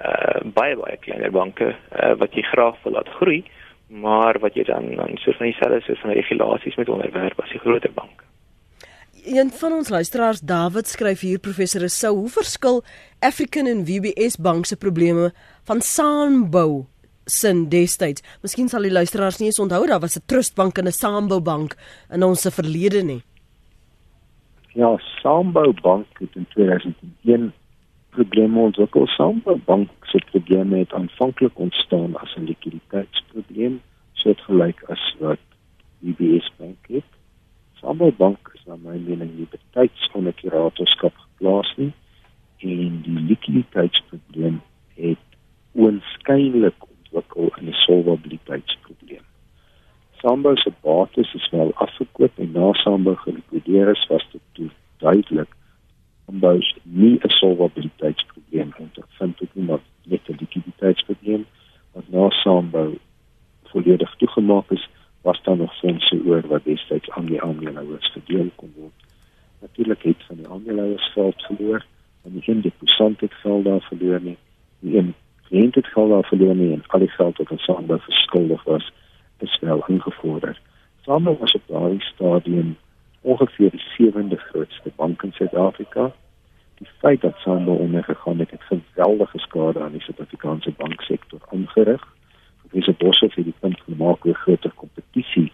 uh 0.00 0.40
baie 0.44 0.76
baie 0.76 0.96
kleiner 0.96 1.30
banke 1.30 1.74
uh, 1.74 2.14
wat 2.22 2.34
jy 2.34 2.42
graag 2.42 2.76
wil 2.82 2.92
laat 2.92 3.08
groei 3.20 3.44
maar 3.88 4.38
wat 4.38 4.54
jy 4.54 4.64
dan 4.64 4.94
dan 4.96 5.16
soos 5.16 5.36
van 5.36 5.50
dieselfde 5.50 5.80
soos 5.80 6.00
van 6.00 6.16
regulasies 6.20 6.76
met 6.76 6.88
onderwerp 6.88 7.40
as 7.40 7.54
die 7.56 7.64
groter 7.64 7.92
banke 7.92 8.27
een 9.24 9.50
van 9.50 9.72
ons 9.72 9.88
luisteraars 9.88 10.40
David 10.40 10.86
skryf 10.86 11.20
hier 11.20 11.38
professor 11.38 11.88
Sou 11.88 12.16
hoe 12.16 12.28
verskil 12.28 12.82
African 13.20 13.66
en 13.66 13.84
WBS 13.84 14.36
bank 14.36 14.66
se 14.66 14.76
probleme 14.76 15.32
van 15.64 15.80
saambou 15.80 16.86
sin 17.24 17.68
destyds 17.68 18.22
miskien 18.42 18.68
sal 18.68 18.86
die 18.86 18.92
luisteraars 18.92 19.38
nie 19.38 19.48
eens 19.50 19.60
onthou 19.60 19.86
daar 19.86 20.00
was 20.00 20.16
'n 20.16 20.26
trustbank 20.26 20.78
en 20.78 20.86
'n 20.86 20.92
saambou 20.92 21.40
bank 21.40 21.76
in 22.10 22.22
ons 22.22 22.40
se 22.40 22.50
verlede 22.50 23.02
nie. 23.02 23.22
Ja 24.74 24.98
saambou 25.22 25.72
bank 25.82 26.06
het 26.18 26.34
in 26.34 26.46
2001 26.48 27.52
probleme. 28.10 28.60
Ontwikkel 28.60 29.06
saambou 29.06 29.56
bank 29.64 29.90
se 30.02 30.18
probleme 30.30 30.78
het 30.78 30.92
aanvanklik 30.92 31.58
ontstaan 31.58 32.16
as 32.16 32.36
'n 32.36 32.44
likwiditeitsprobleem 32.44 33.80
soort 34.12 34.40
gelyk 34.40 34.82
as 34.88 35.14
wat 35.18 35.38
WBS 35.98 36.52
bank 36.58 36.76
het. 36.88 37.10
Saambou 37.80 38.12
bank 38.12 38.57
na 38.68 38.76
my 38.76 38.98
mening 39.00 39.30
nie 39.36 39.46
betyds 39.48 40.10
onder 40.18 40.34
kuratorskap 40.36 41.14
geplaas 41.16 41.70
nie 41.80 41.92
en 42.68 42.98
die 43.06 43.20
likwiditeitsprobleem 43.30 44.58
het 44.98 45.38
oënskynlik 45.78 46.84
ontwikkel 46.88 47.48
in 47.60 47.70
'n 47.72 47.78
solvabiliteitsprobleem. 47.84 49.24
Sambo 50.20 50.54
se 50.56 50.72
bates 50.82 51.34
is 51.34 51.48
wel 51.50 51.72
afgekoop 51.74 52.38
en 52.44 52.50
na 52.52 52.72
Sambo 52.72 53.14
gelikwideer 53.14 53.88
is 53.96 54.06
was 54.10 54.26
dit 54.32 54.44
toe 54.52 54.70
duidelik 54.98 55.52
Sambo 56.26 56.58
nie 56.82 57.16
'n 57.24 57.36
solvabiliteitsprobleem 57.40 58.74
ondervind 58.84 59.38
het 59.38 59.54
nie 59.54 59.64
maar 59.64 59.84
net 60.04 60.28
'n 60.28 60.36
likwiditeitsprobleem 60.40 61.46
wat 61.92 62.08
na 62.08 62.30
Sambo 62.30 62.94
volledig 63.72 64.14
toegemaak 64.16 64.70
is 64.70 64.88
was 65.28 65.42
daar 65.42 65.56
nog 65.56 65.78
fondse 65.78 66.20
oor 66.26 66.46
wat 66.46 66.64
destyds 66.64 67.10
aan 67.10 67.24
die 67.24 67.42
aandeelhouers 67.42 68.12
verdeel 68.12 68.50
kon 68.54 68.72
word. 68.76 69.00
Natuurlik 69.60 70.02
het 70.02 70.24
van 70.26 70.36
die 70.36 70.48
aandeelhouers 70.48 71.12
geld 71.12 71.42
verloor 71.42 71.84
en 72.24 72.32
die 72.32 72.42
geen 72.42 72.60
deposant 72.60 73.20
het 73.20 73.34
geld 73.34 73.64
daar 73.64 73.80
verloor 73.80 74.20
nie. 74.20 74.38
Die 74.80 74.98
een 74.98 75.14
kliënt 75.48 75.74
het 75.74 75.86
geld 75.86 76.10
daar 76.10 76.24
verloor 76.24 76.54
nie 76.54 76.72
en 76.72 76.82
al 76.86 76.98
die 76.98 77.08
geld 77.08 77.36
wat 77.36 77.50
aan 77.50 77.58
Samba 77.58 77.98
verskuldig 77.98 78.64
was, 78.64 78.92
is 79.38 79.58
wel 79.60 79.84
ingevorder. 79.86 80.60
Samba 81.02 81.36
was 81.36 81.54
op 81.54 81.62
daardie 81.66 82.02
stadium 82.02 82.76
ongeveer 83.20 83.70
die 83.70 83.84
sewende 83.96 84.36
grootste 84.36 84.90
bank 84.96 85.22
in 85.22 85.32
Suid-Afrika. 85.32 86.12
Die 86.74 86.88
feit 86.98 87.20
dat 87.20 87.36
Samba 87.36 87.72
ondergegaan 87.72 88.38
het, 88.38 88.50
het 88.50 88.62
geweldige 88.62 89.38
skade 89.38 89.80
aan 89.80 89.92
die 89.92 90.00
Suid-Afrikaanse 90.00 90.72
banksektor 90.76 91.40
aangerig 91.52 92.16
Professor 92.68 92.94
Boshoff 92.94 93.34
het 93.34 93.44
die 93.44 93.54
punt 93.60 93.80
gemaak 93.80 94.26
oor 94.26 94.34
groter 94.34 94.72
kompetisie 94.76 95.52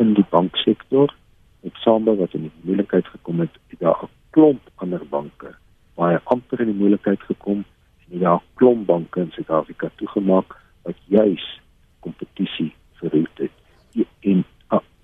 in 0.00 0.14
die 0.16 0.24
banksektor. 0.30 1.12
Met 1.60 1.74
Samba 1.84 2.14
wat 2.16 2.32
in 2.32 2.46
die 2.46 2.52
moeilikheid 2.60 3.06
gekom 3.06 3.40
het, 3.44 3.58
het 3.68 3.80
daar 3.80 4.04
'n 4.04 4.08
klomp 4.30 4.70
ander 4.74 5.04
banke 5.08 5.54
baie 5.94 6.20
amper 6.24 6.60
in 6.60 6.70
die 6.72 6.80
moeilikheid 6.80 7.20
gekom 7.20 7.64
en 8.10 8.18
daar 8.18 8.40
'n 8.40 8.48
klomp 8.54 8.86
banke 8.86 9.20
in 9.20 9.30
Suid-Afrika 9.30 9.90
toegemaak 9.94 10.56
wat 10.82 10.96
juis 11.04 11.60
kompetisie 12.00 12.74
verhoed 12.92 13.36
het. 13.38 13.52
Die 13.92 14.06
in 14.20 14.44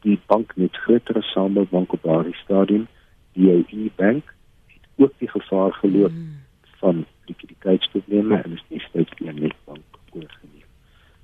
die 0.00 0.20
bank 0.26 0.56
met 0.56 0.76
groter 0.76 1.22
Samba 1.22 1.62
bank 1.70 1.92
op 1.92 2.02
daardie 2.02 2.36
stadium, 2.44 2.86
die 3.32 3.50
AE 3.50 3.90
Bank, 3.96 4.34
het 4.66 4.86
ook 4.96 5.12
die 5.18 5.28
gevaar 5.28 5.72
geloop 5.72 6.10
hmm. 6.10 6.40
van 6.80 7.06
likwiditeitsprobleme 7.26 8.42
en 8.42 8.52
is 8.52 8.64
nie 8.68 8.80
steeds 8.80 9.10
die 9.16 9.32
net 9.32 9.54
bank 9.64 9.84
oorgeneem. 10.12 10.68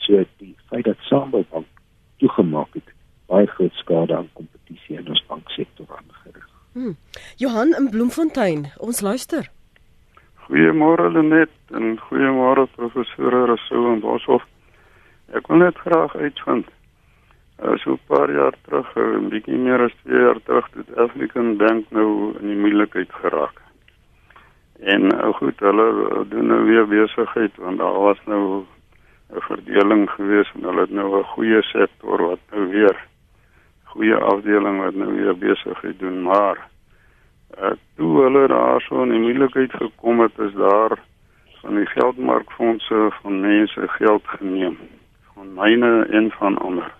So 0.05 0.24
die 0.36 0.55
feit 0.68 0.84
dat 0.84 0.96
Sambok 1.00 1.64
toegemaak 2.16 2.74
het, 2.74 2.90
skade 3.95 4.16
aan 4.16 4.28
kompetisie 4.32 4.99
in 4.99 5.09
ons 5.09 5.24
banksektor 5.28 5.86
aangerig. 5.88 6.49
Hmm. 6.72 6.97
Johan 7.36 7.74
in 7.78 7.90
Bloemfontein, 7.90 8.66
ons 8.78 9.01
luister. 9.01 9.51
Goeiemôre 10.47 11.11
Lenet 11.12 11.53
en 11.70 11.99
goeiemôre 12.09 12.66
professor 12.74 13.30
Rousseau 13.30 13.92
en 13.92 14.01
Boshoff. 14.01 14.47
Ek 15.32 15.47
wil 15.49 15.62
net 15.62 15.78
graag 15.78 16.16
uitvind. 16.16 16.66
Uh, 17.62 17.76
so 17.78 17.95
'n 17.95 18.01
paar 18.07 18.30
jaar 18.30 18.55
terug, 18.66 18.88
uh, 18.97 19.16
'n 19.22 19.30
bietjie 19.30 19.57
meer 19.57 19.80
as 19.80 19.95
2 20.03 20.20
jaar 20.20 20.40
terug, 20.42 20.66
het 20.74 20.97
African 20.99 21.57
Bank 21.57 21.86
nou 21.90 22.34
in 22.40 22.49
die 22.49 22.59
moeilikheid 22.59 23.12
geraak. 23.22 23.62
En 24.82 25.03
uh, 25.14 25.32
goed, 25.38 25.61
hulle 25.61 26.26
doen 26.28 26.47
nou 26.47 26.64
weer 26.64 26.86
besigheid 26.88 27.57
want 27.57 27.78
daar 27.78 27.99
was 28.01 28.18
nou 28.26 28.66
'n 29.30 29.40
verdeling 29.40 30.11
gewees 30.11 30.51
en 30.55 30.62
hulle 30.62 30.80
het 30.80 30.90
nou 30.90 31.18
'n 31.18 31.24
goeie 31.24 31.62
sektor 31.62 32.26
wat 32.26 32.42
nou 32.51 32.68
weer 32.68 32.97
goeie 33.95 34.16
afdeling 34.16 34.80
wat 34.82 34.97
nou 34.99 35.12
weer 35.14 35.36
besigheid 35.38 35.99
doen, 35.99 36.22
maar 36.26 36.59
uh, 37.59 37.74
toe 37.97 38.11
hulle 38.22 38.47
daar 38.51 38.82
so 38.82 39.03
in 39.07 39.14
die 39.14 39.22
moeilikheid 39.22 39.72
gekom 39.78 40.20
het, 40.24 40.38
is 40.38 40.55
daar 40.59 40.99
van 41.62 41.78
die 41.78 41.86
geldmarkfondse 41.86 43.09
van 43.20 43.40
mense 43.40 43.88
geld 43.99 44.26
geneem 44.36 44.76
van 45.34 45.55
myne 45.55 45.92
en 46.11 46.30
van 46.38 46.59
ander. 46.59 46.90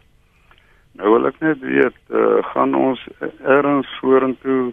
Nou 0.95 1.11
wil 1.16 1.26
ek 1.26 1.40
net 1.42 1.59
weet, 1.66 1.99
uh, 2.09 2.38
gaan 2.53 2.74
ons 2.78 3.03
ergens 3.42 3.90
vorentoe 4.01 4.72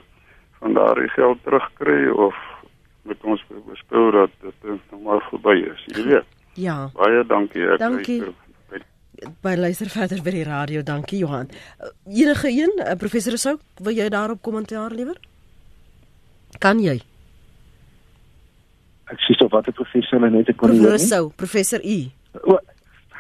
van 0.62 0.78
daardie 0.78 1.10
geld 1.18 1.42
terugkry 1.44 2.08
of 2.14 2.38
moet 3.10 3.26
ons 3.26 3.42
beskou 3.66 4.12
dat 4.14 4.38
dit 4.46 4.70
nou 4.92 5.02
maar 5.02 5.26
verby 5.32 5.58
is, 5.74 5.84
jy 5.96 6.06
weet. 6.06 6.38
Ja. 6.54 6.78
Baie 6.94 7.26
dankie. 7.26 7.66
Ek 7.66 7.82
Dankie. 7.82 8.20
luister. 8.22 8.51
By 9.22 9.54
luister 9.54 9.90
verder 9.94 10.22
by 10.26 10.32
die 10.34 10.46
radio. 10.48 10.82
Dankie 10.82 11.20
Johan. 11.22 11.50
Enige 12.10 12.50
een, 12.50 12.72
uh, 12.82 12.96
professor 12.98 13.38
Sou, 13.38 13.60
wil 13.78 13.94
jy 13.94 14.08
daarop 14.10 14.42
kommentaar 14.42 14.96
lewer? 14.98 15.20
Kan 16.58 16.82
jy? 16.82 16.96
Ek 19.14 19.22
sê 19.22 19.36
so 19.38 19.46
wat 19.54 19.68
die 19.70 19.76
professor 19.78 20.24
net 20.26 20.50
ek 20.50 20.58
kon 20.58 20.74
nie 20.74 20.82
Professor. 20.82 21.08
Sou, 21.12 21.30
professor 21.38 21.86
U. 21.86 21.98
O, 22.50 22.58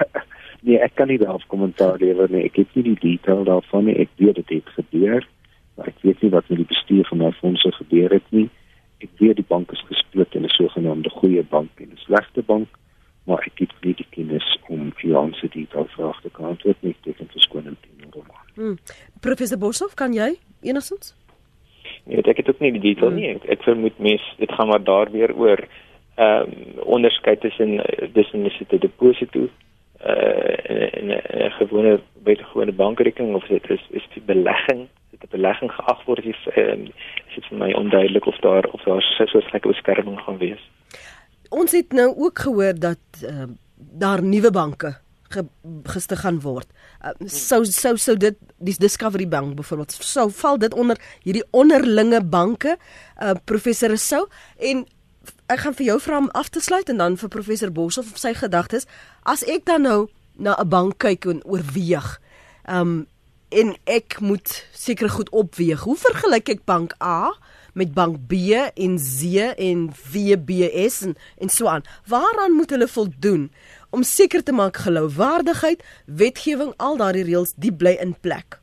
nee, 0.65 0.79
ek 0.81 0.95
kan 0.97 1.11
nie 1.11 1.19
daarop 1.21 1.45
kommentaar 1.53 2.01
lewer 2.01 2.33
nie. 2.33 2.47
Ek 2.49 2.57
het 2.63 2.73
nie 2.79 2.87
die 2.89 2.97
detail 3.03 3.45
daarvan 3.45 3.85
nie. 3.91 3.99
Ek 4.01 4.09
weet 4.17 4.41
dit 4.41 4.55
het 4.57 4.73
gebeur, 4.79 5.27
maar 5.77 5.93
ek 5.93 6.01
weet 6.07 6.25
nie 6.25 6.33
wat 6.33 6.49
met 6.49 6.63
die 6.63 6.69
bestuur 6.73 7.05
van 7.11 7.27
daai 7.27 7.37
fondse 7.43 7.73
gebeur 7.77 8.17
het 8.17 8.33
nie. 8.33 8.47
Ek 9.05 9.13
weet 9.21 9.37
die 9.37 9.49
bank 9.53 9.69
is 9.77 9.85
gesplit 9.91 10.33
in 10.33 10.49
'n 10.49 10.57
sogenaamde 10.57 11.13
goeie 11.13 11.45
bank 11.45 11.69
en 11.77 11.93
'n 11.93 12.05
slegte 12.09 12.41
bank, 12.41 12.69
maar 13.29 13.45
ek 13.45 13.67
het 13.67 13.70
om 15.21 15.33
vir 15.33 15.39
jou 15.39 15.49
se 15.49 15.57
detail 15.59 15.87
vrae 15.95 16.21
te 16.21 16.29
kan 16.29 16.45
antwoord 16.45 16.81
nie. 16.81 16.95
Ek 17.05 17.17
het 17.17 17.31
verskoning 17.31 17.77
teenoor 17.81 18.23
hom. 18.25 18.37
Hmm. 18.55 18.77
Professor 19.19 19.57
Boshoff, 19.57 19.95
kan 19.95 20.13
jy 20.13 20.35
enigstens? 20.61 21.15
Nee, 22.05 22.15
weet 22.15 22.27
ek 22.27 22.37
het 22.41 22.49
ook 22.49 22.59
nie 22.59 22.71
die 22.71 22.93
detail 22.93 23.11
nie. 23.15 23.27
Ek, 23.35 23.45
ek 23.57 23.63
vermoed 23.63 23.97
mens 23.99 24.23
dit 24.37 24.51
gaan 24.51 24.67
maar 24.67 24.83
daar 24.83 25.11
weer 25.11 25.33
oor 25.35 25.65
ehm 26.15 26.49
um, 26.51 26.79
onderskeid 26.97 27.39
tussen 27.41 27.79
eh, 27.85 28.09
tussen 28.13 28.45
is 28.45 28.57
dit 28.57 28.71
'n 28.71 28.83
deposito 28.83 29.47
uh 30.05 30.97
en 30.99 31.07
'n 31.07 31.51
gewone 31.51 31.99
buitengewone 32.23 32.71
bankrekening 32.71 33.35
of 33.35 33.47
dit 33.47 33.69
is 33.69 33.83
is 33.89 34.07
die 34.13 34.21
belegging 34.25 34.87
dit 35.09 35.23
'n 35.23 35.31
belegging 35.31 35.71
geag 35.71 36.03
word 36.05 36.25
is 36.25 36.47
ehm 36.55 36.69
um, 36.69 36.83
is 37.27 37.35
dit 37.35 37.45
vir 37.45 37.57
my 37.57 37.71
onduidelik 37.73 38.25
of 38.25 38.37
daar 38.39 38.65
of 38.65 38.83
daar 38.83 39.01
so 39.01 39.25
so 39.25 39.39
'n 39.39 39.59
beskerming 39.61 40.19
gaan 40.19 40.37
wees. 40.37 40.69
Ons 41.49 41.71
het 41.71 41.91
nou 41.91 42.13
ook 42.17 42.39
gehoor 42.39 42.73
dat 42.79 43.03
uh, 43.23 43.43
daar 43.75 44.23
nuwe 44.23 44.51
banke 44.51 45.00
ge, 45.31 45.45
gestig 45.83 46.21
gaan 46.21 46.39
word. 46.43 46.67
Uh, 47.01 47.13
sou 47.25 47.65
sou 47.65 47.97
sou 47.97 48.15
dit 48.17 48.37
die 48.57 48.75
Discovery 48.77 49.27
Bank 49.27 49.55
byvoorbeeld 49.55 49.97
sou 49.99 50.29
val 50.31 50.57
dit 50.57 50.73
onder 50.73 50.99
hierdie 51.23 51.45
onderlinge 51.51 52.23
banke 52.23 52.77
uh, 52.77 53.35
professor 53.45 53.97
Sou? 53.97 54.27
En 54.57 54.85
ek 55.51 55.63
gaan 55.65 55.75
vir 55.77 55.85
jou 55.91 55.99
vra 56.01 56.17
om 56.17 56.29
af 56.37 56.49
te 56.49 56.61
sluit 56.63 56.89
en 56.89 56.97
dan 56.97 57.17
vir 57.17 57.29
professor 57.29 57.71
Boshoff 57.71 58.17
sy 58.19 58.33
gedagtes. 58.37 58.87
As 59.23 59.43
ek 59.43 59.65
dan 59.69 59.85
nou 59.87 60.07
na 60.35 60.55
'n 60.57 60.69
bank 60.69 60.97
kyk 60.97 61.25
en 61.25 61.43
oorweeg 61.43 62.19
um 62.67 63.07
en 63.51 63.75
ek 63.83 64.19
moet 64.23 64.65
seker 64.71 65.09
goed 65.09 65.29
opweeg 65.29 65.83
hoe 65.83 65.97
vergelyk 65.97 66.49
ek 66.49 66.65
bank 66.65 66.95
A 67.03 67.33
met 67.73 67.93
bank 67.93 68.27
B 68.27 68.55
en 68.75 68.99
Z 68.99 69.51
en 69.57 69.89
VBS 69.91 71.01
en 71.01 71.15
en 71.37 71.49
so 71.49 71.67
aan? 71.67 71.83
Waaraan 72.07 72.55
moet 72.55 72.69
hulle 72.69 72.87
voldoen 72.87 73.51
om 73.91 74.03
seker 74.03 74.43
te 74.43 74.51
maak 74.51 74.77
gelouwaardigheid 74.77 75.83
wetgewing 76.05 76.73
al 76.77 76.97
daardie 76.97 77.23
reëls 77.23 77.53
die 77.57 77.73
bly 77.73 77.97
in 78.01 78.15
plek 78.21 78.59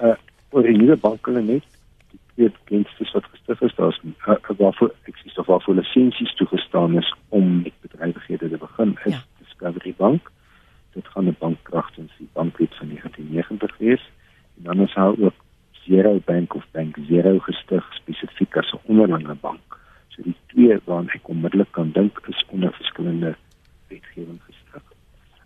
uh 0.00 0.16
oor 0.50 0.64
die 0.64 0.76
nuwe 0.76 0.96
banke 0.96 1.30
net 1.30 1.64
die 2.12 2.20
twee 2.34 2.50
bekendste 2.50 3.08
wat 3.12 3.26
gestig 3.32 3.60
is 3.66 3.74
daar's 3.76 3.98
uh, 4.04 4.36
waarvoor 4.60 4.92
ek 5.10 5.18
sê 5.20 5.34
of 5.42 5.46
waarvoor 5.46 5.76
lisensies 5.80 6.34
toegestaan 6.40 6.96
is 6.98 7.08
om 7.28 7.62
met 7.62 7.74
bedrywighede 7.84 8.48
te 8.48 8.60
begin 8.62 8.94
is 9.04 9.12
Ja. 9.12 9.18
ja. 9.18 9.22
Discovery 9.42 9.94
Bank 9.96 10.30
dit 10.94 11.08
gaan 11.08 11.28
'n 11.28 11.36
bank 11.38 11.58
kragtens 11.62 12.12
die 12.18 12.28
bankwet 12.32 12.74
van 12.76 12.88
1990 12.88 13.76
wees 13.78 14.04
en 14.56 14.62
dan 14.62 14.80
is 14.86 14.94
daar 14.94 15.18
ook 15.18 15.38
Zero 15.84 16.20
Bank 16.24 16.54
of 16.54 16.64
Bank 16.70 16.96
Zero 17.08 17.38
gestig 17.38 17.84
spesifiek 18.00 18.56
as 18.56 18.72
'n 18.72 18.80
onderlinge 18.86 19.34
bank 19.34 19.78
so 20.08 20.22
die 20.22 20.36
twee 20.46 20.78
waaraan 20.84 21.08
ek 21.08 21.28
onmiddellik 21.28 21.72
kan 21.72 21.92
dink 21.92 22.20
is 22.28 22.44
onder 22.48 22.72
verskillende 22.72 23.36
wetgewing 23.88 24.40
gestig 24.46 24.82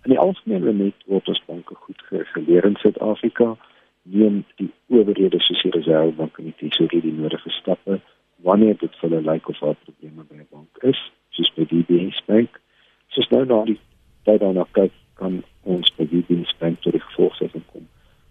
in 0.05 0.11
die 0.11 0.18
algemeen 0.18 0.76
net 0.76 0.95
word 1.07 1.28
ons 1.28 1.43
banke 1.47 1.74
goed 1.74 2.03
gereguleer 2.09 2.64
in 2.64 2.76
Suid-Afrika 2.76 3.57
neem 4.03 4.45
die 4.57 4.70
owerhede 4.88 5.38
soos 5.40 5.62
die 5.62 5.70
Reservebank 5.70 6.38
en 6.38 6.51
die 6.51 6.57
Tesourier 6.59 7.05
die 7.05 7.14
nodige 7.14 7.51
stappe 7.51 8.01
wanneer 8.43 8.74
dit 8.80 8.97
vir 8.99 9.09
hulle 9.11 9.22
lyk 9.30 9.49
of 9.49 9.59
daar 9.62 9.78
probleme 9.84 10.24
by 10.28 10.40
'n 10.40 10.47
bank 10.51 10.82
is, 10.82 11.01
soos 11.30 11.53
by 11.55 11.64
DBS 11.70 12.18
Bank. 12.26 12.61
Soos 13.09 13.28
nou 13.30 13.45
na 13.45 13.64
die 13.64 13.78
tyd 14.24 14.40
daarna 14.40 14.66
kyk, 14.72 14.93
kan 15.14 15.45
ons 15.62 15.95
by 15.97 16.05
DBS 16.11 16.55
Bank 16.59 16.80
tot 16.80 16.93
die 16.93 17.01
gevolgtrekking 17.01 17.66
kom 17.72 17.86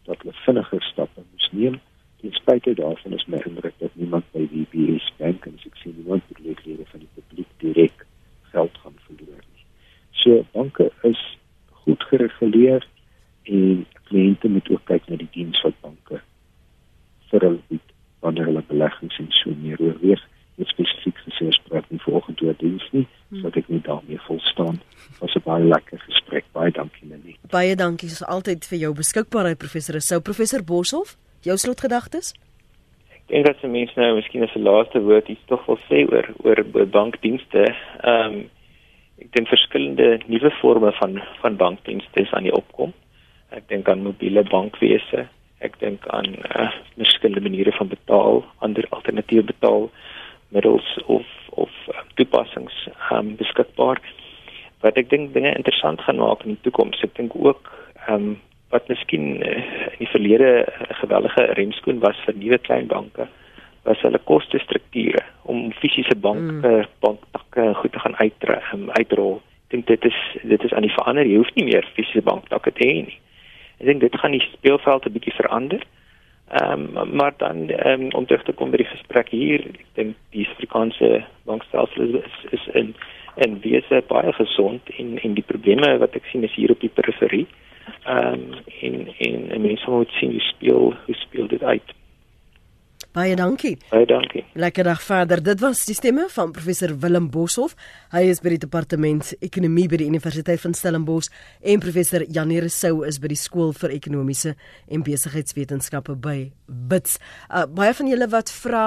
dat 0.05 0.17
hulle 0.21 0.35
vinniger 0.45 0.81
stappe 0.81 1.21
moet 1.31 1.49
neem. 1.51 1.79
Ten 2.21 2.31
spyte 2.31 2.73
daarvan 2.73 3.13
is 3.13 3.25
my 3.27 3.37
indruk 3.45 3.73
dat 3.79 3.95
niemand 3.95 4.25
by 4.31 4.47
DBS 4.51 5.11
Bank 5.17 5.45
en 5.45 5.55
as 5.57 5.65
ek 5.65 5.75
sien 5.75 5.95
niemand 5.95 6.23
beleidsleier 6.27 6.85
van 6.91 6.99
die 6.99 7.13
publiek 7.15 7.47
direk 7.57 8.05
geld 8.51 8.77
gaan 8.83 8.97
verloor 9.07 9.43
nie. 9.53 9.65
So 10.11 10.45
banke 10.51 10.91
is 11.03 11.37
goed 11.71 12.03
gereguleer 12.03 12.85
en 13.43 13.85
kliënte 14.11 14.49
moet 14.49 14.69
ook 14.69 14.83
kyk 14.85 15.07
na 15.09 15.15
die 15.21 15.29
diens 15.31 15.61
wat 15.65 15.77
banke 15.85 16.19
vir 17.31 17.45
hulle 17.47 17.61
bied 17.71 17.95
wanneer 18.21 18.45
hulle 18.49 18.63
beleggings 18.69 19.17
en 19.23 19.31
so 19.39 19.53
meer 19.63 19.79
oorweeg. 19.81 20.21
Dit 20.59 20.67
spesifiek 20.67 21.17
gesê 21.25 21.47
ons 21.49 21.61
praat 21.69 21.87
nie 21.89 22.01
vanoggend 22.03 22.41
oor 22.45 22.57
diens 22.59 22.83
nie, 22.91 23.05
sodat 23.31 23.61
ek 23.63 23.69
nie 23.71 23.81
daarmee 23.87 24.19
vol 24.27 24.41
staan. 24.51 24.77
Dit 25.07 25.21
was 25.23 25.35
'n 25.35 25.43
baie 25.45 25.63
lekker 25.63 25.99
gesprek. 25.99 26.45
Baie 26.51 26.71
dankie 26.71 27.07
Lenet. 27.07 27.39
Baie 27.71 27.79
dankie 27.79 28.09
soos 28.11 28.27
altyd 28.27 28.65
vir 28.67 28.79
jou 28.83 28.91
beskikbaarheid 28.97 29.59
professor 29.59 29.95
Sou 30.03 30.19
professor 30.19 30.63
Boshoff 30.63 31.15
jou 31.45 31.55
slotgedagtes 31.55 32.33
Ek 33.15 33.23
dink 33.31 33.45
dat 33.47 33.61
se 33.61 33.69
mense 33.71 33.95
nou 33.95 34.17
miskien 34.17 34.43
as 34.43 34.55
'n 34.55 34.65
laaste 34.67 34.99
woord 34.99 35.29
iets 35.29 35.45
tog 35.47 35.63
wil 35.67 35.79
sê 35.87 36.03
oor 36.03 36.27
oor 36.43 36.59
bankdienste. 36.97 37.63
Ehm 38.03 38.33
um, 38.33 38.49
ek 39.21 39.31
dink 39.31 39.47
verskillende 39.47 40.19
nuwe 40.27 40.51
forme 40.59 40.91
van 40.99 41.21
van 41.41 41.55
bankdienste 41.55 42.19
is 42.19 42.33
aan 42.33 42.43
die 42.43 42.57
opkom. 42.61 42.91
Ek 43.51 43.63
dink 43.69 43.87
aan 43.87 44.03
mobiele 44.03 44.43
bankwese. 44.43 45.27
Ek 45.59 45.79
dink 45.79 46.07
aan 46.07 46.27
uh, 46.43 46.71
verskillende 46.97 47.47
maniere 47.47 47.71
van 47.71 47.87
betaal, 47.87 48.43
ander 48.59 48.85
alternatiewe 48.89 49.43
betaalmiddels 49.53 50.99
of 51.05 51.25
of 51.55 51.71
uh, 51.87 52.03
toepassings 52.15 52.89
um, 53.11 53.35
beskikbaar. 53.35 54.01
Wat 54.81 54.97
ek 54.97 55.09
dink 55.09 55.33
dinge 55.33 55.55
interessant 55.55 56.01
gaan 56.01 56.17
maak 56.17 56.43
in 56.43 56.55
die 56.55 56.63
toekoms. 56.65 57.01
Ek 57.03 57.15
dink 57.15 57.35
ook 57.35 57.71
ehm 58.07 58.15
um, 58.15 58.39
wat 58.71 58.87
miskien 58.87 59.43
uh, 59.43 59.57
in 59.97 59.99
die 59.99 60.07
verlede 60.07 60.63
'n 60.63 60.95
gewellige 61.03 61.43
remskoen 61.59 61.99
was 61.99 62.15
vir 62.25 62.35
nuwe 62.35 62.57
klein 62.57 62.87
banke 62.87 63.27
was 63.83 64.01
hulle 64.05 64.19
kostestrukture 64.29 65.23
om 65.49 65.71
fisiese 65.81 66.15
banke, 66.15 66.67
mm. 66.67 66.89
banktakke 66.99 67.61
en 67.61 67.75
goed 67.75 67.91
te 67.91 67.99
gaan 67.99 68.15
uitre, 68.15 68.59
um, 68.73 68.89
uitrol. 68.93 69.39
Ek 69.41 69.75
dink 69.75 69.87
dit 69.87 70.05
is 70.11 70.19
dit 70.43 70.63
is 70.67 70.73
aan 70.73 70.85
die 70.85 70.93
verander. 70.93 71.25
Jy 71.25 71.39
hoef 71.41 71.53
nie 71.55 71.65
meer 71.69 71.87
fisiese 71.95 72.21
banktakke 72.25 72.73
te 72.77 72.85
hê 72.85 72.99
nie. 73.07 73.17
Ek 73.79 73.87
dink 73.89 74.03
dit 74.03 74.17
gaan 74.21 74.35
die 74.37 74.43
speelveld 74.51 75.07
'n 75.07 75.15
bietjie 75.17 75.37
verander. 75.39 75.81
Ehm 76.51 76.97
um, 76.97 77.15
maar 77.15 77.33
dan 77.37 77.69
ehm 77.69 78.01
um, 78.01 78.11
om 78.11 78.25
terug 78.25 78.43
te 78.43 78.51
kom 78.51 78.71
by 78.71 78.81
die 78.81 78.91
gesprek 78.91 79.29
hier, 79.31 79.61
ek 79.71 79.85
dink 79.95 80.17
die 80.35 80.43
Suid-Afrikaanse 80.43 81.23
bankstelsel 81.47 82.17
is 82.19 82.39
is 82.57 82.65
in 82.81 82.91
en 83.35 83.59
wese 83.63 84.01
baie 84.07 84.33
gesond 84.35 84.89
en 84.97 85.13
en 85.23 85.37
die 85.37 85.47
probleme 85.47 85.93
wat 86.03 86.17
ek 86.19 86.27
sien 86.27 86.43
is 86.43 86.57
hier 86.59 86.73
op 86.75 86.83
die 86.83 86.91
periferie. 86.91 87.47
Ehm 88.03 88.33
um, 88.33 88.59
en 88.81 89.07
en 89.53 89.61
mense 89.61 89.95
moet 89.95 90.11
sien 90.19 90.35
hoe 90.35 90.43
speel 90.49 90.93
hoe 91.05 91.15
speel 91.23 91.47
dit 91.47 91.63
uit. 91.63 91.95
Baie 93.11 93.35
dankie. 93.35 93.73
Baie 93.89 94.05
dankie. 94.07 94.45
Lekker 94.55 94.87
dag 94.87 95.01
verder. 95.03 95.41
Dit 95.43 95.59
was 95.59 95.81
die 95.83 95.95
stemme 95.97 96.29
van 96.31 96.53
professor 96.55 96.93
Willem 96.99 97.25
Boshoff. 97.31 97.73
Hy 98.13 98.21
is 98.31 98.39
by 98.39 98.53
die 98.53 98.61
departement 98.63 99.33
ekonomie 99.43 99.89
by 99.91 99.97
die 99.99 100.07
Universiteit 100.07 100.61
van 100.63 100.71
Stellenbosch 100.71 101.27
en 101.59 101.83
professor 101.83 102.23
Janie 102.31 102.61
Rousseau 102.63 103.03
is 103.03 103.19
by 103.19 103.33
die 103.33 103.39
skool 103.39 103.73
vir 103.75 103.91
ekonomiese 103.97 104.53
en 104.87 105.03
besigheidswetenskappe 105.03 106.15
by 106.23 106.37
Wits. 106.91 107.17
Uh, 107.49 107.65
baie 107.67 107.91
van 107.97 108.07
julle 108.07 108.29
wat 108.31 108.53
vra 108.61 108.85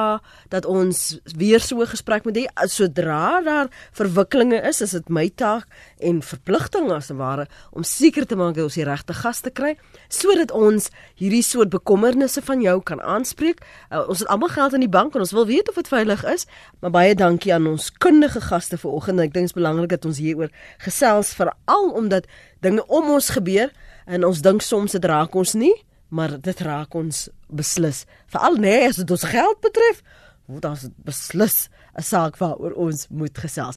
dat 0.49 0.65
ons 0.65 1.19
weer 1.37 1.61
so 1.61 1.83
'n 1.85 1.93
gesprek 1.93 2.25
moet 2.25 2.37
hê 2.37 2.47
sodra 2.65 3.43
daar 3.45 3.69
verwikkelinge 3.93 4.63
is, 4.65 4.81
is 4.81 4.93
dit 4.93 5.09
my 5.11 5.29
taak 5.29 5.69
en 6.01 6.23
verpligting 6.23 6.91
as 6.91 7.11
ware 7.11 7.47
om 7.73 7.83
seker 7.83 8.25
te 8.25 8.37
maak 8.37 8.55
dat 8.55 8.65
ons 8.65 8.75
die 8.75 8.85
regte 8.85 9.13
gaste 9.13 9.51
kry 9.51 9.77
sodat 10.09 10.51
ons 10.51 10.91
hierdie 11.17 11.43
soort 11.43 11.69
bekommernisse 11.69 12.41
van 12.41 12.63
jou 12.63 12.81
kan 12.81 13.03
aanspreek. 13.03 13.61
Uh, 13.93 14.14
ons 14.15 14.23
het 14.23 14.31
almal 14.33 14.53
geld 14.55 14.77
in 14.79 14.85
die 14.87 14.91
bank 14.91 15.15
en 15.15 15.25
ons 15.27 15.35
wil 15.35 15.47
weet 15.47 15.69
of 15.69 15.79
dit 15.81 15.89
veilig 15.91 16.25
is, 16.31 16.47
maar 16.81 16.95
baie 16.95 17.15
dankie 17.19 17.55
aan 17.55 17.67
ons 17.67 17.91
kundige 18.03 18.41
gaste 18.41 18.79
vanoggend. 18.79 19.21
Ek 19.21 19.35
dink 19.35 19.49
dit 19.49 19.53
is 19.53 19.59
belangrik 19.59 19.91
dat 19.91 20.07
ons 20.09 20.23
hieroor 20.23 20.53
gesels 20.87 21.35
veral 21.35 21.91
omdat 21.93 22.31
dinge 22.63 22.87
om 22.87 23.11
ons 23.19 23.35
gebeur 23.35 23.75
en 24.07 24.25
ons 24.25 24.41
dink 24.41 24.63
soms 24.63 24.95
dit 24.95 25.05
raak 25.05 25.35
ons 25.35 25.59
nie 25.59 25.75
maar 26.15 26.37
dit 26.41 26.61
raak 26.61 26.95
ons 26.95 27.29
beslis. 27.51 28.05
Veral 28.31 28.61
nee 28.63 28.85
as 28.87 29.01
dit 29.03 29.11
ons 29.11 29.27
geld 29.31 29.61
betref, 29.65 30.03
word 30.47 30.67
dit 30.85 30.99
beslis 31.07 31.69
'n 31.99 32.03
saak 32.03 32.37
waaroor 32.39 32.75
ons 32.75 33.07
moet 33.09 33.39
gesels. 33.39 33.73